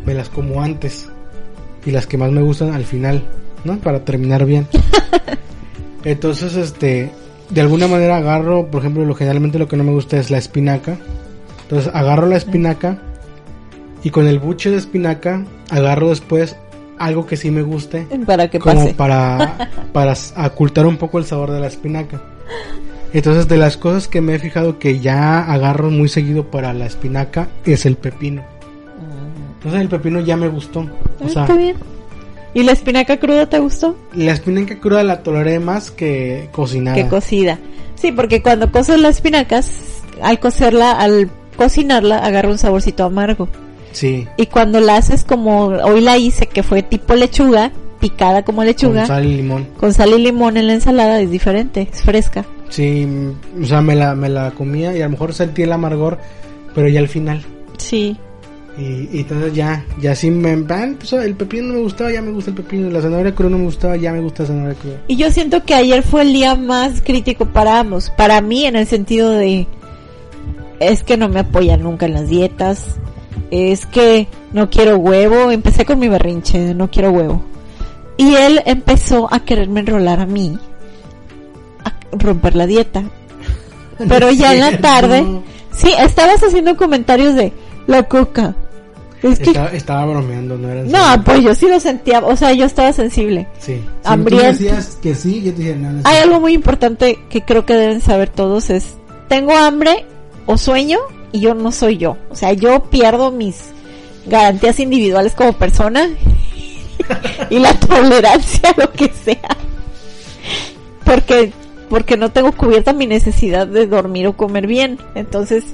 me 0.06 0.14
las 0.14 0.30
como 0.30 0.62
antes 0.62 1.10
y 1.86 1.92
las 1.92 2.06
que 2.08 2.18
más 2.18 2.32
me 2.32 2.42
gustan 2.42 2.74
al 2.74 2.86
final, 2.86 3.24
¿no? 3.64 3.78
Para 3.80 4.06
terminar 4.06 4.46
bien. 4.46 4.68
Entonces, 6.06 6.56
este, 6.56 7.12
de 7.50 7.62
alguna 7.62 7.88
manera 7.88 8.18
agarro, 8.18 8.68
por 8.68 8.82
ejemplo, 8.82 9.06
lo 9.06 9.16
generalmente 9.16 9.60
lo 9.60 9.68
que 9.68 9.78
no 9.78 9.84
me 9.84 9.92
gusta 9.92 10.18
es 10.18 10.30
la 10.30 10.38
espinaca. 10.38 10.98
Entonces 11.64 11.92
agarro 11.94 12.28
la 12.28 12.38
espinaca 12.38 13.00
y 14.04 14.10
con 14.12 14.28
el 14.28 14.38
buche 14.40 14.70
de 14.70 14.78
espinaca 14.78 15.44
agarro 15.70 16.10
después 16.10 16.56
algo 16.98 17.26
que 17.26 17.36
sí 17.38 17.52
me 17.52 17.62
guste 17.62 18.08
Para 18.26 18.50
que 18.50 18.60
como 18.60 18.82
pase. 18.82 18.94
para 18.94 19.70
para 19.94 20.14
ocultar 20.48 20.86
un 20.86 20.98
poco 20.98 21.20
el 21.20 21.26
sabor 21.26 21.52
de 21.52 21.60
la 21.60 21.68
espinaca. 21.68 22.22
Entonces 23.14 23.48
de 23.48 23.58
las 23.58 23.78
cosas 23.78 24.08
que 24.08 24.22
me 24.22 24.36
he 24.36 24.40
fijado 24.40 24.80
que 24.80 25.00
ya 25.00 25.40
agarro 25.44 25.90
muy 25.92 26.10
seguido 26.10 26.50
para 26.50 26.74
la 26.74 26.86
espinaca 26.86 27.48
es 27.66 27.86
el 27.86 27.96
pepino. 27.96 28.44
Entonces 29.58 29.82
el 29.82 29.90
pepino 29.90 30.20
ya 30.20 30.36
me 30.36 30.48
gustó. 30.48 30.80
O 30.82 30.88
Ah, 31.26 31.30
sea, 31.30 31.42
Está 31.44 31.56
bien. 31.56 31.76
¿Y 32.56 32.64
la 32.64 32.72
espinaca 32.74 33.18
cruda 33.18 33.48
te 33.48 33.60
gustó? 33.60 33.96
la 34.14 34.32
espinaca 34.32 34.80
cruda 34.80 35.04
la 35.04 35.24
toleré 35.24 35.60
más 35.60 35.90
que 35.92 36.50
cocinada. 36.52 36.96
Que 36.96 37.08
cocida. 37.08 37.58
Sí, 37.96 38.12
porque 38.12 38.42
cuando 38.44 38.72
coces 38.72 39.00
las 39.00 39.16
espinacas, 39.16 39.72
al 40.22 40.40
cocerla, 40.40 40.92
al 40.92 41.30
cocinarla, 41.56 42.18
agarra 42.20 42.50
un 42.50 42.58
saborcito 42.58 43.06
amargo. 43.06 43.48
Sí, 43.94 44.28
Y 44.38 44.48
cuando 44.48 44.80
la 44.80 44.98
haces 44.98 45.24
como 45.24 45.68
hoy 45.68 46.02
la 46.02 46.18
hice, 46.18 46.48
que 46.48 46.62
fue 46.64 46.84
tipo 46.84 47.16
lechuga, 47.16 47.72
picada 48.00 48.44
como 48.44 48.64
lechuga, 48.64 49.02
con 49.02 49.08
sal 49.08 49.26
y 49.26 49.36
limón. 49.38 49.68
con 49.80 49.94
sal 49.94 50.14
y 50.14 50.22
limón 50.22 50.58
en 50.58 50.68
la 50.68 50.74
ensalada, 50.74 51.22
es 51.22 51.32
diferente, 51.32 51.88
es 51.92 52.02
fresca. 52.02 52.46
Sí, 52.70 53.08
o 53.62 53.66
sea, 53.66 53.82
me 53.82 53.96
la, 53.96 54.16
me 54.16 54.30
la 54.30 54.52
comía 54.52 54.96
y 54.98 55.02
a 55.02 55.06
lo 55.06 55.12
mejor 55.12 55.34
sentí 55.34 55.62
el 55.62 55.72
amargor, 55.72 56.18
pero 56.76 56.90
ya 56.90 57.00
al 57.00 57.08
final. 57.08 57.44
Sí. 57.78 58.18
Y, 58.78 59.08
y 59.16 59.20
entonces 59.20 59.54
ya, 59.54 59.86
ya 60.02 60.16
sí 60.16 60.32
me... 60.32 60.54
ah, 60.70 60.90
pues, 60.98 61.14
el 61.14 61.36
pepino 61.36 61.68
no 61.68 61.74
me 61.76 61.82
gustaba, 61.82 62.12
ya 62.12 62.22
me 62.22 62.32
gusta 62.32 62.50
el 62.50 62.58
pepino. 62.58 62.90
La 62.90 63.02
zanahoria 63.02 63.36
cruda 63.36 63.52
no 63.52 63.60
me 63.60 63.66
gustaba, 63.66 63.96
ya 63.96 64.12
me 64.12 64.22
gusta 64.22 64.44
la 64.44 64.48
zanahoria 64.48 64.80
cruda. 64.80 64.96
Y 65.08 65.16
yo 65.16 65.30
siento 65.30 65.64
que 65.64 65.76
ayer 65.76 66.02
fue 66.02 66.24
el 66.24 66.34
día 66.34 66.56
más 66.56 67.02
crítico 67.02 67.46
para 67.46 67.80
ambos. 67.80 68.10
Para 68.18 68.42
mí, 68.42 68.66
en 68.66 68.76
el 68.76 68.88
sentido 68.88 69.30
de. 69.30 69.68
Es 70.80 71.04
que 71.04 71.18
no 71.18 71.30
me 71.30 71.42
apoyan 71.42 71.84
nunca 71.84 72.08
en 72.08 72.14
las 72.14 72.28
dietas. 72.30 72.98
Es 73.54 73.86
que 73.86 74.28
no 74.52 74.72
quiero 74.72 74.98
huevo. 74.98 75.52
Empecé 75.52 75.86
con 75.86 76.00
mi 76.00 76.08
berrinche 76.08 76.74
no 76.74 76.90
quiero 76.90 77.12
huevo. 77.12 77.44
Y 78.18 78.34
él 78.34 78.64
empezó 78.66 79.32
a 79.32 79.42
quererme 79.42 79.82
enrolar 79.82 80.20
a 80.22 80.26
mí. 80.26 80.58
A 81.86 81.94
romper 82.18 82.56
la 82.56 82.66
dieta. 82.66 83.04
Pero 84.10 84.32
ya 84.32 84.56
en 84.56 84.60
la 84.60 84.80
tarde. 84.80 85.24
Sí, 85.72 85.94
estabas 86.00 86.42
haciendo 86.42 86.76
comentarios 86.76 87.36
de 87.36 87.54
la 87.86 88.02
coca. 88.02 88.56
Es 89.22 89.38
que- 89.38 89.52
Estaba, 89.52 89.68
estaba 89.70 90.06
bromeando, 90.08 90.58
no 90.58 90.70
era 90.70 90.84
No, 91.16 91.24
pues 91.24 91.44
yo 91.44 91.54
sí 91.54 91.68
lo 91.68 91.80
sentía, 91.80 92.26
o 92.26 92.36
sea, 92.36 92.54
yo 92.54 92.66
estaba 92.66 92.92
sensible. 92.92 93.48
Sí. 93.60 93.74
Si 93.76 93.82
hambriento. 94.04 94.48
tú 94.48 94.64
decías 94.64 94.98
que 95.00 95.14
sí, 95.14 95.44
yo 95.44 95.54
te 95.54 95.62
dije, 95.62 95.76
no, 95.76 96.02
Hay 96.06 96.18
algo 96.18 96.40
muy 96.40 96.54
importante 96.54 97.20
que 97.30 97.44
creo 97.44 97.68
que 97.68 97.76
deben 97.76 98.02
saber 98.02 98.30
todos 98.30 98.72
es, 98.72 98.96
tengo 99.30 99.56
hambre 99.56 100.06
o 100.48 100.58
sueño 100.58 100.98
y 101.34 101.42
yo 101.42 101.54
no 101.56 101.74
soy 101.74 101.98
yo. 101.98 102.16
O 102.30 102.36
sea, 102.36 102.54
yo 102.54 102.84
pierdo 102.84 103.32
mis 103.32 103.58
garantías 104.26 104.80
individuales 104.80 105.34
como 105.34 105.52
persona 105.52 106.08
y 107.50 107.60
la 107.60 107.74
tolerancia 107.74 108.70
a 108.70 108.82
lo 108.82 108.92
que 108.92 109.12
sea. 109.12 109.58
Porque, 111.04 111.52
porque 111.90 112.16
no 112.16 112.32
tengo 112.32 112.54
cubierta 112.54 112.94
mi 112.94 113.08
necesidad 113.08 113.68
de 113.68 113.88
dormir 113.88 114.28
o 114.28 114.38
comer 114.38 114.68
bien. 114.68 115.00
Entonces, 115.16 115.66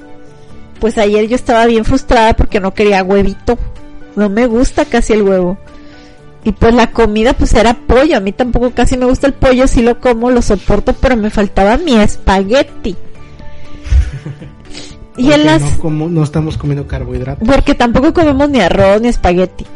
pues 0.80 0.98
ayer 0.98 1.28
yo 1.28 1.36
estaba 1.36 1.66
bien 1.66 1.84
frustrada 1.84 2.34
porque 2.34 2.58
no 2.58 2.74
quería 2.74 3.04
huevito. 3.04 3.58
No 4.16 4.28
me 4.28 4.46
gusta 4.46 4.86
casi 4.86 5.12
el 5.12 5.22
huevo. 5.22 5.58
Y 6.42 6.52
pues 6.52 6.74
la 6.74 6.90
comida 6.90 7.34
pues 7.34 7.52
era 7.52 7.74
pollo. 7.74 8.16
A 8.16 8.20
mí 8.20 8.32
tampoco 8.32 8.70
casi 8.70 8.96
me 8.96 9.04
gusta 9.04 9.26
el 9.26 9.34
pollo. 9.34 9.68
Sí 9.68 9.82
lo 9.82 10.00
como, 10.00 10.30
lo 10.30 10.40
soporto, 10.40 10.94
pero 10.94 11.16
me 11.16 11.28
faltaba 11.28 11.76
mi 11.76 11.96
espagueti. 11.96 12.96
Y 15.20 15.32
en 15.32 15.46
las... 15.46 15.60
no, 15.62 15.78
como, 15.78 16.08
no 16.08 16.22
estamos 16.22 16.56
comiendo 16.56 16.86
carbohidratos. 16.86 17.46
Porque 17.46 17.74
tampoco 17.74 18.12
comemos 18.12 18.48
ni 18.50 18.60
arroz 18.60 19.00
ni 19.00 19.08
espagueti. 19.08 19.66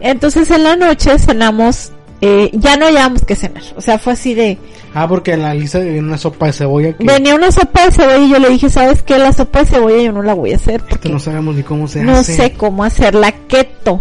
Entonces 0.00 0.50
en 0.50 0.62
la 0.64 0.76
noche 0.76 1.18
cenamos... 1.18 1.92
eh, 2.20 2.50
ya 2.54 2.76
no 2.76 2.86
hallábamos 2.86 3.24
que 3.24 3.36
cenar. 3.36 3.62
O 3.76 3.80
sea, 3.80 3.98
fue 3.98 4.12
así 4.14 4.34
de... 4.34 4.58
Ah, 4.94 5.06
porque 5.06 5.32
en 5.34 5.42
la 5.42 5.52
lista 5.52 5.78
viene 5.80 6.00
una 6.00 6.16
sopa 6.16 6.46
de 6.46 6.52
cebolla 6.54 6.92
que 6.94 7.04
Venía 7.04 7.34
una 7.34 7.52
sopa 7.52 7.84
de 7.84 7.92
cebolla 7.92 8.18
y 8.18 8.30
yo 8.30 8.38
le 8.38 8.48
dije, 8.48 8.70
¿sabes 8.70 9.02
qué? 9.02 9.18
La 9.18 9.32
sopa 9.32 9.60
de 9.60 9.66
cebolla 9.66 10.02
yo 10.02 10.12
no 10.12 10.22
la 10.22 10.32
voy 10.32 10.52
a 10.52 10.56
hacer 10.56 10.80
que 10.82 10.88
porque 10.88 11.08
no 11.10 11.18
sabemos 11.18 11.54
ni 11.54 11.62
cómo 11.62 11.86
se 11.86 12.02
no 12.02 12.12
hace. 12.12 12.34
sé 12.34 12.52
cómo 12.52 12.82
hacerla 12.82 13.32
keto. 13.46 14.00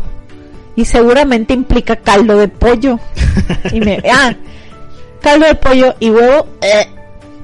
Y 0.77 0.85
seguramente 0.85 1.53
implica 1.53 1.97
caldo 1.97 2.37
de 2.37 2.47
pollo. 2.47 2.99
Y 3.73 3.79
me, 3.81 4.01
ah, 4.11 4.33
caldo 5.21 5.45
de 5.47 5.55
pollo 5.55 5.95
y 5.99 6.09
huevo, 6.11 6.47
eh, 6.61 6.87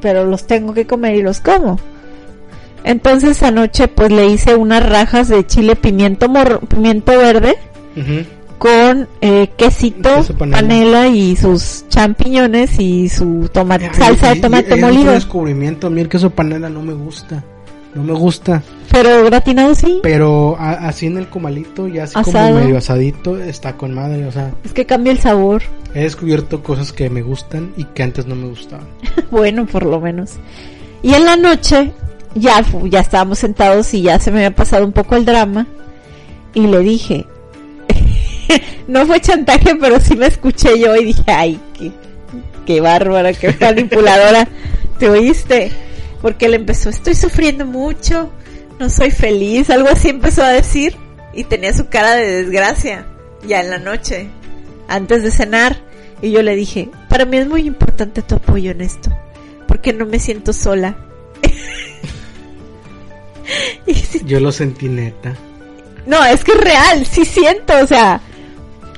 pero 0.02 0.26
los 0.26 0.48
tengo 0.48 0.74
que 0.74 0.86
comer 0.88 1.16
y 1.16 1.22
los 1.22 1.40
como. 1.42 1.78
Entonces 2.84 3.42
anoche 3.44 3.88
pues 3.88 4.12
le 4.12 4.28
hice 4.28 4.56
unas 4.56 4.88
rajas 4.88 5.28
de 5.28 5.46
chile 5.46 5.76
pimiento 5.76 6.28
pimiento 6.68 7.12
verde 7.18 7.56
con 8.58 9.08
eh, 9.22 9.50
quesito, 9.58 10.24
panela. 10.38 10.58
panela. 10.62 11.08
y 11.08 11.36
sus 11.36 11.86
champiñones 11.90 12.80
y 12.80 13.10
su 13.10 13.50
tomate, 13.52 13.86
Ay, 13.92 13.96
salsa 14.00 14.34
de 14.36 14.42
tomate 14.42 14.70
y 14.70 14.74
es 14.78 14.82
molido. 14.82 15.02
otro 15.02 15.14
descubrimiento, 15.14 15.88
a 15.88 15.90
mí 15.90 16.02
el 16.02 16.10
queso 16.10 16.30
panela 16.30 16.70
no 16.70 16.82
me 16.84 16.94
gusta. 16.94 17.44
No 17.94 18.04
me 18.04 18.14
gusta. 18.14 18.64
Pero 18.90 19.26
gratinado 19.26 19.76
sí. 19.76 20.00
Pero 20.02 20.56
a- 20.58 20.88
así 20.88 21.08
en 21.08 21.18
el 21.18 21.28
comalito, 21.28 21.88
ya 21.90 22.04
así 22.04 22.14
Asado. 22.18 22.50
como 22.54 22.64
medio 22.64 22.78
asadito, 22.78 23.38
está 23.38 23.76
con 23.76 23.94
madre. 23.94 24.26
O 24.28 24.32
sea, 24.32 24.52
Es 24.64 24.72
que 24.74 24.86
cambia 24.86 25.12
el 25.12 25.20
sabor. 25.20 25.62
he 25.94 26.04
descubierto 26.04 26.64
cosas 26.64 26.94
que 26.94 27.10
me 27.10 27.22
gustan 27.22 27.74
y 27.76 27.84
que 27.84 28.04
antes 28.04 28.28
no 28.28 28.36
me 28.36 28.48
gustaban. 28.48 28.86
bueno, 29.32 29.66
por 29.66 29.86
lo 29.86 30.00
menos. 30.00 30.36
Y 31.04 31.16
en 31.16 31.26
la 31.26 31.36
noche, 31.36 31.92
ya, 32.36 32.64
ya 32.86 33.00
estábamos 33.00 33.40
sentados 33.40 33.94
y 33.94 34.04
ya 34.04 34.20
se 34.20 34.32
me 34.32 34.38
había 34.38 34.56
pasado 34.56 34.86
un 34.86 34.92
poco 34.92 35.16
el 35.16 35.26
drama. 35.26 35.68
Y 36.54 36.68
le 36.68 36.80
dije, 36.80 37.26
no 38.88 39.06
fue 39.06 39.22
chantaje, 39.22 39.76
pero 39.76 40.00
sí 40.00 40.16
me 40.16 40.28
escuché 40.28 40.80
yo 40.80 40.96
y 40.96 41.06
dije, 41.06 41.24
ay, 41.28 41.60
qué, 41.78 41.92
qué 42.66 42.82
bárbara, 42.82 43.34
qué 43.34 43.56
manipuladora. 43.60 44.48
¿Te 45.00 45.10
oíste? 45.10 45.72
Porque 46.22 46.46
él 46.46 46.54
empezó, 46.54 46.90
estoy 46.90 47.16
sufriendo 47.16 47.66
mucho, 47.66 48.30
no 48.80 48.90
soy 48.90 49.12
feliz, 49.12 49.70
algo 49.70 49.90
así 49.90 50.10
empezó 50.10 50.44
a 50.44 50.50
decir. 50.50 50.96
Y 51.34 51.46
tenía 51.46 51.74
su 51.74 51.88
cara 51.88 52.16
de 52.16 52.44
desgracia, 52.44 53.06
ya 53.48 53.62
en 53.62 53.70
la 53.70 53.78
noche, 53.78 54.30
antes 54.88 55.24
de 55.24 55.32
cenar. 55.32 55.78
Y 56.22 56.32
yo 56.32 56.44
le 56.44 56.56
dije, 56.56 56.90
para 57.10 57.26
mí 57.26 57.38
es 57.38 57.48
muy 57.48 57.66
importante 57.66 58.22
tu 58.22 58.36
apoyo 58.36 58.72
en 58.72 58.82
esto, 58.82 59.10
porque 59.68 59.94
no 59.94 60.06
me 60.06 60.20
siento 60.20 60.54
sola. 60.54 60.98
Yo 64.26 64.40
lo 64.40 64.52
sentí 64.52 64.88
neta. 64.90 65.36
no, 66.06 66.24
es 66.26 66.44
que 66.44 66.52
es 66.52 66.58
real, 66.60 67.06
sí 67.06 67.26
siento, 67.26 67.74
o 67.82 67.88
sea, 67.88 68.22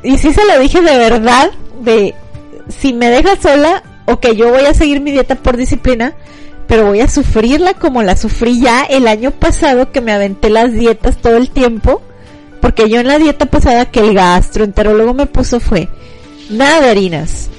y 0.04 0.18
sí 0.18 0.34
se 0.34 0.46
lo 0.46 0.60
dije 0.60 0.82
de 0.82 0.98
verdad, 0.98 1.52
de 1.82 2.14
si 2.70 2.94
me 2.94 3.10
dejas 3.10 3.39
sola, 3.41 3.84
o 4.06 4.20
que 4.20 4.36
yo 4.36 4.50
voy 4.50 4.66
a 4.66 4.74
seguir 4.74 5.00
mi 5.02 5.12
dieta 5.12 5.36
por 5.36 5.56
disciplina, 5.58 6.14
pero 6.68 6.88
voy 6.88 7.02
a 7.02 7.08
sufrirla 7.08 7.74
como 7.74 8.04
la 8.04 8.18
sufrí 8.18 8.60
ya 8.60 8.84
el 8.84 9.08
año 9.08 9.32
pasado 9.32 9.91
que 9.91 10.02
me 10.02 10.12
aventé 10.12 10.50
las 10.50 10.74
dietas 10.74 11.18
todo 11.18 11.38
el 11.38 11.50
tiempo, 11.50 12.02
porque 12.62 12.89
yo 12.89 13.00
en 13.00 13.08
la 13.08 13.20
dieta 13.20 13.46
pasada 13.46 13.86
que 13.86 14.00
el 14.00 14.14
gastroenterólogo 14.14 15.14
me 15.14 15.26
puso 15.26 15.60
fue 15.60 15.89
nada 16.50 16.82
de 16.82 16.89
harinas, 16.89 17.50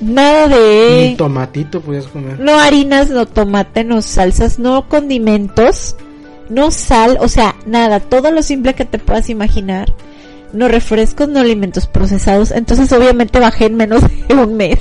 nada 0.00 0.48
de 0.48 1.08
Un 1.10 1.16
tomatito 1.16 1.80
podías 1.80 2.06
comer. 2.06 2.38
no 2.40 2.58
harinas, 2.58 3.10
no 3.10 3.26
tomate, 3.26 3.84
no 3.84 4.02
salsas, 4.02 4.58
no 4.58 4.88
condimentos, 4.88 5.96
no 6.48 6.70
sal, 6.70 7.18
o 7.20 7.28
sea, 7.28 7.54
nada, 7.66 8.00
todo 8.00 8.30
lo 8.30 8.42
simple 8.42 8.74
que 8.74 8.84
te 8.84 8.98
puedas 8.98 9.28
imaginar. 9.30 9.92
No 10.52 10.68
refrescos, 10.68 11.28
no 11.28 11.40
alimentos 11.40 11.86
procesados. 11.86 12.50
Entonces 12.52 12.90
obviamente 12.92 13.40
bajé 13.40 13.66
en 13.66 13.76
menos 13.76 14.02
de 14.28 14.34
un 14.34 14.56
mes. 14.56 14.78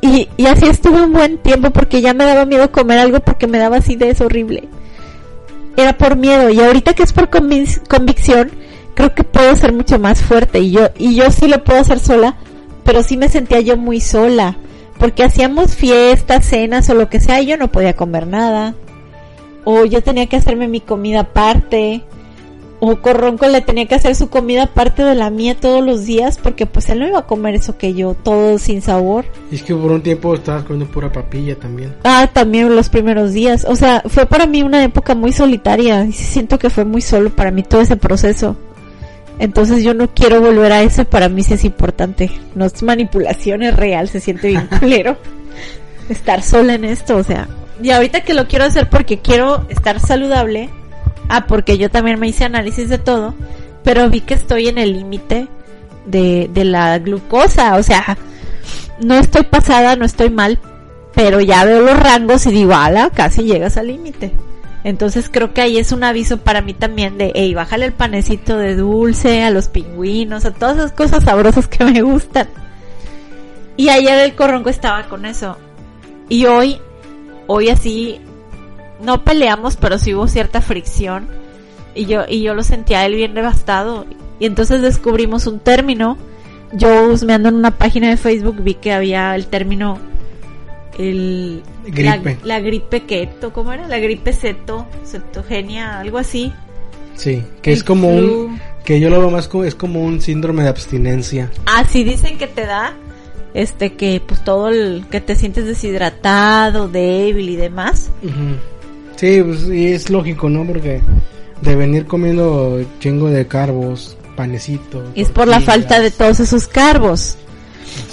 Y, 0.00 0.28
y 0.36 0.46
así 0.46 0.66
estuve 0.66 1.02
un 1.02 1.12
buen 1.12 1.38
tiempo 1.38 1.70
porque 1.70 2.00
ya 2.00 2.14
me 2.14 2.24
daba 2.24 2.44
miedo 2.44 2.70
comer 2.70 2.98
algo 2.98 3.20
porque 3.20 3.46
me 3.46 3.58
daba 3.58 3.78
acidez 3.78 4.20
horrible. 4.20 4.68
Era 5.76 5.96
por 5.98 6.16
miedo 6.16 6.48
y 6.50 6.60
ahorita 6.60 6.94
que 6.94 7.02
es 7.02 7.12
por 7.12 7.28
convic- 7.28 7.86
convicción, 7.88 8.50
creo 8.94 9.14
que 9.14 9.24
puedo 9.24 9.54
ser 9.56 9.72
mucho 9.72 9.98
más 9.98 10.22
fuerte 10.22 10.60
y 10.60 10.70
yo, 10.70 10.88
y 10.96 11.14
yo 11.16 11.30
sí 11.30 11.48
lo 11.48 11.64
puedo 11.64 11.80
hacer 11.80 11.98
sola, 11.98 12.36
pero 12.84 13.02
sí 13.02 13.16
me 13.16 13.28
sentía 13.28 13.60
yo 13.60 13.76
muy 13.76 14.00
sola 14.00 14.56
porque 14.98 15.24
hacíamos 15.24 15.74
fiestas, 15.74 16.46
cenas 16.46 16.88
o 16.88 16.94
lo 16.94 17.10
que 17.10 17.20
sea 17.20 17.40
y 17.42 17.46
yo 17.46 17.56
no 17.58 17.70
podía 17.70 17.94
comer 17.94 18.26
nada. 18.26 18.74
O 19.68 19.84
yo 19.84 20.00
tenía 20.00 20.26
que 20.26 20.36
hacerme 20.36 20.68
mi 20.68 20.80
comida 20.80 21.20
aparte. 21.22 22.04
O 22.78 22.94
Corronco 23.00 23.48
le 23.48 23.62
tenía 23.62 23.86
que 23.86 23.96
hacer 23.96 24.14
su 24.14 24.28
comida 24.28 24.64
aparte 24.64 25.02
de 25.02 25.16
la 25.16 25.28
mía 25.28 25.56
todos 25.58 25.84
los 25.84 26.04
días 26.04 26.38
porque 26.40 26.66
pues 26.66 26.88
él 26.88 27.00
no 27.00 27.08
iba 27.08 27.18
a 27.18 27.26
comer 27.26 27.56
eso 27.56 27.76
que 27.76 27.92
yo, 27.92 28.14
todo 28.14 28.60
sin 28.60 28.80
sabor. 28.80 29.24
Y 29.50 29.56
es 29.56 29.64
que 29.64 29.74
por 29.74 29.90
un 29.90 30.02
tiempo 30.02 30.36
estabas 30.36 30.62
comiendo 30.62 30.86
pura 30.92 31.10
papilla 31.10 31.56
también. 31.56 31.96
Ah, 32.04 32.30
también 32.32 32.76
los 32.76 32.88
primeros 32.88 33.32
días. 33.32 33.66
O 33.68 33.74
sea, 33.74 34.04
fue 34.06 34.26
para 34.26 34.46
mí 34.46 34.62
una 34.62 34.84
época 34.84 35.16
muy 35.16 35.32
solitaria 35.32 36.04
y 36.04 36.12
siento 36.12 36.60
que 36.60 36.70
fue 36.70 36.84
muy 36.84 37.00
solo 37.00 37.30
para 37.30 37.50
mí 37.50 37.64
todo 37.64 37.80
ese 37.80 37.96
proceso. 37.96 38.56
Entonces 39.40 39.82
yo 39.82 39.92
no 39.92 40.14
quiero 40.14 40.40
volver 40.40 40.70
a 40.70 40.82
eso, 40.82 41.04
para 41.06 41.28
mí 41.28 41.42
sí 41.42 41.54
es 41.54 41.64
importante. 41.64 42.30
No 42.54 42.66
es 42.66 42.84
manipulación, 42.84 43.64
es 43.64 43.74
real, 43.74 44.08
se 44.08 44.20
siente 44.20 44.46
bien 44.46 44.68
culero 44.78 45.16
estar 46.08 46.40
sola 46.42 46.74
en 46.74 46.84
esto, 46.84 47.16
o 47.16 47.24
sea. 47.24 47.48
Y 47.82 47.90
ahorita 47.90 48.22
que 48.22 48.34
lo 48.34 48.46
quiero 48.48 48.64
hacer 48.64 48.88
porque 48.88 49.18
quiero 49.18 49.66
estar 49.68 50.00
saludable, 50.00 50.70
ah, 51.28 51.46
porque 51.46 51.78
yo 51.78 51.90
también 51.90 52.18
me 52.18 52.28
hice 52.28 52.44
análisis 52.44 52.88
de 52.88 52.98
todo, 52.98 53.34
pero 53.82 54.08
vi 54.08 54.20
que 54.20 54.34
estoy 54.34 54.68
en 54.68 54.78
el 54.78 54.92
límite 54.92 55.48
de, 56.06 56.48
de 56.52 56.64
la 56.64 56.98
glucosa, 56.98 57.76
o 57.76 57.82
sea, 57.82 58.16
no 59.00 59.14
estoy 59.14 59.44
pasada, 59.44 59.96
no 59.96 60.04
estoy 60.04 60.30
mal, 60.30 60.58
pero 61.14 61.40
ya 61.40 61.64
veo 61.64 61.80
los 61.80 61.98
rangos 61.98 62.46
y 62.46 62.50
digo, 62.50 62.74
ala, 62.74 63.10
casi 63.10 63.42
llegas 63.42 63.76
al 63.76 63.88
límite. 63.88 64.32
Entonces 64.84 65.28
creo 65.28 65.52
que 65.52 65.62
ahí 65.62 65.78
es 65.78 65.90
un 65.90 66.04
aviso 66.04 66.38
para 66.38 66.60
mí 66.60 66.72
también 66.72 67.18
de, 67.18 67.32
hey, 67.34 67.54
bájale 67.54 67.86
el 67.86 67.92
panecito 67.92 68.56
de 68.56 68.76
dulce, 68.76 69.42
a 69.42 69.50
los 69.50 69.66
pingüinos, 69.66 70.44
a 70.44 70.52
todas 70.52 70.76
esas 70.76 70.92
cosas 70.92 71.24
sabrosas 71.24 71.66
que 71.66 71.84
me 71.84 72.02
gustan. 72.02 72.46
Y 73.76 73.88
ayer 73.88 74.18
el 74.20 74.36
corronco 74.36 74.70
estaba 74.70 75.08
con 75.08 75.26
eso. 75.26 75.56
Y 76.28 76.46
hoy, 76.46 76.80
hoy 77.46 77.68
así, 77.68 78.20
no 79.00 79.24
peleamos, 79.24 79.76
pero 79.76 79.98
sí 79.98 80.14
hubo 80.14 80.28
cierta 80.28 80.60
fricción. 80.60 81.28
Y 81.94 82.06
yo, 82.06 82.24
y 82.28 82.42
yo 82.42 82.54
lo 82.54 82.62
sentía 82.62 83.06
él 83.06 83.14
bien 83.14 83.34
devastado. 83.34 84.06
Y 84.38 84.46
entonces 84.46 84.82
descubrimos 84.82 85.46
un 85.46 85.58
término. 85.60 86.18
Yo 86.72 87.08
husmeando 87.08 87.48
en 87.48 87.54
una 87.54 87.70
página 87.78 88.10
de 88.10 88.16
Facebook 88.16 88.62
vi 88.62 88.74
que 88.74 88.92
había 88.92 89.34
el 89.34 89.46
término 89.46 89.98
el 90.98 91.62
Gripe. 91.86 92.38
La, 92.42 92.56
la 92.56 92.60
gripe 92.60 93.04
keto, 93.04 93.52
¿cómo 93.52 93.72
era? 93.72 93.86
La 93.86 93.98
gripe 93.98 94.32
ceto, 94.32 94.86
cetogenia, 95.04 96.00
algo 96.00 96.18
así. 96.18 96.52
Sí, 97.14 97.42
que 97.62 97.70
El 97.72 97.76
es 97.78 97.84
como 97.84 98.10
flu. 98.16 98.46
un... 98.46 98.60
Que 98.84 99.00
yo 99.00 99.10
lo 99.10 99.18
veo 99.18 99.30
más 99.30 99.48
como... 99.48 99.64
Es 99.64 99.74
como 99.74 100.02
un 100.02 100.20
síndrome 100.20 100.62
de 100.62 100.68
abstinencia. 100.68 101.50
Ah, 101.66 101.84
sí 101.88 102.04
dicen 102.04 102.38
que 102.38 102.46
te 102.46 102.66
da 102.66 102.94
este 103.56 103.94
que 103.94 104.20
pues 104.24 104.44
todo 104.44 104.68
el 104.68 105.06
que 105.10 105.20
te 105.20 105.34
sientes 105.34 105.64
deshidratado, 105.66 106.88
débil 106.88 107.48
y 107.48 107.56
demás. 107.56 108.10
Sí, 109.16 109.42
pues, 109.42 109.66
y 109.68 109.92
es 109.92 110.10
lógico, 110.10 110.48
¿no? 110.50 110.64
Porque 110.66 111.00
de 111.62 111.74
venir 111.74 112.06
comiendo 112.06 112.84
chingo 113.00 113.30
de 113.30 113.46
carbos, 113.46 114.16
panecito. 114.36 115.02
Y 115.14 115.22
es 115.22 115.30
por 115.30 115.48
la 115.48 115.60
falta 115.60 116.00
de 116.00 116.10
todos 116.10 116.40
esos 116.40 116.68
carbos. 116.68 117.36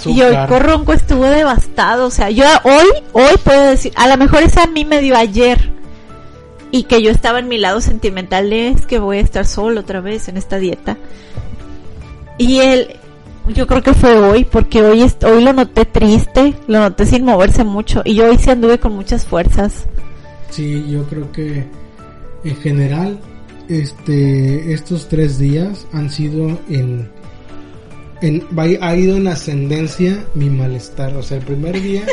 Y 0.06 0.22
hoy. 0.22 0.34
Corronco 0.48 0.94
estuvo 0.94 1.26
devastado, 1.26 2.06
o 2.06 2.10
sea, 2.10 2.30
yo 2.30 2.44
hoy, 2.62 2.86
hoy 3.12 3.34
puedo 3.44 3.68
decir, 3.68 3.92
a 3.96 4.08
lo 4.08 4.16
mejor 4.16 4.42
esa 4.42 4.62
a 4.62 4.66
mí 4.66 4.86
me 4.86 5.02
dio 5.02 5.14
ayer. 5.14 5.70
y 6.74 6.82
que 6.82 7.00
yo 7.00 7.12
estaba 7.12 7.38
en 7.38 7.46
mi 7.46 7.56
lado 7.56 7.80
sentimental 7.80 8.50
de 8.50 8.70
es 8.70 8.84
que 8.84 8.98
voy 8.98 9.18
a 9.18 9.20
estar 9.20 9.46
solo 9.46 9.82
otra 9.82 10.00
vez 10.00 10.26
en 10.26 10.36
esta 10.36 10.58
dieta. 10.58 10.96
Y 12.36 12.58
él, 12.58 12.96
yo 13.48 13.66
creo 13.66 13.82
que 13.82 13.92
fue 13.92 14.18
hoy, 14.18 14.44
porque 14.44 14.82
hoy, 14.82 15.02
hoy 15.02 15.44
lo 15.44 15.52
noté 15.52 15.84
triste, 15.84 16.54
lo 16.66 16.78
noté 16.78 17.04
sin 17.06 17.24
moverse 17.24 17.64
mucho 17.64 18.02
y 18.04 18.14
yo 18.14 18.28
hoy 18.30 18.38
sí 18.38 18.50
anduve 18.50 18.78
con 18.78 18.94
muchas 18.94 19.26
fuerzas. 19.26 19.86
Sí, 20.50 20.86
yo 20.88 21.04
creo 21.04 21.30
que 21.32 21.66
en 22.44 22.56
general 22.56 23.18
este 23.68 24.72
estos 24.72 25.08
tres 25.08 25.38
días 25.38 25.86
han 25.92 26.10
sido 26.10 26.58
en, 26.68 27.10
en 28.22 28.46
ha 28.80 28.96
ido 28.96 29.16
en 29.16 29.28
ascendencia 29.28 30.24
mi 30.34 30.48
malestar. 30.48 31.14
O 31.16 31.22
sea, 31.22 31.38
el 31.38 31.44
primer 31.44 31.80
día 31.80 32.06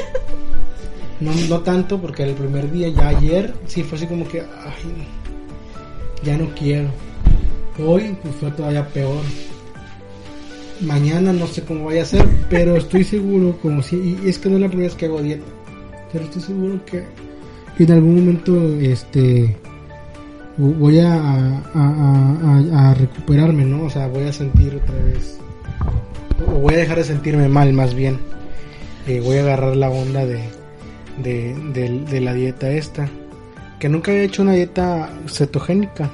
no, 1.22 1.32
no 1.50 1.60
tanto 1.62 2.00
porque 2.00 2.24
el 2.24 2.34
primer 2.34 2.72
día 2.72 2.90
ya 2.90 3.10
ayer 3.10 3.54
sí 3.68 3.84
fue 3.84 3.98
así 3.98 4.08
como 4.08 4.28
que 4.28 4.42
ay, 4.42 5.08
ya 6.24 6.38
no 6.38 6.50
quiero. 6.56 6.90
Hoy 7.80 8.18
pues 8.22 8.36
fue 8.36 8.52
todavía 8.52 8.86
peor. 8.88 9.22
Mañana 10.82 11.32
no 11.32 11.46
sé 11.48 11.62
cómo 11.64 11.86
vaya 11.86 12.02
a 12.02 12.06
ser, 12.06 12.26
pero 12.50 12.76
estoy 12.76 13.04
seguro 13.04 13.58
como 13.62 13.82
si 13.84 14.18
y 14.24 14.30
es 14.30 14.40
que 14.40 14.50
no 14.50 14.56
es 14.56 14.62
la 14.62 14.68
primera 14.68 14.88
vez 14.90 14.96
que 14.98 15.06
hago 15.06 15.22
dieta. 15.22 15.46
Pero 16.12 16.26
estoy 16.26 16.42
seguro 16.42 16.80
que 16.86 17.04
en 17.84 17.92
algún 17.92 18.16
momento 18.16 18.58
este 18.80 19.56
voy 20.58 21.00
a, 21.00 21.62
a, 21.74 22.94
recuperarme, 22.96 23.64
¿no? 23.66 23.84
O 23.86 23.90
sea, 23.90 24.08
voy 24.08 24.24
a 24.24 24.34
sentir 24.34 24.76
otra 24.76 24.96
vez, 25.04 25.38
o 26.48 26.60
voy 26.60 26.74
a 26.76 26.78
dejar 26.78 26.98
de 26.98 27.04
sentirme 27.06 27.48
mal 27.48 27.74
más 27.74 27.94
bien. 27.94 28.18
Eh, 29.08 29.20
voy 29.24 29.38
a 29.38 29.42
agarrar 29.42 29.76
la 29.76 29.90
onda 29.90 30.26
de, 30.26 30.42
de, 31.24 31.56
de- 31.74 32.06
de 32.10 32.22
la 32.22 32.34
dieta 32.34 32.70
esta, 32.70 33.10
que 33.80 33.90
nunca 33.90 34.12
había 34.12 34.24
hecho 34.24 34.42
una 34.44 34.54
dieta 34.54 35.10
cetogénica. 35.28 36.10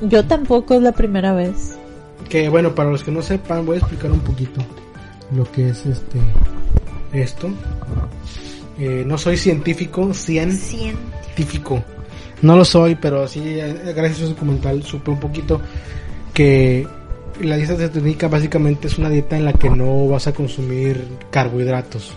Yo 0.00 0.24
tampoco 0.24 0.74
es 0.74 0.82
la 0.82 0.92
primera 0.92 1.32
vez. 1.34 1.76
Que 2.28 2.48
bueno, 2.48 2.74
para 2.74 2.90
los 2.90 3.02
que 3.02 3.10
no 3.10 3.22
sepan, 3.22 3.66
voy 3.66 3.76
a 3.76 3.78
explicar 3.80 4.10
un 4.10 4.20
poquito 4.20 4.60
lo 5.34 5.50
que 5.50 5.68
es 5.68 5.86
este 5.86 6.18
esto. 7.12 7.50
Eh, 8.78 9.04
no 9.06 9.18
soy 9.18 9.36
científico, 9.36 10.12
cien 10.14 10.52
científico. 10.52 11.82
No 12.40 12.56
lo 12.56 12.64
soy, 12.64 12.96
pero 12.96 13.28
sí, 13.28 13.42
eh, 13.44 13.92
gracias 13.94 14.18
a 14.18 14.22
su 14.22 14.28
documental, 14.30 14.82
supe 14.82 15.10
un 15.10 15.20
poquito 15.20 15.60
que 16.34 16.86
la 17.40 17.56
dieta 17.56 17.76
cetogénica 17.76 18.28
básicamente 18.28 18.88
es 18.88 18.98
una 18.98 19.08
dieta 19.08 19.36
en 19.36 19.44
la 19.44 19.52
que 19.52 19.70
no 19.70 20.08
vas 20.08 20.26
a 20.26 20.32
consumir 20.32 21.04
carbohidratos 21.30 22.14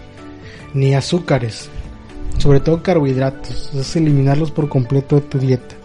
ni 0.73 0.93
azúcares, 0.93 1.69
sobre 2.37 2.59
todo 2.59 2.81
carbohidratos, 2.81 3.71
es 3.73 3.95
eliminarlos 3.95 4.51
por 4.51 4.67
completo 4.67 5.15
de 5.15 5.21
tu 5.21 5.39
dieta 5.39 5.75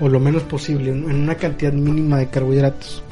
o 0.00 0.08
lo 0.08 0.20
menos 0.20 0.42
posible, 0.42 0.90
en 0.90 1.04
una 1.04 1.36
cantidad 1.36 1.72
mínima 1.72 2.18
de 2.18 2.28
carbohidratos. 2.28 3.02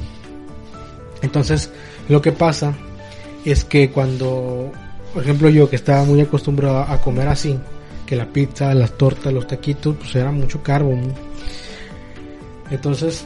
Entonces, 1.22 1.70
lo 2.08 2.20
que 2.20 2.32
pasa 2.32 2.74
es 3.44 3.64
que 3.64 3.90
cuando, 3.90 4.70
por 5.14 5.22
ejemplo, 5.22 5.48
yo 5.48 5.70
que 5.70 5.76
estaba 5.76 6.04
muy 6.04 6.20
acostumbrado 6.20 6.80
a 6.80 7.00
comer 7.00 7.28
así, 7.28 7.58
que 8.06 8.16
la 8.16 8.26
pizza, 8.26 8.74
las 8.74 8.92
tortas, 8.98 9.32
los 9.32 9.46
taquitos, 9.46 9.96
pues 9.96 10.14
era 10.14 10.30
mucho 10.30 10.62
carbo. 10.62 10.94
Entonces, 12.70 13.24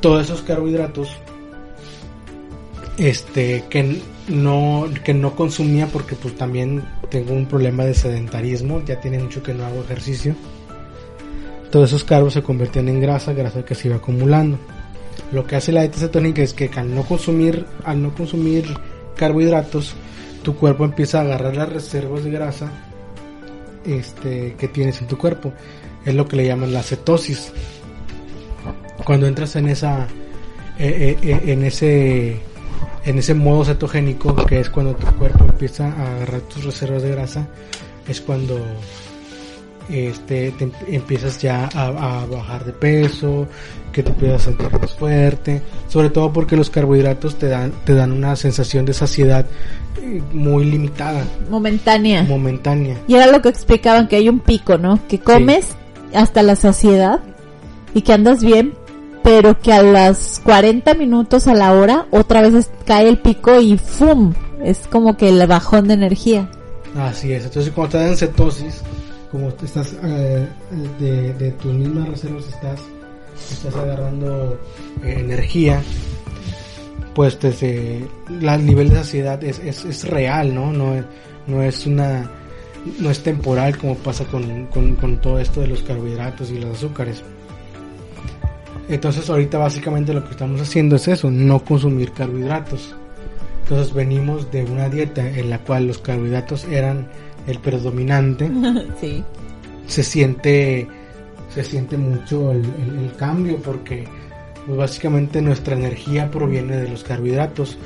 todos 0.00 0.24
esos 0.24 0.42
carbohidratos, 0.42 1.10
este, 2.98 3.64
que 3.68 4.00
no, 4.28 4.86
que 5.04 5.14
no 5.14 5.36
consumía 5.36 5.86
porque 5.86 6.16
pues 6.16 6.34
también 6.36 6.82
tengo 7.10 7.34
un 7.34 7.46
problema 7.46 7.84
de 7.84 7.94
sedentarismo, 7.94 8.82
ya 8.84 9.00
tiene 9.00 9.18
mucho 9.18 9.42
que 9.42 9.54
no 9.54 9.64
hago 9.64 9.82
ejercicio. 9.82 10.34
Todos 11.70 11.90
esos 11.90 12.04
carbos 12.04 12.32
se 12.32 12.42
convertían 12.42 12.88
en 12.88 13.00
grasa, 13.00 13.32
grasa 13.32 13.64
que 13.64 13.74
se 13.74 13.88
iba 13.88 13.96
acumulando. 13.96 14.58
Lo 15.32 15.46
que 15.46 15.56
hace 15.56 15.72
la 15.72 15.82
dieta 15.82 15.98
cetónica 15.98 16.42
es 16.42 16.52
que 16.52 16.70
al 16.76 16.94
no 16.94 17.02
consumir, 17.02 17.66
al 17.84 18.02
no 18.02 18.14
consumir 18.14 18.66
carbohidratos, 19.16 19.94
tu 20.42 20.54
cuerpo 20.54 20.84
empieza 20.84 21.18
a 21.18 21.22
agarrar 21.22 21.56
las 21.56 21.68
reservas 21.68 22.22
de 22.22 22.30
grasa 22.30 22.70
este, 23.84 24.54
que 24.58 24.68
tienes 24.68 25.00
en 25.00 25.08
tu 25.08 25.18
cuerpo. 25.18 25.52
Es 26.04 26.14
lo 26.14 26.28
que 26.28 26.36
le 26.36 26.46
llaman 26.46 26.72
la 26.72 26.82
cetosis. 26.82 27.52
Cuando 29.04 29.26
entras 29.26 29.56
en 29.56 29.68
esa, 29.68 30.06
eh, 30.78 31.18
eh, 31.22 31.28
eh, 31.28 31.52
en 31.52 31.64
ese, 31.64 32.40
en 33.04 33.18
ese 33.18 33.34
modo 33.34 33.64
cetogénico, 33.64 34.36
que 34.46 34.60
es 34.60 34.70
cuando 34.70 34.94
tu 34.94 35.06
cuerpo 35.16 35.44
empieza 35.44 35.88
a 35.92 36.16
agarrar 36.16 36.42
tus 36.42 36.64
reservas 36.64 37.02
de 37.02 37.10
grasa, 37.10 37.48
es 38.06 38.20
cuando 38.20 38.60
este 39.88 40.50
te 40.52 40.64
em- 40.64 40.72
empiezas 40.88 41.40
ya 41.40 41.68
a, 41.74 41.86
a 42.22 42.26
bajar 42.26 42.64
de 42.64 42.72
peso, 42.72 43.46
que 43.92 44.02
te 44.02 44.10
empiezas 44.10 44.42
a 44.42 44.44
sentir 44.46 44.68
más 44.80 44.92
fuerte, 44.94 45.62
sobre 45.88 46.10
todo 46.10 46.32
porque 46.32 46.56
los 46.56 46.70
carbohidratos 46.70 47.36
te 47.36 47.48
dan 47.48 47.72
te 47.84 47.94
dan 47.94 48.12
una 48.12 48.34
sensación 48.36 48.84
de 48.84 48.92
saciedad 48.94 49.46
eh, 50.02 50.20
muy 50.32 50.64
limitada, 50.64 51.24
Momentánea. 51.50 52.22
momentánea. 52.24 52.96
Y 53.06 53.14
era 53.14 53.26
lo 53.28 53.40
que 53.42 53.48
explicaban, 53.48 54.08
que 54.08 54.16
hay 54.16 54.28
un 54.28 54.40
pico, 54.40 54.78
¿no? 54.78 55.00
Que 55.08 55.18
comes 55.20 55.68
hasta 56.14 56.42
la 56.42 56.56
saciedad 56.56 57.20
y 57.94 58.02
que 58.02 58.12
andas 58.12 58.42
bien, 58.44 58.74
pero 59.22 59.58
que 59.58 59.72
a 59.72 59.82
las 59.82 60.40
40 60.44 60.94
minutos 60.94 61.46
a 61.46 61.54
la 61.54 61.72
hora 61.72 62.06
otra 62.10 62.42
vez 62.42 62.70
cae 62.86 63.08
el 63.08 63.18
pico 63.18 63.60
y 63.60 63.78
¡fum! 63.78 64.34
Es 64.62 64.86
como 64.90 65.16
que 65.16 65.28
el 65.28 65.44
bajón 65.46 65.88
de 65.88 65.94
energía. 65.94 66.48
Así 66.98 67.32
es, 67.32 67.44
entonces 67.44 67.72
cuando 67.74 67.98
te 67.98 68.04
dan 68.04 68.16
cetosis, 68.16 68.82
como 69.36 69.48
estás 69.50 69.94
eh, 70.02 70.48
de, 70.98 71.50
tus 71.60 71.74
mismas 71.74 72.08
reservas 72.08 72.48
estás 72.48 72.80
estás 73.50 73.76
agarrando 73.76 74.58
eh, 75.04 75.16
energía, 75.20 75.82
pues 77.14 77.38
desde 77.38 78.00
la- 78.40 78.54
el 78.54 78.64
nivel 78.64 78.88
de 78.88 78.96
saciedad 78.96 79.44
es, 79.44 79.58
es, 79.58 79.84
es 79.84 80.08
real, 80.08 80.54
¿no? 80.54 80.72
No 80.72 80.94
es, 80.94 81.04
no 81.46 81.62
es 81.62 81.86
una 81.86 82.30
no 82.98 83.10
es 83.10 83.22
temporal 83.22 83.76
como 83.76 83.94
pasa 83.96 84.24
con, 84.24 84.66
con, 84.68 84.94
con 84.94 85.20
todo 85.20 85.38
esto 85.38 85.60
de 85.60 85.66
los 85.66 85.82
carbohidratos 85.82 86.50
y 86.50 86.58
los 86.58 86.76
azúcares. 86.78 87.22
Entonces 88.88 89.28
ahorita 89.28 89.58
básicamente 89.58 90.14
lo 90.14 90.24
que 90.24 90.30
estamos 90.30 90.60
haciendo 90.60 90.96
es 90.96 91.08
eso, 91.08 91.30
no 91.30 91.58
consumir 91.64 92.12
carbohidratos. 92.12 92.94
Entonces 93.64 93.92
venimos 93.92 94.50
de 94.52 94.64
una 94.64 94.88
dieta 94.88 95.28
en 95.28 95.50
la 95.50 95.58
cual 95.58 95.88
los 95.88 95.98
carbohidratos 95.98 96.64
eran 96.66 97.08
el 97.46 97.58
predominante. 97.58 98.50
sí. 99.00 99.22
Se 99.86 100.02
siente, 100.02 100.86
se 101.54 101.62
siente 101.64 101.96
mucho 101.96 102.50
el, 102.52 102.58
el- 102.64 103.04
el 103.04 103.16
cambio 103.16 103.56
porque 103.58 104.04
pues 104.66 104.76
básicamente 104.78 105.40
nuestra 105.40 105.76
energía 105.76 106.30
proviene 106.30 106.76
de 106.76 106.88
los 106.88 107.04
carbohidratos. 107.04 107.78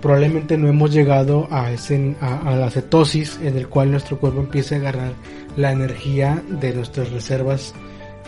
Probablemente 0.00 0.56
no 0.56 0.68
hemos 0.68 0.92
llegado 0.92 1.48
a, 1.50 1.72
ese, 1.72 2.14
a, 2.20 2.38
a 2.48 2.54
la 2.54 2.70
cetosis 2.70 3.40
en 3.42 3.56
el 3.56 3.68
cual 3.68 3.90
nuestro 3.90 4.18
cuerpo 4.20 4.38
empieza 4.40 4.76
a 4.76 4.78
agarrar 4.78 5.12
la 5.56 5.72
energía 5.72 6.40
de 6.48 6.72
nuestras 6.74 7.10
reservas 7.10 7.74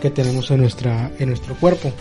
que 0.01 0.09
tenemos 0.09 0.51
en, 0.51 0.59
nuestra, 0.59 1.09
en 1.19 1.29
nuestro 1.29 1.55
cuerpo. 1.55 1.93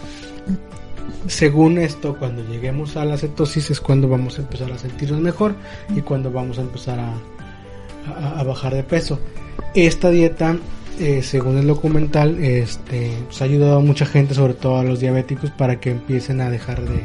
Según 1.29 1.79
esto, 1.79 2.17
cuando 2.19 2.43
lleguemos 2.45 2.97
a 2.97 3.05
la 3.05 3.17
cetosis 3.17 3.71
es 3.71 3.81
cuando 3.81 4.09
vamos 4.09 4.39
a 4.39 4.43
empezar 4.43 4.73
a 4.73 4.79
sentirnos 4.79 5.21
mejor 5.21 5.55
y 5.95 6.01
cuando 6.01 6.33
vamos 6.33 6.59
a 6.59 6.63
empezar 6.63 6.99
a, 6.99 7.13
a- 8.07 8.41
a 8.41 8.43
bajar 8.45 8.75
de 8.75 8.83
peso. 8.83 9.19
Esta 9.75 10.11
dieta, 10.11 10.57
eh, 10.99 11.23
según 11.23 11.59
el 11.59 11.67
documental, 11.67 12.39
este, 12.43 13.13
pues, 13.27 13.41
ha 13.41 13.45
ayudado 13.45 13.77
a 13.77 13.81
mucha 13.81 14.05
gente, 14.07 14.35
sobre 14.35 14.55
todo 14.55 14.79
a 14.79 14.85
los 14.85 15.01
diabéticos, 15.01 15.51
para 15.51 15.79
que 15.81 15.91
empiecen 15.91 16.41
a 16.41 16.51
dejar 16.51 16.81
de, 16.83 17.05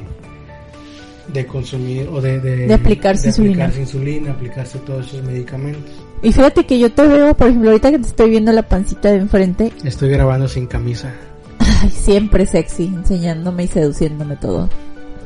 de 1.34 1.46
consumir 1.46 2.08
o 2.12 2.22
de, 2.22 2.40
de, 2.40 2.68
De 2.68 2.74
aplicarse 2.74 3.28
insulina. 3.30 3.66
aplicarse 3.66 3.82
insulina, 3.82 4.32
aplicarse 4.32 4.80
todos 4.80 5.08
esos 5.08 5.24
medicamentos. 5.24 5.92
Y 6.22 6.32
fíjate 6.32 6.66
que 6.66 6.80
yo 6.80 6.92
te 6.92 7.08
veo, 7.08 7.36
por 7.36 7.48
ejemplo, 7.48 7.70
ahorita 7.70 7.92
que 7.92 8.00
te 8.00 8.08
estoy 8.08 8.30
viendo 8.32 8.52
la 8.52 8.64
pancita 8.68 9.12
de 9.12 9.18
enfrente, 9.18 9.72
Estoy 9.84 10.10
grabando 10.10 10.48
sin 10.48 10.66
camisa. 10.66 11.14
ay, 11.60 11.90
siempre 11.92 12.46
sexy, 12.46 12.86
enseñándome 12.86 13.66
y 13.66 13.68
seduciéndome 13.68 14.36
todo. 14.38 14.70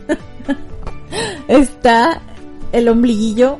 Está 1.47 2.22
el 2.72 2.88
ombliguillo 2.89 3.57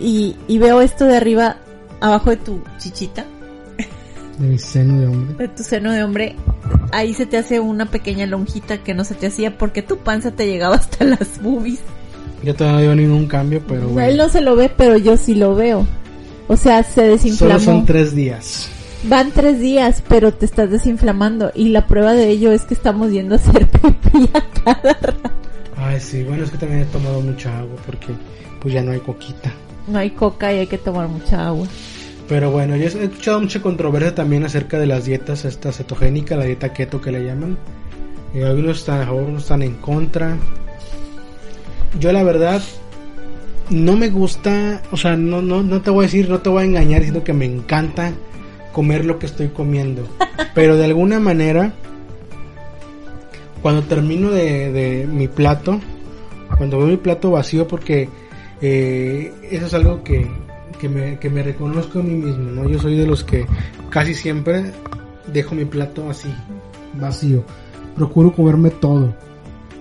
y, 0.00 0.36
y 0.46 0.58
veo 0.58 0.80
esto 0.80 1.04
de 1.04 1.16
arriba, 1.16 1.56
abajo 2.00 2.30
de 2.30 2.36
tu 2.36 2.60
chichita, 2.78 3.24
De 4.38 4.46
mi 4.46 4.58
seno 4.58 5.00
de 5.00 5.06
hombre. 5.06 5.34
de 5.36 5.48
tu 5.54 5.62
seno 5.62 5.92
de 5.92 6.02
hombre. 6.04 6.36
Ahí 6.92 7.14
se 7.14 7.26
te 7.26 7.36
hace 7.38 7.60
una 7.60 7.86
pequeña 7.86 8.26
lonjita 8.26 8.78
que 8.78 8.94
no 8.94 9.04
se 9.04 9.14
te 9.14 9.26
hacía 9.26 9.58
porque 9.58 9.82
tu 9.82 9.98
panza 9.98 10.30
te 10.30 10.46
llegaba 10.46 10.76
hasta 10.76 11.04
las 11.04 11.42
boobies. 11.42 11.80
Yo 12.42 12.54
todavía 12.54 12.78
no 12.80 12.86
veo 12.86 12.94
ningún 12.94 13.26
cambio, 13.26 13.60
pero 13.66 13.82
Él 13.82 13.88
bueno. 13.88 14.16
no 14.24 14.28
se 14.28 14.40
lo 14.40 14.54
ve, 14.54 14.70
pero 14.74 14.96
yo 14.96 15.16
sí 15.16 15.34
lo 15.34 15.54
veo. 15.54 15.86
O 16.46 16.56
sea, 16.56 16.82
se 16.84 17.02
desinflamó. 17.02 17.58
Solo 17.58 17.64
son 17.78 17.84
tres 17.84 18.14
días. 18.14 18.70
Van 19.04 19.32
tres 19.32 19.60
días, 19.60 20.02
pero 20.08 20.32
te 20.32 20.46
estás 20.46 20.70
desinflamando. 20.70 21.50
Y 21.54 21.68
la 21.70 21.86
prueba 21.86 22.12
de 22.14 22.28
ello 22.30 22.52
es 22.52 22.62
que 22.62 22.74
estamos 22.74 23.10
yendo 23.10 23.34
a 23.34 23.38
hacer 23.38 23.66
pipí 23.70 24.30
a 24.34 24.42
cada 24.64 24.92
rato. 25.00 25.30
Ay, 25.76 26.00
sí, 26.00 26.22
bueno, 26.24 26.44
es 26.44 26.50
que 26.50 26.58
también 26.58 26.82
he 26.82 26.86
tomado 26.86 27.20
mucha 27.20 27.58
agua 27.58 27.76
porque 27.86 28.08
pues 28.60 28.72
ya 28.74 28.82
no 28.82 28.92
hay 28.92 29.00
coquita. 29.00 29.52
No 29.88 29.98
hay 29.98 30.10
coca 30.10 30.52
y 30.52 30.58
hay 30.58 30.66
que 30.66 30.78
tomar 30.78 31.08
mucha 31.08 31.46
agua. 31.46 31.66
Pero 32.28 32.50
bueno, 32.50 32.76
yo 32.76 32.84
he 32.84 33.04
escuchado 33.04 33.40
mucha 33.40 33.62
controversia 33.62 34.14
también 34.14 34.44
acerca 34.44 34.78
de 34.78 34.86
las 34.86 35.06
dietas, 35.06 35.46
esta 35.46 35.72
cetogénica, 35.72 36.36
la 36.36 36.44
dieta 36.44 36.74
keto 36.74 37.00
que 37.00 37.10
le 37.10 37.24
llaman. 37.24 37.56
Y 38.34 38.42
algunos 38.42 38.78
están 38.78 39.00
a 39.00 39.06
favor, 39.06 39.22
otros 39.22 39.42
están 39.42 39.62
en 39.62 39.74
contra. 39.74 40.36
Yo 41.98 42.12
la 42.12 42.22
verdad 42.22 42.62
no 43.70 43.96
me 43.96 44.10
gusta, 44.10 44.82
o 44.90 44.96
sea, 44.98 45.16
no, 45.16 45.40
no, 45.40 45.62
no 45.62 45.80
te 45.80 45.90
voy 45.90 46.04
a 46.04 46.06
decir, 46.06 46.28
no 46.28 46.40
te 46.40 46.50
voy 46.50 46.62
a 46.62 46.66
engañar 46.66 47.00
diciendo 47.00 47.24
que 47.24 47.32
me 47.32 47.46
encanta 47.46 48.12
comer 48.72 49.06
lo 49.06 49.18
que 49.18 49.24
estoy 49.24 49.48
comiendo. 49.48 50.06
Pero 50.54 50.76
de 50.76 50.84
alguna 50.84 51.20
manera, 51.20 51.72
cuando 53.62 53.82
termino 53.84 54.30
de, 54.30 54.70
de 54.70 55.06
mi 55.06 55.28
plato, 55.28 55.80
cuando 56.58 56.76
veo 56.76 56.88
mi 56.88 56.96
plato 56.98 57.30
vacío, 57.30 57.66
porque 57.66 58.10
eh, 58.60 59.32
eso 59.50 59.66
es 59.66 59.74
algo 59.74 60.02
que, 60.02 60.26
que, 60.78 60.88
me, 60.88 61.18
que 61.18 61.30
me 61.30 61.42
reconozco 61.42 62.00
a 62.00 62.02
mí 62.02 62.14
mismo, 62.14 62.50
¿no? 62.50 62.68
Yo 62.68 62.78
soy 62.78 62.96
de 62.96 63.06
los 63.06 63.24
que 63.24 63.46
casi 63.90 64.14
siempre 64.14 64.72
dejo 65.32 65.54
mi 65.54 65.64
plato 65.64 66.08
así, 66.10 66.28
vacío. 66.94 67.44
Procuro 67.94 68.32
comerme 68.32 68.70
todo, 68.70 69.14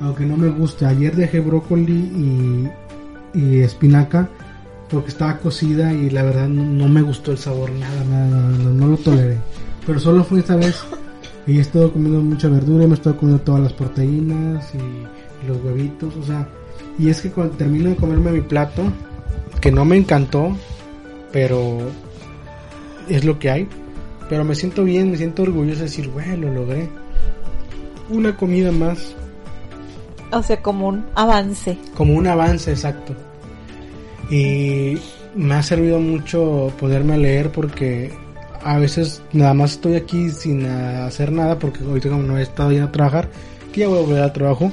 aunque 0.02 0.26
no 0.26 0.38
me 0.38 0.50
guste. 0.50 0.86
Ayer 0.86 1.16
dejé 1.16 1.40
brócoli 1.40 1.94
y, 1.94 3.40
y 3.40 3.60
espinaca 3.60 4.30
porque 4.90 5.10
estaba 5.10 5.38
cocida 5.38 5.94
y 5.94 6.10
la 6.10 6.24
verdad 6.24 6.48
no, 6.48 6.88
me 6.88 7.02
gustó 7.02 7.32
el 7.32 7.38
sabor, 7.38 7.72
nada, 7.72 8.04
nada, 8.06 8.28
nada, 8.28 8.58
no, 8.58 8.88
lo 8.88 8.98
toleré. 8.98 9.38
Pero 9.86 10.00
solo 10.00 10.24
fue 10.24 10.40
esta 10.40 10.56
vez 10.56 10.84
y 11.46 11.58
he 11.58 11.62
estado 11.62 11.92
comiendo 11.92 12.22
mucha 12.22 12.48
verdura, 12.48 12.86
me 12.86 12.92
he 12.92 12.94
estado 12.94 13.18
comiendo 13.18 13.44
todas 13.44 13.62
las 13.62 13.74
proteínas 13.74 14.72
y 14.74 15.48
los 15.48 15.64
huevitos, 15.64 16.16
o 16.16 16.24
sea, 16.24 16.48
y 17.00 17.10
es 17.10 17.22
que 17.22 17.32
cuando 17.32 17.56
termino 17.56 17.90
de 17.90 17.96
comerme 17.96 18.32
mi 18.32 18.42
plato, 18.42 18.84
que 19.62 19.72
no 19.72 19.86
me 19.86 19.98
encantó, 19.98 20.56
pero 21.32 21.80
es 23.10 23.24
lo 23.24 23.38
que 23.40 23.50
hay, 23.50 23.68
pero 24.30 24.44
me 24.44 24.56
siento 24.56 24.84
bien, 24.84 25.12
me 25.12 25.18
siento 25.18 25.44
orgulloso 25.44 25.80
de 25.80 25.86
decir, 25.86 26.10
bueno, 26.10 26.48
lo 26.48 26.54
logré. 26.54 26.90
Una 28.10 28.36
comida 28.36 28.72
más. 28.72 29.16
O 30.32 30.42
sea, 30.44 30.62
como 30.62 30.88
un 30.88 31.06
avance. 31.16 31.78
Como 31.96 32.14
un 32.14 32.28
avance, 32.28 32.72
exacto. 32.72 33.14
Y 34.30 34.98
me 35.36 35.56
ha 35.56 35.64
servido 35.64 36.00
mucho 36.00 36.74
poderme 36.80 37.18
leer 37.18 37.52
porque 37.52 38.12
a 38.64 38.78
veces 38.78 39.22
nada 39.32 39.54
más 39.54 39.74
estoy 39.74 39.96
aquí 39.96 40.30
sin 40.30 40.66
hacer 40.66 41.32
nada 41.32 41.58
porque 41.58 41.84
ahorita 41.84 42.10
como 42.10 42.24
no 42.24 42.38
he 42.38 42.42
estado 42.42 42.72
yendo 42.72 42.88
a 42.88 42.92
trabajar, 42.92 43.30
que 43.72 43.82
ya 43.82 43.88
voy 43.88 44.00
a 44.00 44.02
volver 44.02 44.24
al 44.24 44.34
trabajo, 44.34 44.72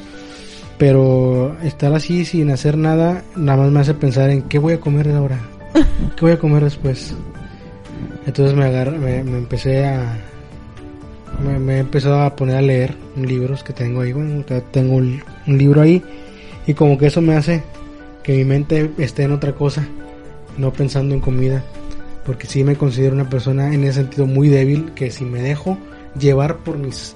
pero 0.79 1.57
estar 1.63 1.93
así 1.95 2.25
sin 2.25 2.51
hacer 2.51 2.77
nada 2.77 3.23
nada 3.37 3.63
más 3.63 3.71
me 3.71 3.81
hace 3.81 3.95
pensar 3.95 4.31
en 4.31 4.43
qué 4.43 4.59
voy 4.59 4.75
a 4.75 4.81
comer 4.81 5.11
ahora, 5.11 5.39
qué 6.17 6.21
voy 6.21 6.33
a 6.33 6.39
comer 6.39 6.65
después. 6.65 7.15
Entonces 8.27 8.57
me 8.57 8.65
agarré, 8.65 8.99
me, 8.99 9.19
empecé 9.19 9.85
a 9.85 10.19
me, 11.43 11.77
he 11.77 11.79
empezado 11.79 12.23
a 12.23 12.37
poner 12.37 12.57
a 12.57 12.63
leer 12.63 12.97
libros 13.17 13.63
que 13.63 13.73
tengo 13.73 14.01
ahí, 14.01 14.13
bueno, 14.13 14.45
tengo 14.71 14.97
un 14.97 15.23
libro 15.47 15.83
ahí 15.83 16.03
y 16.67 16.75
como 16.75 16.97
que 16.97 17.07
eso 17.07 17.21
me 17.21 17.35
hace 17.35 17.63
que 18.23 18.33
mi 18.33 18.45
mente 18.45 18.91
esté 18.99 19.25
en 19.25 19.33
otra 19.33 19.53
cosa, 19.53 19.87
no 20.57 20.73
pensando 20.73 21.15
en 21.15 21.21
comida, 21.21 21.63
porque 22.25 22.47
sí 22.47 22.65
me 22.65 22.75
considero 22.75 23.15
una 23.15 23.29
persona 23.29 23.75
en 23.75 23.85
ese 23.85 24.01
sentido 24.01 24.27
muy 24.27 24.49
débil, 24.49 24.93
que 24.95 25.11
si 25.11 25.25
me 25.25 25.43
dejo 25.43 25.79
llevar 26.19 26.59
por 26.59 26.79
mis 26.79 27.15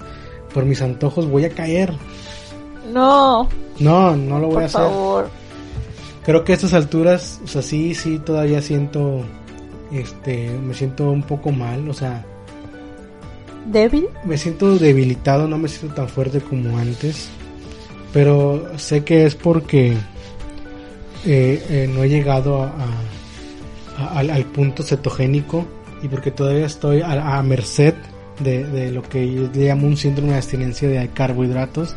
por 0.52 0.64
mis 0.64 0.82
antojos 0.82 1.28
voy 1.28 1.44
a 1.44 1.50
caer. 1.50 1.92
No. 2.91 3.49
No, 3.78 4.16
no 4.16 4.39
lo 4.39 4.49
voy 4.49 4.62
a 4.62 4.66
hacer. 4.66 4.80
Por 4.80 4.91
favor. 4.91 5.30
Creo 6.24 6.45
que 6.45 6.53
a 6.53 6.55
estas 6.57 6.74
alturas, 6.74 7.41
o 7.45 7.47
sea, 7.47 7.62
sí, 7.62 7.95
sí, 7.95 8.18
todavía 8.18 8.61
siento, 8.61 9.22
este, 9.91 10.51
me 10.51 10.74
siento 10.74 11.11
un 11.11 11.22
poco 11.22 11.53
mal, 11.53 11.89
o 11.89 11.95
sea. 11.95 12.24
¿Débil? 13.66 14.09
Me 14.24 14.36
siento 14.36 14.78
debilitado, 14.78 15.49
no 15.49 15.59
me 15.59 15.68
siento 15.68 15.95
tan 15.95 16.09
fuerte 16.09 16.41
como 16.41 16.76
antes. 16.78 17.30
Pero 18.12 18.78
sé 18.78 19.05
que 19.05 19.24
es 19.26 19.34
porque 19.34 19.93
eh, 21.26 21.66
eh, 21.68 21.91
no 21.93 22.03
he 22.03 22.09
llegado 22.09 22.62
a, 22.62 22.72
al, 24.18 24.45
punto 24.47 24.82
cetogénico 24.82 25.66
y 26.03 26.09
porque 26.09 26.30
todavía 26.30 26.66
estoy 26.66 27.03
a, 27.03 27.43
merced 27.43 27.95
de, 28.41 28.93
lo 28.93 29.03
que 29.03 29.32
yo 29.32 29.51
llamo 29.53 29.86
un 29.86 29.97
síndrome 29.97 30.32
de 30.32 30.36
abstinencia 30.36 30.89
de 30.89 31.09
carbohidratos 31.09 31.97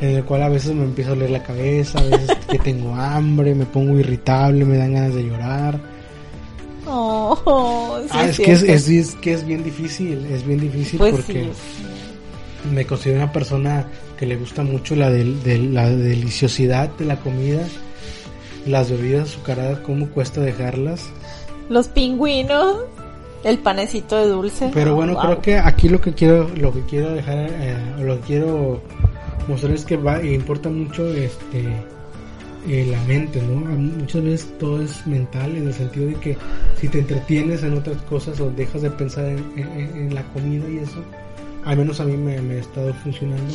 en 0.00 0.16
el 0.16 0.24
cual 0.24 0.42
a 0.42 0.48
veces 0.48 0.74
me 0.74 0.84
empieza 0.84 1.10
a 1.10 1.14
doler 1.14 1.30
la 1.30 1.42
cabeza, 1.42 1.98
a 1.98 2.02
veces 2.02 2.30
que 2.48 2.58
tengo 2.58 2.94
hambre, 2.94 3.54
me 3.54 3.66
pongo 3.66 3.98
irritable, 3.98 4.64
me 4.64 4.76
dan 4.76 4.94
ganas 4.94 5.14
de 5.14 5.22
llorar. 5.24 5.80
Oh, 6.86 8.00
ah, 8.10 8.26
es, 8.26 8.38
que 8.38 8.52
es, 8.52 9.14
que 9.16 9.32
es 9.32 9.46
bien 9.46 9.62
difícil, 9.62 10.26
es 10.26 10.44
bien 10.44 10.58
difícil 10.58 10.98
pues 10.98 11.14
porque 11.14 11.48
me 12.72 12.84
considero 12.84 13.22
una 13.22 13.32
persona 13.32 13.86
que 14.18 14.26
le 14.26 14.36
gusta 14.36 14.64
mucho 14.64 14.96
la, 14.96 15.08
de 15.10 15.58
la 15.58 15.88
deliciosidad 15.88 16.88
de 16.98 17.04
la 17.04 17.16
comida 17.20 17.62
las 18.66 18.90
bebidas 18.90 19.30
azucaradas, 19.30 19.78
¿cómo 19.80 20.08
cuesta 20.08 20.40
dejarlas? 20.40 21.08
Los 21.68 21.88
pingüinos, 21.88 22.76
el 23.44 23.58
panecito 23.58 24.16
de 24.16 24.28
dulce. 24.28 24.70
Pero 24.72 24.94
bueno, 24.94 25.16
creo 25.18 25.40
que 25.40 25.58
aquí 25.58 25.88
lo 25.88 26.00
que 26.00 26.12
quiero, 26.12 26.48
lo 26.56 26.72
que 26.72 26.82
quiero 26.82 27.10
dejar, 27.10 27.38
eh, 27.38 27.76
lo 28.00 28.20
que 28.20 28.26
quiero 28.26 28.82
mostrar 29.50 29.76
que 29.84 29.96
va, 29.96 30.22
importa 30.22 30.68
mucho 30.68 31.06
este 31.14 31.64
eh, 32.68 32.86
la 32.90 33.02
mente, 33.04 33.40
¿no? 33.42 33.56
Muchas 33.56 34.22
veces 34.22 34.58
todo 34.58 34.82
es 34.82 35.06
mental 35.06 35.56
en 35.56 35.66
el 35.66 35.74
sentido 35.74 36.06
de 36.08 36.14
que 36.14 36.36
si 36.78 36.88
te 36.88 36.98
entretienes 36.98 37.62
en 37.62 37.74
otras 37.74 37.96
cosas 38.02 38.38
o 38.40 38.50
dejas 38.50 38.82
de 38.82 38.90
pensar 38.90 39.24
en, 39.26 40.14
la 40.14 40.22
comida 40.32 40.68
y 40.68 40.78
eso, 40.78 41.02
al 41.64 41.78
menos 41.78 42.00
a 42.00 42.04
mí 42.04 42.16
me, 42.16 42.36
ha 42.36 42.58
estado 42.58 42.92
funcionando 42.94 43.54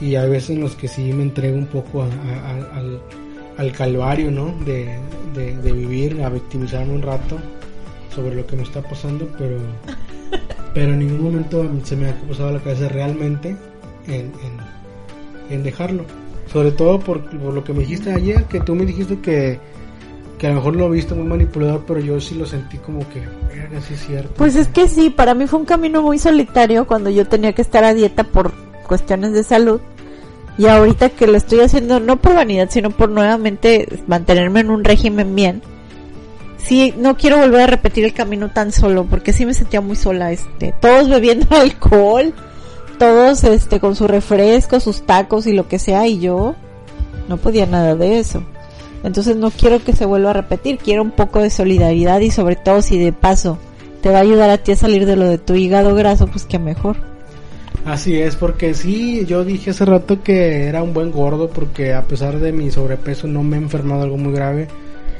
y 0.00 0.16
hay 0.16 0.28
veces 0.28 0.50
en 0.50 0.60
los 0.60 0.74
que 0.74 0.88
sí 0.88 1.12
me 1.12 1.22
entrego 1.22 1.56
un 1.56 1.66
poco 1.66 2.02
al 2.02 3.00
al 3.56 3.72
calvario, 3.72 4.30
¿no? 4.30 4.54
De, 4.64 4.98
de, 5.34 5.72
vivir, 5.72 6.22
a 6.22 6.28
victimizarme 6.28 6.94
un 6.94 7.02
rato 7.02 7.38
sobre 8.14 8.34
lo 8.34 8.46
que 8.46 8.56
me 8.56 8.62
está 8.62 8.82
pasando, 8.82 9.28
pero, 9.38 9.56
pero 10.74 10.92
en 10.92 10.98
ningún 10.98 11.22
momento 11.22 11.68
se 11.84 11.96
me 11.96 12.08
ha 12.08 12.20
pasado 12.22 12.52
la 12.52 12.60
cabeza 12.60 12.88
realmente 12.88 13.56
en, 14.06 14.32
en, 14.42 14.61
dejarlo. 15.60 16.04
Sobre 16.52 16.70
todo 16.72 17.00
por, 17.00 17.32
lo 17.34 17.64
que 17.64 17.72
me 17.72 17.80
dijiste 17.80 18.12
ayer, 18.12 18.44
que 18.44 18.60
tú 18.60 18.74
me 18.74 18.84
dijiste 18.84 19.18
que, 19.20 19.58
que 20.38 20.46
a 20.46 20.50
lo 20.50 20.56
mejor 20.56 20.76
lo 20.76 20.90
viste 20.90 21.14
muy 21.14 21.24
manipulador, 21.24 21.84
pero 21.86 22.00
yo 22.00 22.20
sí 22.20 22.34
lo 22.34 22.46
sentí 22.46 22.78
como 22.78 23.00
que, 23.08 23.20
sí 23.86 23.94
es 23.94 24.06
cierto. 24.06 24.34
Pues 24.36 24.56
es 24.56 24.68
que 24.68 24.88
sí, 24.88 25.10
para 25.10 25.34
mí 25.34 25.46
fue 25.46 25.60
un 25.60 25.64
camino 25.64 26.02
muy 26.02 26.18
solitario 26.18 26.86
cuando 26.86 27.10
yo 27.10 27.26
tenía 27.26 27.52
que 27.52 27.62
estar 27.62 27.84
a 27.84 27.94
dieta 27.94 28.24
por 28.24 28.52
cuestiones 28.86 29.32
de 29.32 29.42
salud 29.42 29.80
y 30.58 30.66
ahorita 30.66 31.10
que 31.10 31.26
lo 31.26 31.36
estoy 31.36 31.60
haciendo 31.60 32.00
no 32.00 32.20
por 32.20 32.34
vanidad, 32.34 32.68
sino 32.70 32.90
por 32.90 33.08
nuevamente 33.08 33.88
mantenerme 34.06 34.60
en 34.60 34.70
un 34.70 34.84
régimen 34.84 35.34
bien. 35.34 35.62
Sí, 36.58 36.94
no 36.96 37.16
quiero 37.16 37.38
volver 37.38 37.62
a 37.62 37.66
repetir 37.66 38.04
el 38.04 38.12
camino 38.12 38.50
tan 38.50 38.70
solo, 38.70 39.04
porque 39.04 39.32
sí 39.32 39.44
me 39.46 39.54
sentía 39.54 39.80
muy 39.80 39.96
sola, 39.96 40.30
este, 40.30 40.74
todos 40.80 41.08
bebiendo 41.08 41.46
alcohol, 41.56 42.32
todos 43.02 43.42
este 43.42 43.80
con 43.80 43.96
su 43.96 44.06
refresco, 44.06 44.78
sus 44.78 45.02
tacos 45.02 45.48
y 45.48 45.52
lo 45.52 45.66
que 45.66 45.80
sea, 45.80 46.06
y 46.06 46.20
yo 46.20 46.54
no 47.28 47.36
podía 47.36 47.66
nada 47.66 47.96
de 47.96 48.20
eso. 48.20 48.44
Entonces 49.02 49.34
no 49.34 49.50
quiero 49.50 49.82
que 49.82 49.92
se 49.92 50.06
vuelva 50.06 50.30
a 50.30 50.34
repetir, 50.34 50.78
quiero 50.78 51.02
un 51.02 51.10
poco 51.10 51.40
de 51.40 51.50
solidaridad 51.50 52.20
y 52.20 52.30
sobre 52.30 52.54
todo 52.54 52.80
si 52.80 53.00
de 53.00 53.12
paso 53.12 53.58
te 54.02 54.10
va 54.10 54.18
a 54.18 54.20
ayudar 54.20 54.50
a 54.50 54.58
ti 54.58 54.70
a 54.70 54.76
salir 54.76 55.04
de 55.04 55.16
lo 55.16 55.24
de 55.26 55.38
tu 55.38 55.56
hígado 55.56 55.96
graso, 55.96 56.28
pues 56.28 56.44
que 56.44 56.60
mejor. 56.60 56.96
Así 57.84 58.20
es, 58.20 58.36
porque 58.36 58.72
sí, 58.72 59.26
yo 59.26 59.44
dije 59.44 59.70
hace 59.70 59.84
rato 59.84 60.22
que 60.22 60.66
era 60.66 60.84
un 60.84 60.94
buen 60.94 61.10
gordo 61.10 61.50
porque 61.50 61.94
a 61.94 62.02
pesar 62.02 62.38
de 62.38 62.52
mi 62.52 62.70
sobrepeso 62.70 63.26
no 63.26 63.42
me 63.42 63.56
he 63.56 63.60
enfermado 63.60 64.02
algo 64.02 64.16
muy 64.16 64.32
grave, 64.32 64.68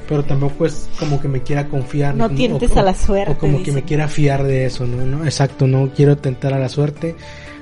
pero 0.09 0.23
tampoco 0.23 0.67
es 0.67 0.89
como 1.01 1.21
que 1.21 1.27
me 1.27 1.43
quiera 1.43 1.67
confiar. 1.67 2.15
No 2.15 2.31
tientes 2.31 2.77
a 2.77 2.83
la 2.85 2.95
suerte. 2.95 3.33
O 3.33 3.39
como 3.39 3.61
que 3.61 3.73
me 3.73 3.83
quiera 3.83 4.07
fiar 4.07 4.45
de 4.45 4.67
eso, 4.67 4.87
¿no? 4.87 5.05
¿no? 5.05 5.25
Exacto, 5.25 5.67
no 5.67 5.91
quiero 5.93 6.17
tentar 6.17 6.55
a 6.55 6.61
la 6.61 6.69
suerte, 6.69 7.17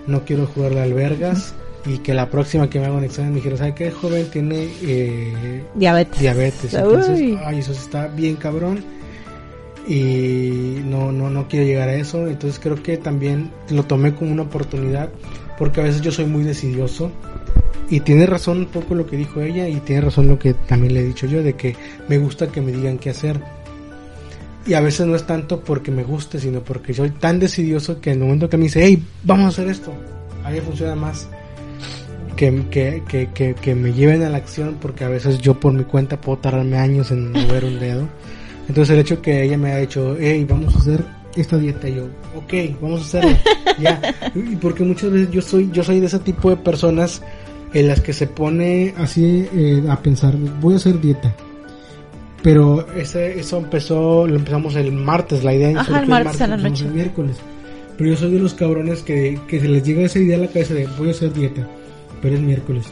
no 0.07 0.25
quiero 0.25 0.47
jugar 0.47 0.75
de 0.75 0.83
albergas 0.83 1.55
y 1.87 1.99
que 1.99 2.15
la 2.15 2.29
próxima 2.29 2.69
que 2.69 2.79
me 2.79 2.87
haga 2.87 2.97
un 2.97 3.05
examen 3.05 3.31
me 3.31 3.37
dijera, 3.37 3.57
¿sabe 3.57 3.75
qué 3.75 3.91
joven 3.91 4.27
tiene 4.31 4.69
eh, 4.83 5.63
diabetes? 5.75 6.21
Diabetes. 6.21 6.75
Entonces, 6.75 7.39
ay, 7.45 7.59
eso 7.59 7.73
está 7.73 8.09
bien 8.09 8.37
cabrón 8.37 8.85
y 9.87 10.81
no, 10.85 11.11
no, 11.11 11.31
no 11.31 11.49
quiero 11.49 11.67
llegar 11.67 11.89
a 11.89 11.95
eso. 11.95 12.27
Entonces 12.27 12.61
creo 12.61 12.83
que 12.83 12.97
también 12.97 13.51
lo 13.71 13.85
tomé 13.85 14.15
como 14.15 14.33
una 14.33 14.43
oportunidad 14.43 15.11
porque 15.59 15.81
a 15.81 15.85
veces 15.85 16.01
yo 16.01 16.11
soy 16.13 16.27
muy 16.27 16.45
decidioso 16.45 17.11
y 17.91 18.01
tiene 18.01 18.25
razón 18.27 18.59
un 18.59 18.67
poco 18.67 18.95
lo 18.95 19.07
que 19.07 19.17
dijo 19.17 19.41
ella 19.41 19.69
y 19.69 19.77
tiene 19.81 20.03
razón 20.03 20.29
lo 20.29 20.39
que 20.39 20.55
también 20.55 20.95
le 20.95 21.01
he 21.01 21.05
dicho 21.05 21.27
yo 21.27 21.43
de 21.43 21.55
que 21.55 21.77
me 22.09 22.19
gusta 22.19 22.47
que 22.49 22.61
me 22.61 22.73
digan 22.73 22.99
qué 22.99 23.11
hacer. 23.11 23.41
Y 24.67 24.75
a 24.75 24.81
veces 24.81 25.07
no 25.07 25.17
es 25.17 25.27
tanto 25.27 25.61
porque 25.61 25.91
me 25.91 26.05
guste, 26.05 26.39
sino 26.39 26.61
porque 26.61 26.93
soy 26.93 27.11
tan 27.11 27.39
decidioso 27.39 28.01
que 28.01 28.11
en 28.11 28.19
el 28.19 28.25
momento 28.25 28.49
que 28.49 28.57
me 28.57 28.65
dice, 28.65 28.85
hey, 28.85 29.03
vamos 29.25 29.47
a 29.47 29.49
hacer 29.49 29.69
esto, 29.69 29.93
a 30.45 30.51
mí 30.51 30.61
funciona 30.61 30.95
más. 30.95 31.29
Que, 32.37 32.65
que, 32.71 33.03
que, 33.35 33.55
que, 33.55 33.75
me 33.75 33.93
lleven 33.93 34.23
a 34.23 34.31
la 34.31 34.39
acción 34.39 34.79
porque 34.81 35.05
a 35.05 35.09
veces 35.09 35.41
yo 35.41 35.61
por 35.61 35.75
mi 35.75 35.85
cuenta 35.85 36.19
puedo 36.19 36.39
tardarme 36.39 36.79
años 36.79 37.11
en 37.11 37.33
mover 37.33 37.67
un 37.67 37.79
dedo 37.79 38.09
Entonces 38.67 38.95
el 38.95 39.01
hecho 39.01 39.21
que 39.21 39.43
ella 39.43 39.59
me 39.59 39.73
ha 39.73 39.77
dicho, 39.77 40.17
hey, 40.19 40.47
vamos 40.49 40.75
a 40.75 40.79
hacer 40.79 41.05
esta 41.37 41.59
dieta, 41.59 41.89
yo, 41.89 42.05
ok, 42.35 42.81
vamos 42.81 43.01
a 43.01 43.05
hacerla, 43.05 43.41
ya. 43.79 44.15
Y 44.35 44.57
porque 44.57 44.85
muchas 44.85 45.11
veces 45.11 45.31
yo 45.31 45.43
soy, 45.43 45.71
yo 45.71 45.85
soy 45.85 46.01
de 46.01 46.07
ese 46.07 46.19
tipo 46.21 46.49
de 46.49 46.57
personas 46.57 47.21
en 47.73 47.89
las 47.89 48.01
que 48.01 48.13
se 48.13 48.27
pone 48.27 48.95
así 48.97 49.47
eh, 49.55 49.83
a 49.89 49.97
pensar, 50.01 50.37
voy 50.61 50.75
a 50.75 50.77
hacer 50.79 51.01
dieta. 51.01 51.35
Pero 52.43 52.87
ese, 52.97 53.39
eso 53.39 53.59
empezó, 53.59 54.27
lo 54.27 54.37
empezamos 54.37 54.75
el 54.77 54.93
martes, 54.93 55.45
la 55.45 55.55
idea 55.55 55.79
Ajá, 55.81 56.01
el 56.01 56.09
martes 56.09 56.41
a 56.41 56.47
la 56.47 56.57
noche. 56.57 56.87
el 56.87 56.93
miércoles. 56.95 57.37
Pero 57.99 58.11
yo 58.11 58.17
soy 58.17 58.31
de 58.33 58.39
los 58.39 58.55
cabrones 58.55 59.03
que, 59.03 59.39
que 59.47 59.61
se 59.61 59.69
les 59.69 59.85
llega 59.85 60.03
esa 60.03 60.19
idea 60.19 60.37
a 60.39 60.41
la 60.41 60.47
cabeza 60.47 60.73
de 60.75 60.87
voy 60.99 61.09
a 61.09 61.11
hacer 61.11 61.33
dieta, 61.35 61.67
pero 62.23 62.35
es 62.37 62.41
miércoles. 62.41 62.87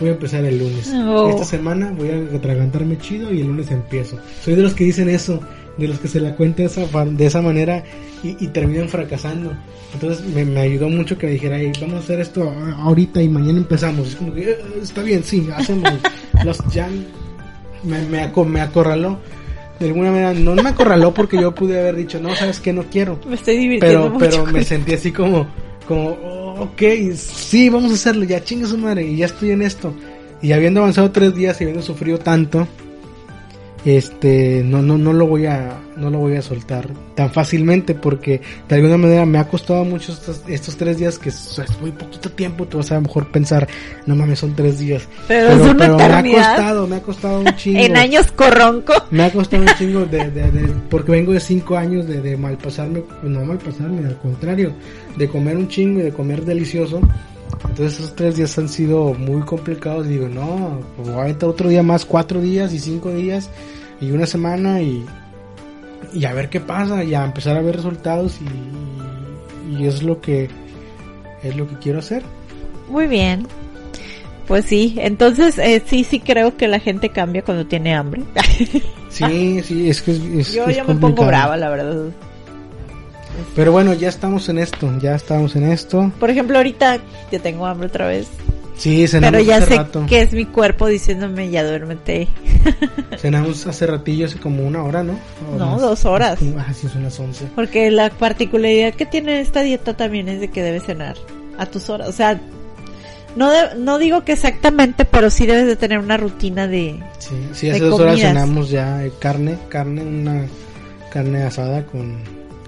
Voy 0.00 0.08
a 0.08 0.12
empezar 0.12 0.44
el 0.44 0.58
lunes. 0.58 0.90
Oh. 1.06 1.28
Esta 1.28 1.44
semana 1.44 1.92
voy 1.96 2.08
a 2.10 2.36
atragantarme 2.36 2.98
chido 2.98 3.32
y 3.32 3.42
el 3.42 3.46
lunes 3.48 3.70
empiezo. 3.70 4.18
Soy 4.42 4.54
de 4.56 4.62
los 4.62 4.72
que 4.74 4.84
dicen 4.84 5.08
eso, 5.08 5.38
de 5.76 5.86
los 5.86 5.98
que 5.98 6.08
se 6.08 6.18
la 6.20 6.34
cuenta 6.34 6.62
de 6.62 6.68
esa, 6.68 6.86
fa- 6.86 7.04
de 7.04 7.26
esa 7.26 7.42
manera 7.42 7.84
y, 8.22 8.42
y 8.42 8.48
terminan 8.48 8.88
fracasando. 8.88 9.52
Entonces 9.92 10.24
me, 10.34 10.44
me 10.46 10.60
ayudó 10.60 10.88
mucho 10.88 11.16
que 11.18 11.26
me 11.26 11.32
dijera, 11.34 11.60
"Ey, 11.60 11.70
vamos 11.80 11.96
a 11.96 11.98
hacer 11.98 12.18
esto 12.20 12.50
ahorita 12.78 13.22
y 13.22 13.28
mañana 13.28 13.58
empezamos. 13.58 14.08
Es 14.08 14.16
como 14.16 14.32
que, 14.34 14.50
"Eh, 14.50 14.56
está 14.82 15.02
bien, 15.02 15.22
sí, 15.22 15.46
hacemos. 15.54 15.92
los 16.44 16.58
ya 16.72 16.88
me, 17.84 18.02
me, 18.02 18.30
me 18.46 18.60
acorraló. 18.60 19.18
De 19.78 19.86
alguna 19.86 20.10
manera, 20.12 20.32
no 20.34 20.54
me 20.62 20.68
acorraló 20.68 21.12
porque 21.12 21.36
yo 21.36 21.52
pude 21.54 21.78
haber 21.78 21.96
dicho, 21.96 22.20
no, 22.20 22.34
sabes 22.36 22.60
que 22.60 22.72
no 22.72 22.84
quiero. 22.84 23.18
Me 23.26 23.34
estoy 23.34 23.56
divirtiendo 23.56 24.02
Pero, 24.02 24.14
mucho. 24.14 24.18
pero 24.18 24.46
me 24.46 24.64
sentí 24.64 24.94
así 24.94 25.10
como, 25.10 25.46
como, 25.88 26.10
oh, 26.10 26.62
ok, 26.62 26.82
sí, 27.16 27.68
vamos 27.68 27.90
a 27.90 27.94
hacerlo, 27.94 28.24
ya 28.24 28.42
chingue 28.42 28.66
su 28.66 28.78
madre, 28.78 29.04
y 29.04 29.16
ya 29.16 29.26
estoy 29.26 29.50
en 29.50 29.62
esto. 29.62 29.92
Y 30.40 30.52
habiendo 30.52 30.80
avanzado 30.80 31.10
tres 31.10 31.34
días 31.34 31.60
y 31.60 31.64
habiendo 31.64 31.82
sufrido 31.82 32.18
tanto, 32.18 32.68
este, 33.84 34.62
no, 34.64 34.80
no, 34.82 34.96
no 34.98 35.12
lo 35.12 35.26
voy 35.26 35.46
a, 35.46 35.78
no 35.96 36.08
lo 36.10 36.18
voy 36.18 36.36
a 36.36 36.42
soltar 36.42 36.88
tan 37.14 37.30
fácilmente 37.30 37.94
porque 37.94 38.40
de 38.68 38.74
alguna 38.76 38.96
manera 38.96 39.26
me 39.26 39.38
ha 39.38 39.46
costado 39.46 39.84
mucho 39.84 40.12
estos, 40.12 40.42
estos 40.48 40.76
tres 40.76 40.98
días 40.98 41.18
que 41.18 41.28
es, 41.28 41.58
muy 41.80 41.90
poquito 41.92 42.30
tiempo, 42.30 42.66
tú 42.66 42.78
vas 42.78 42.90
a 42.92 42.94
lo 42.96 43.02
mejor 43.02 43.30
pensar, 43.30 43.68
no 44.06 44.16
mames, 44.16 44.38
son 44.38 44.54
tres 44.54 44.78
días. 44.78 45.06
Pero 45.28 45.50
es 45.50 45.60
una 45.60 45.74
me 45.74 45.84
ha 45.84 46.22
costado, 46.22 46.86
me 46.86 46.96
ha 46.96 47.02
costado 47.02 47.40
un 47.40 47.46
chingo. 47.56 47.78
En 47.80 47.96
años 47.96 48.32
corronco. 48.32 48.92
Me 49.10 49.24
ha 49.24 49.30
costado 49.32 49.62
un 49.62 49.68
chingo 49.78 50.06
de, 50.06 50.30
de- 50.30 50.50
de- 50.50 50.72
porque 50.88 51.12
vengo 51.12 51.32
de 51.32 51.40
cinco 51.40 51.76
años 51.76 52.06
de, 52.08 52.20
de 52.20 52.36
malpasarme, 52.36 53.02
no 53.22 53.44
malpasarme, 53.44 54.06
al 54.06 54.16
contrario, 54.18 54.72
de 55.16 55.28
comer 55.28 55.56
un 55.56 55.68
chingo 55.68 56.00
y 56.00 56.04
de 56.04 56.12
comer 56.12 56.44
delicioso. 56.44 57.00
Entonces 57.68 57.98
esos 57.98 58.14
tres 58.16 58.36
días 58.36 58.56
han 58.58 58.68
sido 58.68 59.14
muy 59.14 59.42
complicados. 59.42 60.06
Digo, 60.06 60.28
no, 60.28 60.80
pues 60.96 61.08
voy 61.08 61.18
a 61.18 61.22
aventar 61.22 61.48
otro 61.48 61.68
día 61.68 61.82
más, 61.82 62.04
cuatro 62.04 62.40
días 62.40 62.72
y 62.72 62.78
cinco 62.78 63.10
días 63.10 63.50
y 64.00 64.10
una 64.10 64.26
semana 64.26 64.80
y, 64.82 65.04
y 66.12 66.24
a 66.24 66.32
ver 66.34 66.48
qué 66.50 66.60
pasa 66.60 67.02
y 67.04 67.14
a 67.14 67.24
empezar 67.24 67.56
a 67.56 67.62
ver 67.62 67.76
resultados 67.76 68.38
y, 68.40 69.76
y 69.78 69.86
es 69.86 70.02
lo 70.02 70.20
que 70.20 70.48
es 71.42 71.56
lo 71.56 71.68
que 71.68 71.76
quiero 71.78 71.98
hacer. 71.98 72.22
Muy 72.88 73.06
bien. 73.06 73.46
Pues 74.46 74.66
sí, 74.66 74.94
entonces 74.98 75.58
eh, 75.58 75.82
sí, 75.86 76.04
sí 76.04 76.20
creo 76.20 76.56
que 76.56 76.68
la 76.68 76.78
gente 76.78 77.08
cambia 77.08 77.42
cuando 77.42 77.66
tiene 77.66 77.94
hambre. 77.94 78.22
Sí, 79.08 79.60
sí, 79.62 79.88
es 79.88 80.02
que 80.02 80.10
es, 80.12 80.18
es- 80.18 80.52
yo 80.52 80.66
es 80.66 80.76
yo 80.76 80.84
me 80.84 80.94
pongo 80.96 81.24
brava, 81.24 81.56
la 81.56 81.70
verdad. 81.70 82.08
Pero 83.54 83.72
bueno, 83.72 83.92
ya 83.94 84.08
estamos 84.08 84.48
en 84.48 84.58
esto, 84.58 84.90
ya 85.00 85.14
estamos 85.14 85.56
en 85.56 85.64
esto. 85.70 86.10
Por 86.20 86.30
ejemplo, 86.30 86.56
ahorita 86.58 86.98
ya 87.30 87.38
tengo 87.38 87.66
hambre 87.66 87.88
otra 87.88 88.06
vez. 88.06 88.28
Sí, 88.76 89.06
cenamos 89.06 89.38
Pero 89.38 89.44
ya 89.48 89.56
hace 89.58 89.66
sé 89.66 89.76
rato. 89.76 90.04
que 90.08 90.20
es 90.22 90.32
mi 90.32 90.46
cuerpo 90.46 90.88
diciéndome 90.88 91.48
ya 91.50 91.64
duérmete. 91.64 92.26
Cenamos 93.18 93.66
hace 93.68 93.86
ratillo, 93.86 94.26
hace 94.26 94.38
como 94.38 94.66
una 94.66 94.82
hora, 94.82 95.04
¿no? 95.04 95.12
O 95.52 95.56
No, 95.58 95.72
más. 95.72 95.80
dos 95.80 96.04
horas. 96.04 96.38
Ah, 96.58 96.72
sí, 96.74 96.88
son 96.88 97.04
las 97.04 97.18
11. 97.20 97.46
Porque 97.54 97.90
la 97.92 98.10
particularidad 98.10 98.92
que 98.94 99.06
tiene 99.06 99.40
esta 99.40 99.60
dieta 99.62 99.96
también 99.96 100.28
es 100.28 100.40
de 100.40 100.48
que 100.48 100.62
debes 100.62 100.84
cenar 100.84 101.16
a 101.56 101.66
tus 101.66 101.88
horas. 101.88 102.08
O 102.08 102.12
sea, 102.12 102.40
no, 103.36 103.50
de- 103.50 103.76
no 103.76 103.98
digo 103.98 104.24
que 104.24 104.32
exactamente, 104.32 105.04
pero 105.04 105.30
sí 105.30 105.46
debes 105.46 105.66
de 105.66 105.76
tener 105.76 105.98
una 106.00 106.16
rutina 106.16 106.66
de... 106.66 107.00
Sí, 107.20 107.34
sí 107.52 107.66
De 107.68 107.72
hace 107.74 107.84
dos 107.84 108.00
horas 108.00 108.14
comidas. 108.14 108.32
cenamos 108.32 108.70
ya 108.70 109.04
eh, 109.04 109.12
carne, 109.20 109.56
carne, 109.68 110.02
una 110.02 110.46
carne 111.12 111.44
asada 111.44 111.84
con, 111.86 112.18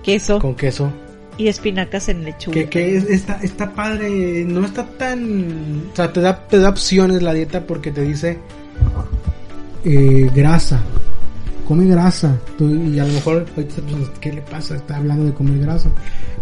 queso 0.07 0.39
con 0.39 0.55
queso. 0.55 0.91
y 1.37 1.49
espinacas 1.49 2.09
en 2.09 2.25
lechuga. 2.25 2.55
Que, 2.55 2.69
que 2.71 2.97
es- 2.97 3.11
está, 3.11 3.39
está 3.43 3.73
padre, 3.75 4.45
no 4.47 4.65
está 4.65 4.87
tan... 4.87 5.83
O 5.93 5.97
sea, 5.97 6.11
te 6.13 6.21
da, 6.23 6.47
te 6.49 6.59
da 6.59 6.71
opciones 6.71 7.21
la 7.23 7.35
dieta 7.35 7.67
porque 7.67 7.91
te 7.93 8.01
dice 8.03 8.39
eh, 9.85 10.31
grasa. 10.35 10.81
Come 11.69 11.87
grasa. 11.87 12.39
Tú- 12.57 12.69
y 12.71 12.99
a 12.99 13.05
lo 13.05 13.13
mejor 13.13 13.45
estás 13.57 13.81
pensando, 13.81 14.11
¿qué 14.21 14.33
le 14.33 14.41
pasa? 14.43 14.77
Está 14.77 14.97
hablando 14.97 15.25
de 15.27 15.33
comer 15.35 15.59
grasa. 15.59 15.91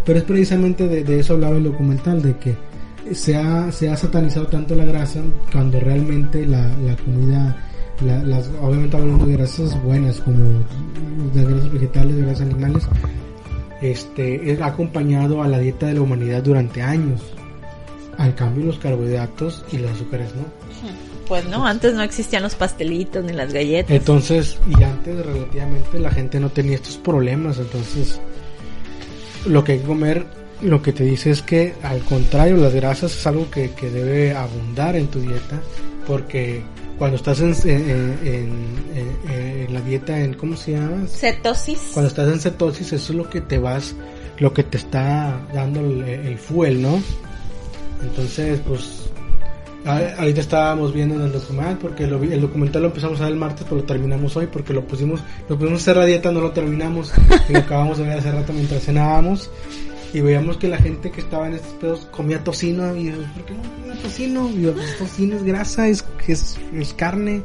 Pero 0.05 0.19
es 0.19 0.25
precisamente 0.25 0.87
de, 0.87 1.03
de 1.03 1.19
eso 1.19 1.33
hablaba 1.33 1.57
el 1.57 1.63
documental, 1.63 2.21
de 2.21 2.37
que 2.37 2.55
se 3.13 3.35
ha, 3.35 3.71
se 3.71 3.89
ha 3.89 3.97
satanizado 3.97 4.47
tanto 4.47 4.75
la 4.75 4.85
grasa 4.85 5.19
cuando 5.51 5.79
realmente 5.79 6.45
la, 6.45 6.67
la 6.85 6.95
comida, 6.97 7.55
la- 8.05 8.23
las, 8.23 8.49
obviamente 8.61 8.97
hablando 8.97 9.25
de 9.25 9.33
grasas 9.33 9.81
buenas 9.83 10.19
como 10.21 10.39
de 11.33 11.43
grasas 11.43 11.71
vegetales, 11.73 12.15
de 12.15 12.21
grasas 12.21 12.41
animales, 12.41 12.83
este, 13.91 14.51
es- 14.51 14.61
ha 14.61 14.67
acompañado 14.67 15.41
a 15.41 15.47
la 15.47 15.59
dieta 15.59 15.87
de 15.87 15.93
la 15.95 16.01
humanidad 16.01 16.43
durante 16.43 16.81
años. 16.81 17.21
Al 18.17 18.33
cambio 18.35 18.65
los 18.65 18.77
carbohidratos 18.79 19.65
y 19.71 19.77
los 19.77 19.91
azúcares 19.91 20.33
no. 20.35 20.43
Pues 21.27 21.43
no, 21.47 21.65
antes 21.65 21.93
no 21.95 22.03
existían 22.03 22.43
los 22.43 22.53
pastelitos 22.55 23.23
ni 23.25 23.33
las 23.33 23.51
galletas. 23.51 23.91
Entonces, 23.91 24.59
y 24.69 24.83
antes 24.83 25.25
relativamente 25.25 25.99
la 25.99 26.11
gente 26.11 26.39
no 26.39 26.49
tenía 26.49 26.75
estos 26.75 26.97
problemas, 26.97 27.57
entonces 27.57 28.19
lo 29.45 29.63
que 29.63 29.73
hay 29.73 29.79
que 29.79 29.85
comer, 29.85 30.25
lo 30.61 30.81
que 30.81 30.93
te 30.93 31.03
dice 31.03 31.31
es 31.31 31.41
que 31.41 31.73
al 31.83 31.99
contrario, 32.01 32.57
las 32.57 32.73
grasas 32.73 33.11
es 33.17 33.27
algo 33.27 33.49
que, 33.49 33.71
que 33.71 33.89
debe 33.89 34.33
abundar 34.35 34.95
en 34.95 35.07
tu 35.07 35.19
dieta, 35.19 35.59
porque 36.07 36.61
cuando 36.97 37.17
estás 37.17 37.39
en, 37.41 37.53
en, 37.69 38.19
en- 38.23 38.75
en- 38.95 39.65
en 39.67 39.73
la 39.73 39.81
dieta, 39.81 40.19
en 40.19 40.33
¿cómo 40.35 40.55
se 40.55 40.73
llama? 40.73 41.05
Cetosis. 41.07 41.91
Cuando 41.93 42.07
estás 42.09 42.27
en 42.31 42.39
cetosis, 42.39 42.93
eso 42.93 43.11
es 43.13 43.17
lo 43.17 43.29
que 43.29 43.41
te 43.41 43.57
vas, 43.59 43.95
lo 44.39 44.53
que 44.53 44.63
te 44.63 44.77
está 44.77 45.39
dando 45.53 45.79
el, 45.81 46.03
el 46.03 46.37
fuel, 46.37 46.81
¿no? 46.81 47.01
Entonces, 48.01 48.59
pues, 48.67 49.01
ahorita 49.85 50.41
estábamos 50.41 50.93
viendo 50.93 51.15
en 51.15 51.21
el 51.23 51.31
documental, 51.31 51.77
porque 51.79 52.07
lo 52.07 52.21
el 52.23 52.41
documental 52.41 52.81
lo 52.83 52.87
empezamos 52.89 53.19
a 53.19 53.23
ver 53.25 53.33
el 53.33 53.39
martes, 53.39 53.63
pero 53.67 53.77
lo 53.77 53.83
terminamos 53.83 54.35
hoy, 54.35 54.47
porque 54.47 54.73
lo 54.73 54.85
pusimos, 54.85 55.21
lo 55.49 55.57
pusimos 55.57 55.79
a 55.79 55.83
hacer 55.83 55.97
la 55.97 56.05
dieta, 56.05 56.31
no 56.31 56.41
lo 56.41 56.51
terminamos, 56.51 57.13
y 57.49 57.53
lo 57.53 57.59
acabamos 57.59 57.97
de 57.97 58.05
ver 58.05 58.19
hace 58.19 58.31
rato 58.31 58.53
mientras 58.53 58.83
cenábamos, 58.83 59.49
y 60.17 60.21
veíamos 60.21 60.57
que 60.57 60.67
la 60.69 60.77
gente 60.77 61.11
que 61.11 61.19
estaba 61.21 61.47
en 61.47 61.55
estos 61.55 61.73
pedos 61.73 62.07
comía 62.11 62.43
tocino, 62.43 62.95
y 62.95 63.05
yo, 63.05 63.11
¿por 63.33 63.45
qué 63.45 63.53
no 63.53 63.61
comía 63.81 64.01
tocino? 64.01 64.49
Y 64.49 64.61
yo, 64.61 64.73
pues 64.73 64.97
tocino 64.97 65.35
es 65.35 65.43
grasa, 65.43 65.87
es, 65.89 66.05
es, 66.27 66.57
es 66.73 66.93
carne, 66.93 67.41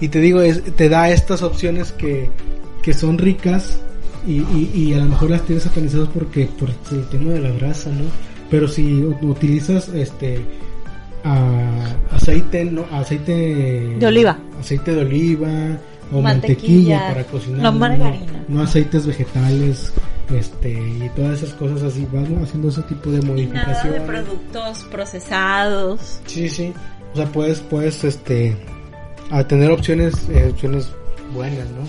y 0.00 0.08
te 0.08 0.20
digo, 0.20 0.40
es, 0.40 0.62
te 0.76 0.88
da 0.88 1.10
estas 1.10 1.42
opciones 1.42 1.90
que, 1.92 2.30
que 2.82 2.94
son 2.94 3.18
ricas 3.18 3.80
y, 4.26 4.34
y, 4.56 4.70
y 4.74 4.94
a 4.94 4.98
lo 4.98 5.06
mejor 5.06 5.30
las 5.30 5.42
tienes 5.42 5.64
satanizadas 5.64 6.08
porque 6.14 6.46
por 6.58 6.70
el 6.92 7.04
tema 7.08 7.32
de 7.32 7.40
la 7.40 7.50
grasa, 7.50 7.90
¿no? 7.90 8.04
Pero 8.50 8.68
si 8.68 9.02
utilizas 9.22 9.88
este 9.88 10.40
a- 11.24 11.96
aceite, 12.12 12.64
no, 12.64 12.84
aceite 12.92 13.32
De 13.98 14.06
oliva. 14.06 14.38
aceite 14.60 14.94
de 14.94 15.00
oliva 15.02 15.48
o 16.12 16.20
Mantequilla, 16.22 16.22
mantequilla, 16.22 17.08
para 17.08 17.24
cocinar, 17.24 17.60
no 17.62 17.72
margarina. 17.72 18.44
no 18.48 18.62
aceites 18.62 19.06
vegetales, 19.06 19.92
este 20.30 20.70
y 20.70 21.10
todas 21.16 21.42
esas 21.42 21.54
cosas 21.54 21.82
así, 21.82 22.06
vamos 22.12 22.42
haciendo 22.48 22.68
ese 22.68 22.82
tipo 22.82 23.10
de 23.10 23.18
Y 23.18 23.20
nada 23.20 23.26
de 23.26 23.32
modificaciones. 23.32 24.02
productos 24.02 24.84
procesados. 24.90 26.20
Sí, 26.26 26.48
sí. 26.48 26.72
O 27.12 27.16
sea, 27.16 27.26
puedes, 27.26 27.60
puedes, 27.60 28.04
este, 28.04 28.56
a 29.30 29.42
tener 29.44 29.70
opciones, 29.70 30.14
eh, 30.28 30.50
opciones 30.52 30.90
buenas, 31.32 31.66
¿no? 31.70 31.86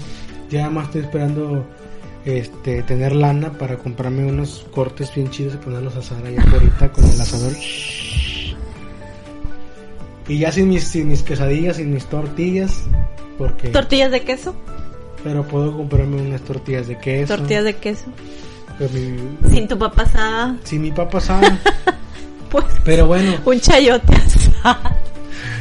Ya 0.49 0.69
más 0.69 0.85
estoy 0.85 1.01
esperando, 1.01 1.65
este, 2.25 2.83
tener 2.83 3.13
lana 3.15 3.51
para 3.51 3.77
comprarme 3.77 4.25
unos 4.25 4.65
cortes 4.71 5.13
bien 5.13 5.29
chidos 5.29 5.55
y 5.55 5.57
ponerlos 5.57 5.95
a 5.95 5.99
asar 5.99 6.25
allá 6.25 6.41
ahorita 6.51 6.91
con 6.91 7.03
el 7.05 7.21
asador. 7.21 7.53
Y 10.27 10.37
ya 10.37 10.51
sin 10.51 10.69
mis, 10.69 10.83
sin 10.83 11.07
mis 11.07 11.23
quesadillas, 11.23 11.77
sin 11.77 11.93
mis 11.93 12.05
tortillas, 12.05 12.83
porque, 13.37 13.69
Tortillas 13.69 14.11
de 14.11 14.21
queso. 14.21 14.53
Pero 15.23 15.43
puedo 15.47 15.75
comprarme 15.75 16.21
unas 16.21 16.41
tortillas 16.41 16.87
de 16.87 16.97
queso. 16.97 17.35
Tortillas 17.37 17.63
de 17.63 17.75
queso. 17.75 18.05
mi- 18.79 19.49
Sin 19.53 19.67
tu 19.67 19.77
papá 19.77 20.03
asada. 20.03 20.57
sin 20.63 20.81
mi 20.81 20.91
papá 20.91 21.19
sabe. 21.19 21.47
Pues 22.49 22.65
pero 22.83 23.05
bueno, 23.05 23.35
un 23.45 23.59
chayote 23.59 24.15
asado. 24.15 24.79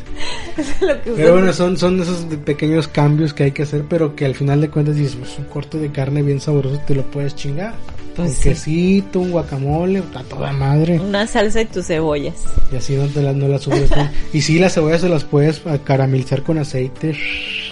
Es 0.56 0.80
lo 0.82 1.00
que 1.02 1.10
Pero 1.12 1.32
bueno, 1.34 1.52
son, 1.52 1.76
son 1.78 2.00
esos 2.00 2.26
pequeños 2.44 2.88
cambios 2.88 3.32
que 3.32 3.44
hay 3.44 3.52
que 3.52 3.62
hacer, 3.62 3.84
pero 3.88 4.14
que 4.16 4.24
al 4.26 4.34
final 4.34 4.60
de 4.60 4.68
cuentas 4.68 4.96
dices, 4.96 5.16
pues 5.16 5.38
un 5.38 5.44
corte 5.44 5.78
de 5.78 5.90
carne 5.90 6.22
bien 6.22 6.40
sabroso 6.40 6.78
te 6.86 6.94
lo 6.94 7.02
puedes 7.04 7.34
chingar. 7.36 7.74
Pues 8.16 8.28
un 8.30 8.34
sí. 8.36 8.48
quesito, 8.50 9.20
un 9.20 9.30
guacamole, 9.30 10.02
a 10.14 10.22
toda 10.24 10.52
madre. 10.52 10.98
Una 10.98 11.26
salsa 11.26 11.62
y 11.62 11.66
tus 11.66 11.86
cebollas. 11.86 12.34
Y 12.72 12.76
así 12.76 12.96
no 12.96 13.06
te 13.06 13.22
las, 13.22 13.34
no 13.36 13.48
las 13.48 13.62
subes. 13.62 13.90
y 14.32 14.40
sí, 14.42 14.58
las 14.58 14.74
cebollas 14.74 15.00
se 15.02 15.08
las 15.08 15.24
puedes 15.24 15.62
caramelizar 15.84 16.42
con 16.42 16.58
aceite. 16.58 17.16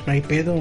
No 0.06 0.12
hay 0.12 0.20
pedo. 0.22 0.54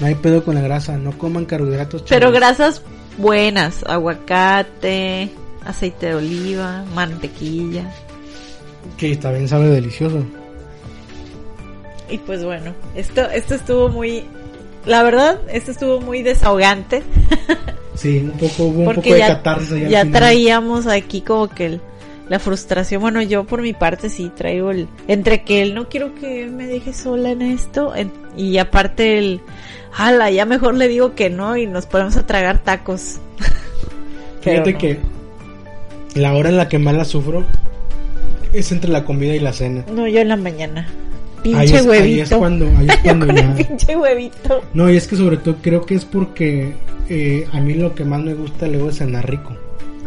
No 0.00 0.06
hay 0.06 0.14
pedo 0.16 0.44
con 0.44 0.54
la 0.56 0.60
grasa, 0.60 0.96
no 0.98 1.16
coman 1.16 1.44
carbohidratos. 1.44 2.02
Pero 2.08 2.32
grasas 2.32 2.82
buenas, 3.16 3.84
aguacate, 3.84 5.30
aceite 5.64 6.06
de 6.06 6.14
oliva, 6.16 6.84
mantequilla. 6.94 7.84
Que 8.96 9.16
también 9.16 9.48
sabe 9.48 9.68
delicioso. 9.68 10.24
Y 12.10 12.18
pues 12.18 12.44
bueno, 12.44 12.74
esto, 12.94 13.22
esto 13.30 13.54
estuvo 13.54 13.88
muy, 13.88 14.24
la 14.84 15.02
verdad, 15.02 15.40
esto 15.48 15.70
estuvo 15.70 16.00
muy 16.00 16.22
desahogante. 16.22 17.02
Sí, 17.96 18.18
un 18.18 18.32
poco, 18.32 18.64
hubo 18.64 18.80
un 18.80 18.84
porque 18.86 19.02
poco 19.02 19.14
de 19.14 19.18
ya, 19.20 19.40
al 19.44 19.88
ya 19.88 20.04
traíamos 20.10 20.88
aquí 20.88 21.20
como 21.20 21.46
que 21.48 21.66
el- 21.66 21.80
la 22.28 22.40
frustración. 22.40 23.00
Bueno, 23.00 23.22
yo 23.22 23.44
por 23.44 23.62
mi 23.62 23.72
parte 23.72 24.08
sí 24.10 24.32
traigo 24.34 24.72
el, 24.72 24.88
entre 25.06 25.44
que 25.44 25.62
él 25.62 25.74
no 25.76 25.88
quiero 25.88 26.12
que 26.16 26.46
me 26.46 26.66
deje 26.66 26.92
sola 26.92 27.30
en 27.30 27.40
esto, 27.42 27.94
en- 27.94 28.10
y 28.36 28.58
aparte 28.58 29.16
el, 29.18 29.40
ala, 29.96 30.30
ya 30.30 30.44
mejor 30.46 30.74
le 30.74 30.88
digo 30.88 31.14
que 31.14 31.30
no 31.30 31.56
y 31.56 31.66
nos 31.66 31.86
ponemos 31.86 32.16
a 32.16 32.26
tragar 32.26 32.58
tacos. 32.62 33.18
Fíjate 34.42 34.72
no. 34.72 34.78
que 34.78 34.98
la 36.14 36.34
hora 36.34 36.48
en 36.50 36.56
la 36.56 36.68
que 36.68 36.78
más 36.78 36.94
la 36.94 37.04
sufro 37.04 37.44
es 38.52 38.70
entre 38.72 38.90
la 38.90 39.04
comida 39.04 39.34
y 39.34 39.40
la 39.40 39.52
cena. 39.52 39.84
No, 39.92 40.06
yo 40.06 40.20
en 40.20 40.28
la 40.28 40.36
mañana. 40.36 40.86
Ahí 41.44 41.52
Pinche 41.52 41.76
es, 41.76 41.86
huevito. 41.86 42.04
ahí 42.04 42.20
es 42.20 42.30
cuando, 42.34 42.66
ahí 42.78 42.86
es 42.88 43.02
ya- 43.04 43.54
pinche 43.54 43.96
huevito. 43.96 44.62
No, 44.72 44.90
y 44.90 44.96
es 44.96 45.06
que 45.06 45.16
sobre 45.16 45.36
todo 45.36 45.56
creo 45.60 45.84
que 45.84 45.94
es 45.94 46.04
porque 46.04 46.72
eh, 47.08 47.46
a 47.52 47.60
mí 47.60 47.74
lo 47.74 47.94
que 47.94 48.04
más 48.04 48.22
me 48.22 48.32
gusta 48.34 48.66
luego 48.66 48.88
es 48.90 48.96
cenar 48.98 49.28
rico. 49.28 49.54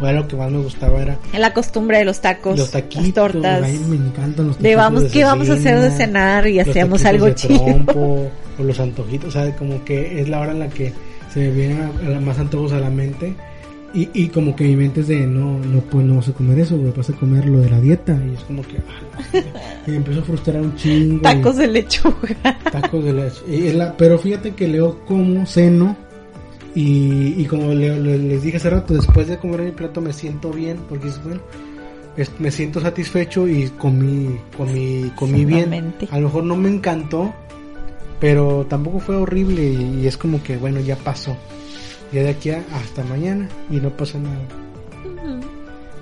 Era 0.00 0.12
lo 0.12 0.28
que 0.28 0.36
más 0.36 0.50
me 0.50 0.58
gustaba 0.58 1.00
era 1.02 1.18
En 1.32 1.40
la 1.40 1.52
costumbre 1.52 1.98
de 1.98 2.04
los 2.04 2.20
tacos, 2.20 2.58
los 2.58 2.70
taquitos. 2.70 3.04
las 3.04 3.14
tortas. 3.32 3.64
A 3.64 3.66
mí 3.66 3.78
me 3.88 3.96
encantan 3.96 4.46
los 4.48 4.56
De 4.58 4.62
taquitos 4.62 4.76
vamos, 4.84 5.02
de 5.04 5.08
¿qué 5.10 5.24
vamos 5.24 5.50
a 5.50 5.52
hacer 5.54 5.80
de 5.80 5.90
cenar? 5.90 6.46
Y 6.48 6.60
hacíamos 6.60 7.04
algo 7.04 7.26
de 7.26 7.34
chido. 7.34 7.64
trompo, 7.64 8.30
o 8.58 8.62
los 8.62 8.78
antojitos, 8.80 9.28
o 9.28 9.32
sea, 9.32 9.54
como 9.56 9.84
que 9.84 10.20
es 10.20 10.28
la 10.28 10.40
hora 10.40 10.52
en 10.52 10.60
la 10.60 10.68
que 10.68 10.92
se 11.32 11.40
me 11.40 11.50
vienen 11.50 12.24
más 12.24 12.38
antojos 12.38 12.72
a 12.72 12.78
la 12.80 12.90
mente. 12.90 13.34
Y, 13.94 14.10
y 14.12 14.28
como 14.28 14.54
que 14.54 14.64
mi 14.64 14.76
mente 14.76 15.00
es 15.00 15.08
de, 15.08 15.26
no, 15.26 15.58
no, 15.60 15.80
pues 15.80 16.04
no 16.04 16.16
vas 16.16 16.28
a 16.28 16.32
comer 16.32 16.58
eso, 16.58 16.76
güey, 16.76 16.92
vas 16.94 17.08
a 17.08 17.14
comer 17.14 17.46
lo 17.46 17.60
de 17.60 17.70
la 17.70 17.80
dieta. 17.80 18.12
Y 18.30 18.34
es 18.34 18.40
como 18.44 18.60
que, 18.62 18.76
ah, 18.76 19.38
y 19.86 19.90
me 19.92 19.96
empiezo 19.96 20.20
a 20.20 20.24
frustrar 20.24 20.60
un 20.60 20.76
chingo. 20.76 21.16
y- 21.16 21.22
Tacos 21.22 21.56
de 21.56 21.66
lechuga. 21.68 22.58
Tacos 22.70 23.02
de 23.02 23.12
leche. 23.14 23.40
Y 23.48 23.66
es 23.68 23.74
la- 23.74 23.96
pero 23.96 24.18
fíjate 24.18 24.52
que 24.52 24.68
leo 24.68 25.00
como 25.06 25.46
ceno 25.46 25.96
y, 26.80 27.34
y 27.42 27.44
como 27.46 27.72
le- 27.74 27.98
le- 27.98 28.18
les 28.18 28.42
dije 28.42 28.56
hace 28.58 28.70
rato, 28.70 28.94
después 28.94 29.26
de 29.28 29.38
comer 29.38 29.60
mi 29.62 29.70
plato 29.72 30.00
me 30.00 30.12
siento 30.12 30.50
bien 30.50 30.78
porque 30.88 31.08
es 31.08 31.22
bueno, 31.24 31.40
es- 32.16 32.30
me 32.38 32.50
siento 32.50 32.80
satisfecho 32.80 33.48
y 33.48 33.68
comí, 33.70 34.38
comí, 34.56 35.10
comí 35.16 35.44
bien. 35.44 35.94
A 36.10 36.18
lo 36.18 36.26
mejor 36.28 36.44
no 36.44 36.56
me 36.56 36.68
encantó, 36.68 37.32
pero 38.20 38.66
tampoco 38.68 39.00
fue 39.00 39.16
horrible 39.16 39.62
y, 39.64 40.00
y 40.02 40.06
es 40.06 40.16
como 40.16 40.42
que 40.42 40.56
bueno, 40.56 40.80
ya 40.80 40.96
pasó. 40.96 41.36
Ya 42.12 42.22
de 42.22 42.30
aquí 42.30 42.50
a- 42.50 42.64
hasta 42.74 43.02
mañana 43.04 43.48
y 43.70 43.76
no 43.76 43.90
pasa 43.90 44.18
nada. 44.18 44.38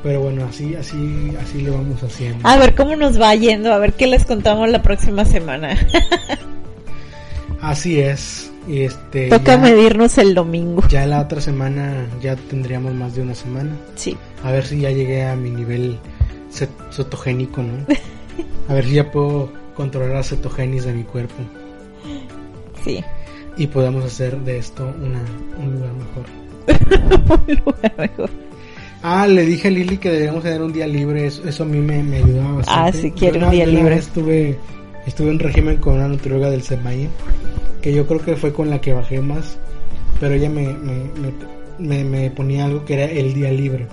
Pero 0.03 0.21
bueno, 0.21 0.45
así, 0.49 0.75
así, 0.77 1.33
así 1.43 1.63
le 1.63 1.71
vamos 1.71 2.01
haciendo. 2.03 2.47
A 2.47 2.57
ver 2.59 2.75
cómo 2.77 2.95
nos 2.97 3.21
va 3.21 3.35
yendo, 3.35 3.73
a 3.73 3.79
ver 3.79 3.95
qué 3.95 4.07
les 4.07 4.25
contamos 4.25 4.69
la 4.69 4.81
próxima 4.83 5.25
semana. 5.25 5.77
Así 7.61 7.99
es. 7.99 8.53
Y 8.67 8.83
este. 8.83 9.29
Toca 9.29 9.55
ya- 9.57 9.59
medirnos 9.59 10.19
el 10.19 10.35
domingo. 10.35 10.83
Ya 10.89 11.07
la 11.07 11.21
otra 11.21 11.41
semana 11.41 12.07
ya 12.21 12.35
tendríamos 12.37 12.93
más 12.95 13.15
de 13.15 13.23
una 13.23 13.35
semana. 13.35 13.71
Sí. 13.95 14.17
A 14.43 14.51
ver 14.53 14.67
si 14.67 14.81
ya 14.81 14.91
llegué 14.91 15.25
a 15.25 15.37
mi 15.37 15.51
nivel 15.51 15.99
cet- 16.51 16.71
cetogénico, 16.93 17.63
¿no? 17.63 17.73
A 18.69 18.75
ver 18.75 18.85
si 18.85 18.95
ya 18.95 19.11
puedo 19.11 19.51
controlar 19.77 20.15
la 20.17 20.23
cetogenis 20.23 20.85
de 20.85 20.93
mi 20.95 21.05
cuerpo 21.05 21.35
Sí. 22.85 23.05
y 23.57 23.67
podamos 23.67 24.05
hacer 24.05 24.39
de 24.41 24.59
esto 24.59 24.93
una, 25.03 25.21
un 25.63 25.75
lugar 25.75 25.93
mejor. 25.95 26.27
Un 27.49 27.55
lugar 27.65 27.95
mejor. 27.99 28.31
Ah, 29.03 29.27
le 29.29 29.45
dije 29.47 29.69
a 29.69 29.71
Lili 29.71 29.99
que 29.99 30.11
deberíamos 30.11 30.43
tener 30.43 30.61
un 30.63 30.73
día 30.73 30.87
libre, 30.87 31.27
eso, 31.27 31.47
eso 31.49 31.63
a 31.63 31.67
mí 31.67 31.79
me, 31.79 32.03
me 32.03 32.17
ayudaba 32.17 32.55
bastante. 32.57 32.99
Ah, 32.99 33.01
sí, 33.03 33.11
quiere 33.13 33.45
un 33.45 33.51
día 33.51 33.67
libre. 33.67 33.97
Estuve, 33.97 34.59
estuve 35.07 35.31
en 35.31 35.39
régimen 35.39 35.77
con 35.77 35.95
una 35.95 36.09
nutrióloga 36.09 36.51
del 36.51 36.63
SEMAI, 36.63 37.09
que 37.87 37.93
yo 37.93 38.05
creo 38.05 38.19
que 38.19 38.35
fue 38.35 38.53
con 38.53 38.69
la 38.69 38.81
que 38.81 38.93
bajé 38.93 39.21
más, 39.21 39.57
pero 40.19 40.35
ella 40.35 40.51
me, 40.51 40.75
me, 41.79 42.03
me, 42.03 42.31
ponía 42.33 42.65
algo 42.65 42.85
que 42.85 42.95
era 42.95 43.05
el 43.05 43.33
día 43.33 43.53
libre. 43.53 43.87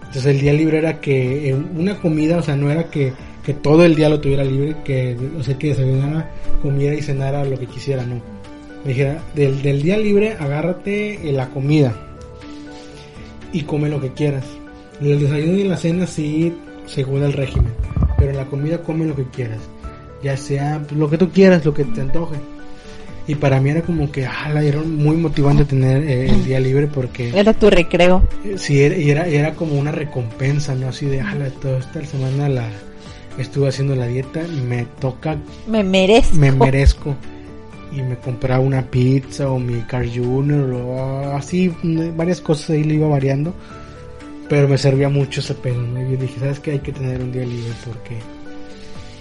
Entonces 0.00 0.26
el 0.26 0.40
día 0.40 0.52
libre 0.52 0.78
era 0.78 1.00
que 1.00 1.50
eh, 1.50 1.54
una 1.54 2.00
comida, 2.00 2.38
o 2.38 2.42
sea, 2.42 2.56
no 2.56 2.68
era 2.68 2.90
que, 2.90 3.12
que 3.44 3.54
todo 3.54 3.84
el 3.84 3.94
día 3.94 4.08
lo 4.08 4.18
tuviera 4.18 4.42
libre, 4.42 4.74
que, 4.84 5.16
o 5.38 5.42
sea, 5.44 5.56
que 5.56 5.68
desayunara, 5.68 6.32
comiera 6.62 6.96
y 6.96 7.02
cenara 7.02 7.44
lo 7.44 7.56
que 7.60 7.66
quisiera, 7.66 8.04
no. 8.04 8.16
Me 8.82 8.88
dijera, 8.88 9.22
del, 9.36 9.62
del 9.62 9.82
día 9.82 9.98
libre 9.98 10.32
agárrate 10.32 11.28
eh, 11.28 11.30
la 11.30 11.48
comida 11.48 11.94
y 13.52 13.62
come 13.62 13.88
lo 13.88 14.00
que 14.00 14.12
quieras. 14.14 14.46
El 15.00 15.20
desayuno 15.20 15.58
y 15.58 15.62
la 15.62 15.76
cena 15.76 16.08
sí, 16.08 16.52
según 16.86 17.22
el 17.22 17.34
régimen, 17.34 17.72
pero 18.18 18.32
en 18.32 18.38
la 18.38 18.46
comida 18.46 18.82
come 18.82 19.06
lo 19.06 19.14
que 19.14 19.26
quieras, 19.26 19.60
ya 20.24 20.36
sea 20.36 20.82
pues, 20.84 20.98
lo 20.98 21.08
que 21.08 21.18
tú 21.18 21.30
quieras, 21.30 21.64
lo 21.64 21.72
que 21.72 21.84
te 21.84 22.00
antoje. 22.00 22.40
Y 23.26 23.36
para 23.36 23.60
mí 23.60 23.70
era 23.70 23.82
como 23.82 24.10
que, 24.10 24.26
ah, 24.26 24.52
era 24.62 24.80
muy 24.80 25.16
motivante 25.16 25.64
tener 25.64 26.02
eh, 26.02 26.28
el 26.28 26.44
día 26.44 26.58
libre 26.58 26.88
porque 26.88 27.30
Era 27.34 27.52
tu 27.52 27.70
recreo. 27.70 28.26
Sí, 28.56 28.82
era, 28.82 28.96
y 28.96 29.10
era, 29.10 29.26
era 29.28 29.52
como 29.54 29.74
una 29.74 29.92
recompensa, 29.92 30.74
¿no? 30.74 30.88
Así 30.88 31.06
de, 31.06 31.20
ala, 31.20 31.48
toda 31.50 31.78
esta 31.78 32.04
semana 32.04 32.48
la 32.48 32.68
estuve 33.38 33.68
haciendo 33.68 33.94
la 33.94 34.06
dieta, 34.08 34.40
me 34.68 34.86
toca, 35.00 35.36
Me 35.68 35.84
merezco. 35.84 36.36
me 36.36 36.50
merezco. 36.52 37.14
Y 37.92 38.02
me 38.02 38.16
compraba 38.16 38.60
una 38.60 38.82
pizza 38.82 39.50
o 39.50 39.58
mi 39.58 39.82
Car 39.82 40.06
Junior 40.08 40.72
o 40.72 41.36
así, 41.36 41.72
varias 42.16 42.40
cosas 42.40 42.70
ahí 42.70 42.84
le 42.84 42.94
iba 42.94 43.06
variando. 43.06 43.54
Pero 44.48 44.66
me 44.66 44.78
servía 44.78 45.08
mucho 45.08 45.40
ese 45.40 45.54
pedo, 45.54 45.80
¿no? 45.80 46.02
Y 46.02 46.12
yo 46.12 46.16
dije, 46.16 46.40
¿sabes 46.40 46.58
qué? 46.58 46.72
Hay 46.72 46.78
que 46.80 46.92
tener 46.92 47.22
un 47.22 47.30
día 47.32 47.44
libre 47.44 47.72
porque... 47.86 48.16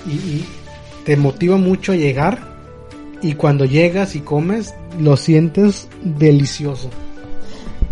Y, 0.08 0.14
y 0.14 0.45
te 1.06 1.16
motiva 1.18 1.58
mucho 1.58 1.91
a 1.91 1.95
llegar 1.95 2.51
y 3.22 3.34
cuando 3.34 3.66
llegas 3.66 4.16
y 4.16 4.20
comes, 4.20 4.74
lo 5.00 5.18
sientes 5.18 5.88
delicioso. 6.04 6.90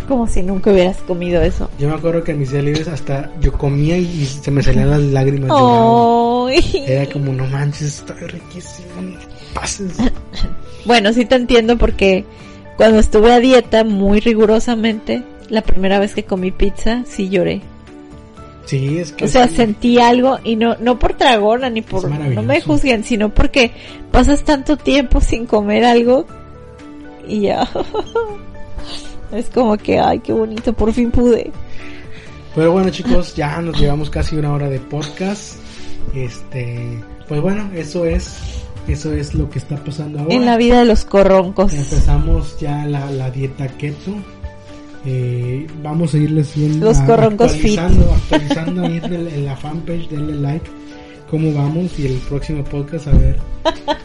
Como 0.08 0.26
si 0.26 0.42
nunca 0.42 0.72
hubieras 0.72 0.96
comido 0.98 1.40
eso. 1.40 1.70
Yo 1.78 1.88
me 1.88 1.94
acuerdo 1.94 2.24
que 2.24 2.32
en 2.32 2.40
mis 2.40 2.50
días 2.50 2.64
libres 2.64 2.88
hasta 2.88 3.30
yo 3.40 3.52
comía 3.52 3.96
y, 3.96 4.24
se 4.26 4.50
me 4.50 4.62
salían 4.62 4.90
las 4.90 5.02
lágrimas. 5.02 5.50
Ay. 5.52 6.84
Era 6.86 7.06
como, 7.12 7.32
no 7.32 7.46
manches, 7.46 8.00
está 8.00 8.14
riquísimo, 8.14 9.02
no 9.02 9.18
pases. 9.54 9.96
Bueno, 10.86 11.12
sí 11.12 11.26
te 11.26 11.34
entiendo 11.34 11.76
porque 11.76 12.24
cuando 12.78 13.00
estuve 13.00 13.34
a 13.34 13.38
dieta 13.38 13.84
muy 13.84 14.20
rigurosamente, 14.20 15.22
la 15.50 15.60
primera 15.60 15.98
vez 15.98 16.14
que 16.14 16.24
comí 16.24 16.52
pizza, 16.52 17.04
sí 17.06 17.28
lloré. 17.28 17.60
Sí, 18.70 19.00
es 19.00 19.10
que... 19.10 19.24
O 19.24 19.28
sea, 19.28 19.48
sí. 19.48 19.56
sentí 19.56 19.98
algo 19.98 20.38
y 20.44 20.54
no 20.54 20.76
no 20.76 20.96
por 20.96 21.14
tragona 21.14 21.68
ni 21.68 21.82
por 21.82 22.08
no 22.08 22.42
me 22.44 22.60
juzguen, 22.60 23.02
sino 23.02 23.28
porque 23.28 23.72
pasas 24.12 24.44
tanto 24.44 24.76
tiempo 24.76 25.20
sin 25.20 25.44
comer 25.44 25.84
algo 25.84 26.24
y 27.26 27.40
ya 27.40 27.68
es 29.32 29.50
como 29.50 29.76
que 29.76 29.98
ay, 29.98 30.20
qué 30.20 30.32
bonito, 30.32 30.72
por 30.72 30.92
fin 30.92 31.10
pude. 31.10 31.50
Pero 32.54 32.70
bueno, 32.70 32.90
chicos, 32.90 33.34
ya 33.34 33.60
nos 33.60 33.76
llevamos 33.76 34.08
casi 34.08 34.36
una 34.36 34.52
hora 34.52 34.68
de 34.68 34.78
podcast. 34.78 35.56
Este, 36.14 36.96
pues 37.26 37.40
bueno, 37.40 37.68
eso 37.74 38.04
es, 38.04 38.38
eso 38.86 39.12
es 39.12 39.34
lo 39.34 39.50
que 39.50 39.58
está 39.58 39.82
pasando 39.82 40.20
ahora. 40.20 40.32
En 40.32 40.46
la 40.46 40.56
vida 40.56 40.78
de 40.78 40.84
los 40.84 41.04
corroncos. 41.04 41.74
Empezamos 41.74 42.56
ya 42.60 42.86
la, 42.86 43.10
la 43.10 43.32
dieta 43.32 43.66
keto. 43.66 44.14
Eh, 45.06 45.66
vamos 45.82 46.12
a 46.14 46.18
irles 46.18 46.52
viendo 46.54 46.86
Los 46.86 46.98
corroncos 46.98 47.52
fit. 47.52 47.78
actualizando, 47.78 48.12
actualizando 48.14 48.82
ahí 48.86 49.00
en, 49.02 49.12
el- 49.14 49.28
en 49.28 49.44
la 49.46 49.56
fanpage, 49.56 50.08
denle 50.10 50.34
like 50.34 50.70
cómo 51.30 51.54
vamos 51.54 51.98
y 51.98 52.06
el 52.06 52.14
próximo 52.28 52.62
podcast 52.64 53.06
a 53.06 53.12
ver 53.12 53.36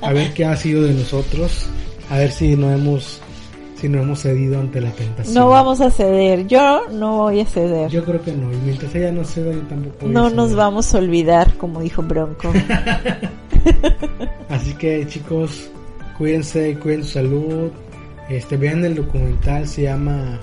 a 0.01 0.13
ver 0.13 0.33
qué 0.33 0.45
ha 0.45 0.55
sido 0.55 0.83
de 0.83 0.93
nosotros, 0.93 1.67
a 2.09 2.17
ver 2.19 2.31
si 2.31 2.55
no 2.55 2.71
hemos 2.71 3.19
si 3.81 3.89
no 3.89 4.01
hemos 4.01 4.19
cedido 4.21 4.57
ante 4.61 4.79
la 4.79 4.89
tentación. 4.91 5.35
No 5.35 5.49
vamos 5.49 5.81
a 5.81 5.91
ceder, 5.91 6.47
yo 6.47 6.83
no 6.93 7.17
voy 7.17 7.41
a 7.41 7.45
ceder. 7.45 7.89
Yo 7.91 8.05
creo 8.05 8.21
que 8.21 8.31
no, 8.31 8.49
y 8.53 8.55
mientras 8.63 8.95
ella 8.95 9.11
no 9.11 9.25
ceda 9.25 9.51
yo 9.51 9.59
tampoco. 9.63 9.97
voy 10.05 10.11
a 10.11 10.13
no 10.13 10.29
nos 10.29 10.55
vamos 10.55 10.95
a 10.95 10.99
olvidar, 10.99 11.53
como 11.57 11.81
dijo 11.81 12.01
Bronco. 12.03 12.53
Así 14.49 14.73
que 14.75 15.05
chicos, 15.07 15.69
cuídense, 16.17 16.77
cuiden 16.79 17.03
su 17.03 17.09
salud. 17.11 17.69
Este, 18.29 18.55
vean 18.57 18.83
el 18.85 18.95
documental, 18.95 19.67
se 19.67 19.83
llama 19.83 20.39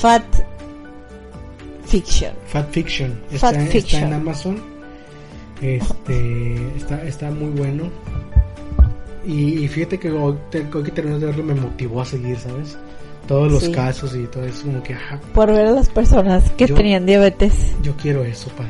Fat 0.00 0.24
Fiction. 1.84 2.32
Fat 2.46 2.70
Fiction. 2.70 3.20
Fat 3.36 3.54
está, 3.56 3.98
en 3.98 4.12
Amazon. 4.14 4.60
Este, 5.60 6.66
está, 6.76 7.02
está 7.04 7.30
muy 7.30 7.50
bueno. 7.50 7.90
Y, 9.24 9.64
y 9.64 9.68
fíjate 9.68 9.98
que 9.98 10.10
hoy, 10.10 10.36
te- 10.50 10.66
hoy 10.74 10.82
que 10.82 10.90
terminé 10.90 11.18
de 11.18 11.26
verlo 11.26 11.44
me 11.44 11.54
motivó 11.54 12.00
a 12.00 12.04
seguir, 12.04 12.36
¿sabes? 12.38 12.76
Todos 13.28 13.52
los 13.52 13.62
Sí. 13.62 13.70
casos 13.72 14.16
y 14.16 14.24
todo 14.24 14.44
eso, 14.44 14.64
como 14.66 14.82
que, 14.82 14.94
ajá, 14.94 15.20
Por 15.32 15.52
ver 15.52 15.66
a 15.66 15.70
las 15.70 15.88
personas 15.88 16.50
que 16.52 16.66
Yo- 16.66 16.74
tenían 16.74 17.06
diabetes. 17.06 17.72
yo 17.82 17.94
quiero 17.96 18.24
eso 18.24 18.50
para 18.50 18.68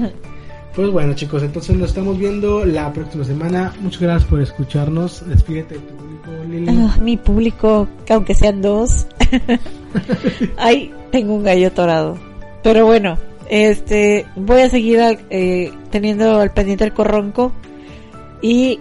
mí. 0.00 0.12
Pues 0.74 0.90
bueno, 0.90 1.14
chicos, 1.14 1.42
entonces 1.42 1.76
nos 1.76 1.88
estamos 1.88 2.16
viendo 2.18 2.64
la 2.64 2.92
próxima 2.92 3.24
semana. 3.24 3.74
Muchas 3.80 4.00
gracias 4.00 4.30
por 4.30 4.40
escucharnos. 4.40 5.26
Despídete 5.28 5.74
de 5.74 5.80
tu 5.80 5.96
público, 5.96 6.30
Lili. 6.48 6.68
Ah, 6.68 6.96
mi 7.02 7.16
público, 7.16 7.88
que 8.06 8.12
aunque 8.12 8.34
sean 8.34 8.62
dos. 8.62 9.06
Ay, 10.56 10.94
tengo 11.10 11.34
un 11.34 11.42
gallo 11.42 11.72
torado. 11.72 12.16
Pero 12.62 12.86
bueno, 12.86 13.18
este, 13.48 14.26
voy 14.36 14.60
a 14.60 14.70
seguir 14.70 15.00
eh, 15.30 15.72
teniendo 15.90 16.38
al 16.38 16.52
pendiente 16.52 16.84
el 16.84 16.92
corronco 16.92 17.52
y 18.40 18.78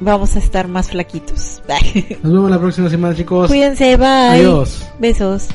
vamos 0.00 0.36
a 0.36 0.38
estar 0.38 0.68
más 0.68 0.88
flaquitos. 0.88 1.62
Nos 2.22 2.32
vemos 2.32 2.50
la 2.50 2.58
próxima 2.58 2.88
semana, 2.88 3.14
chicos. 3.14 3.48
Cuídense, 3.48 3.96
bye. 3.96 4.06
Adiós. 4.06 4.88
Besos. 4.98 5.48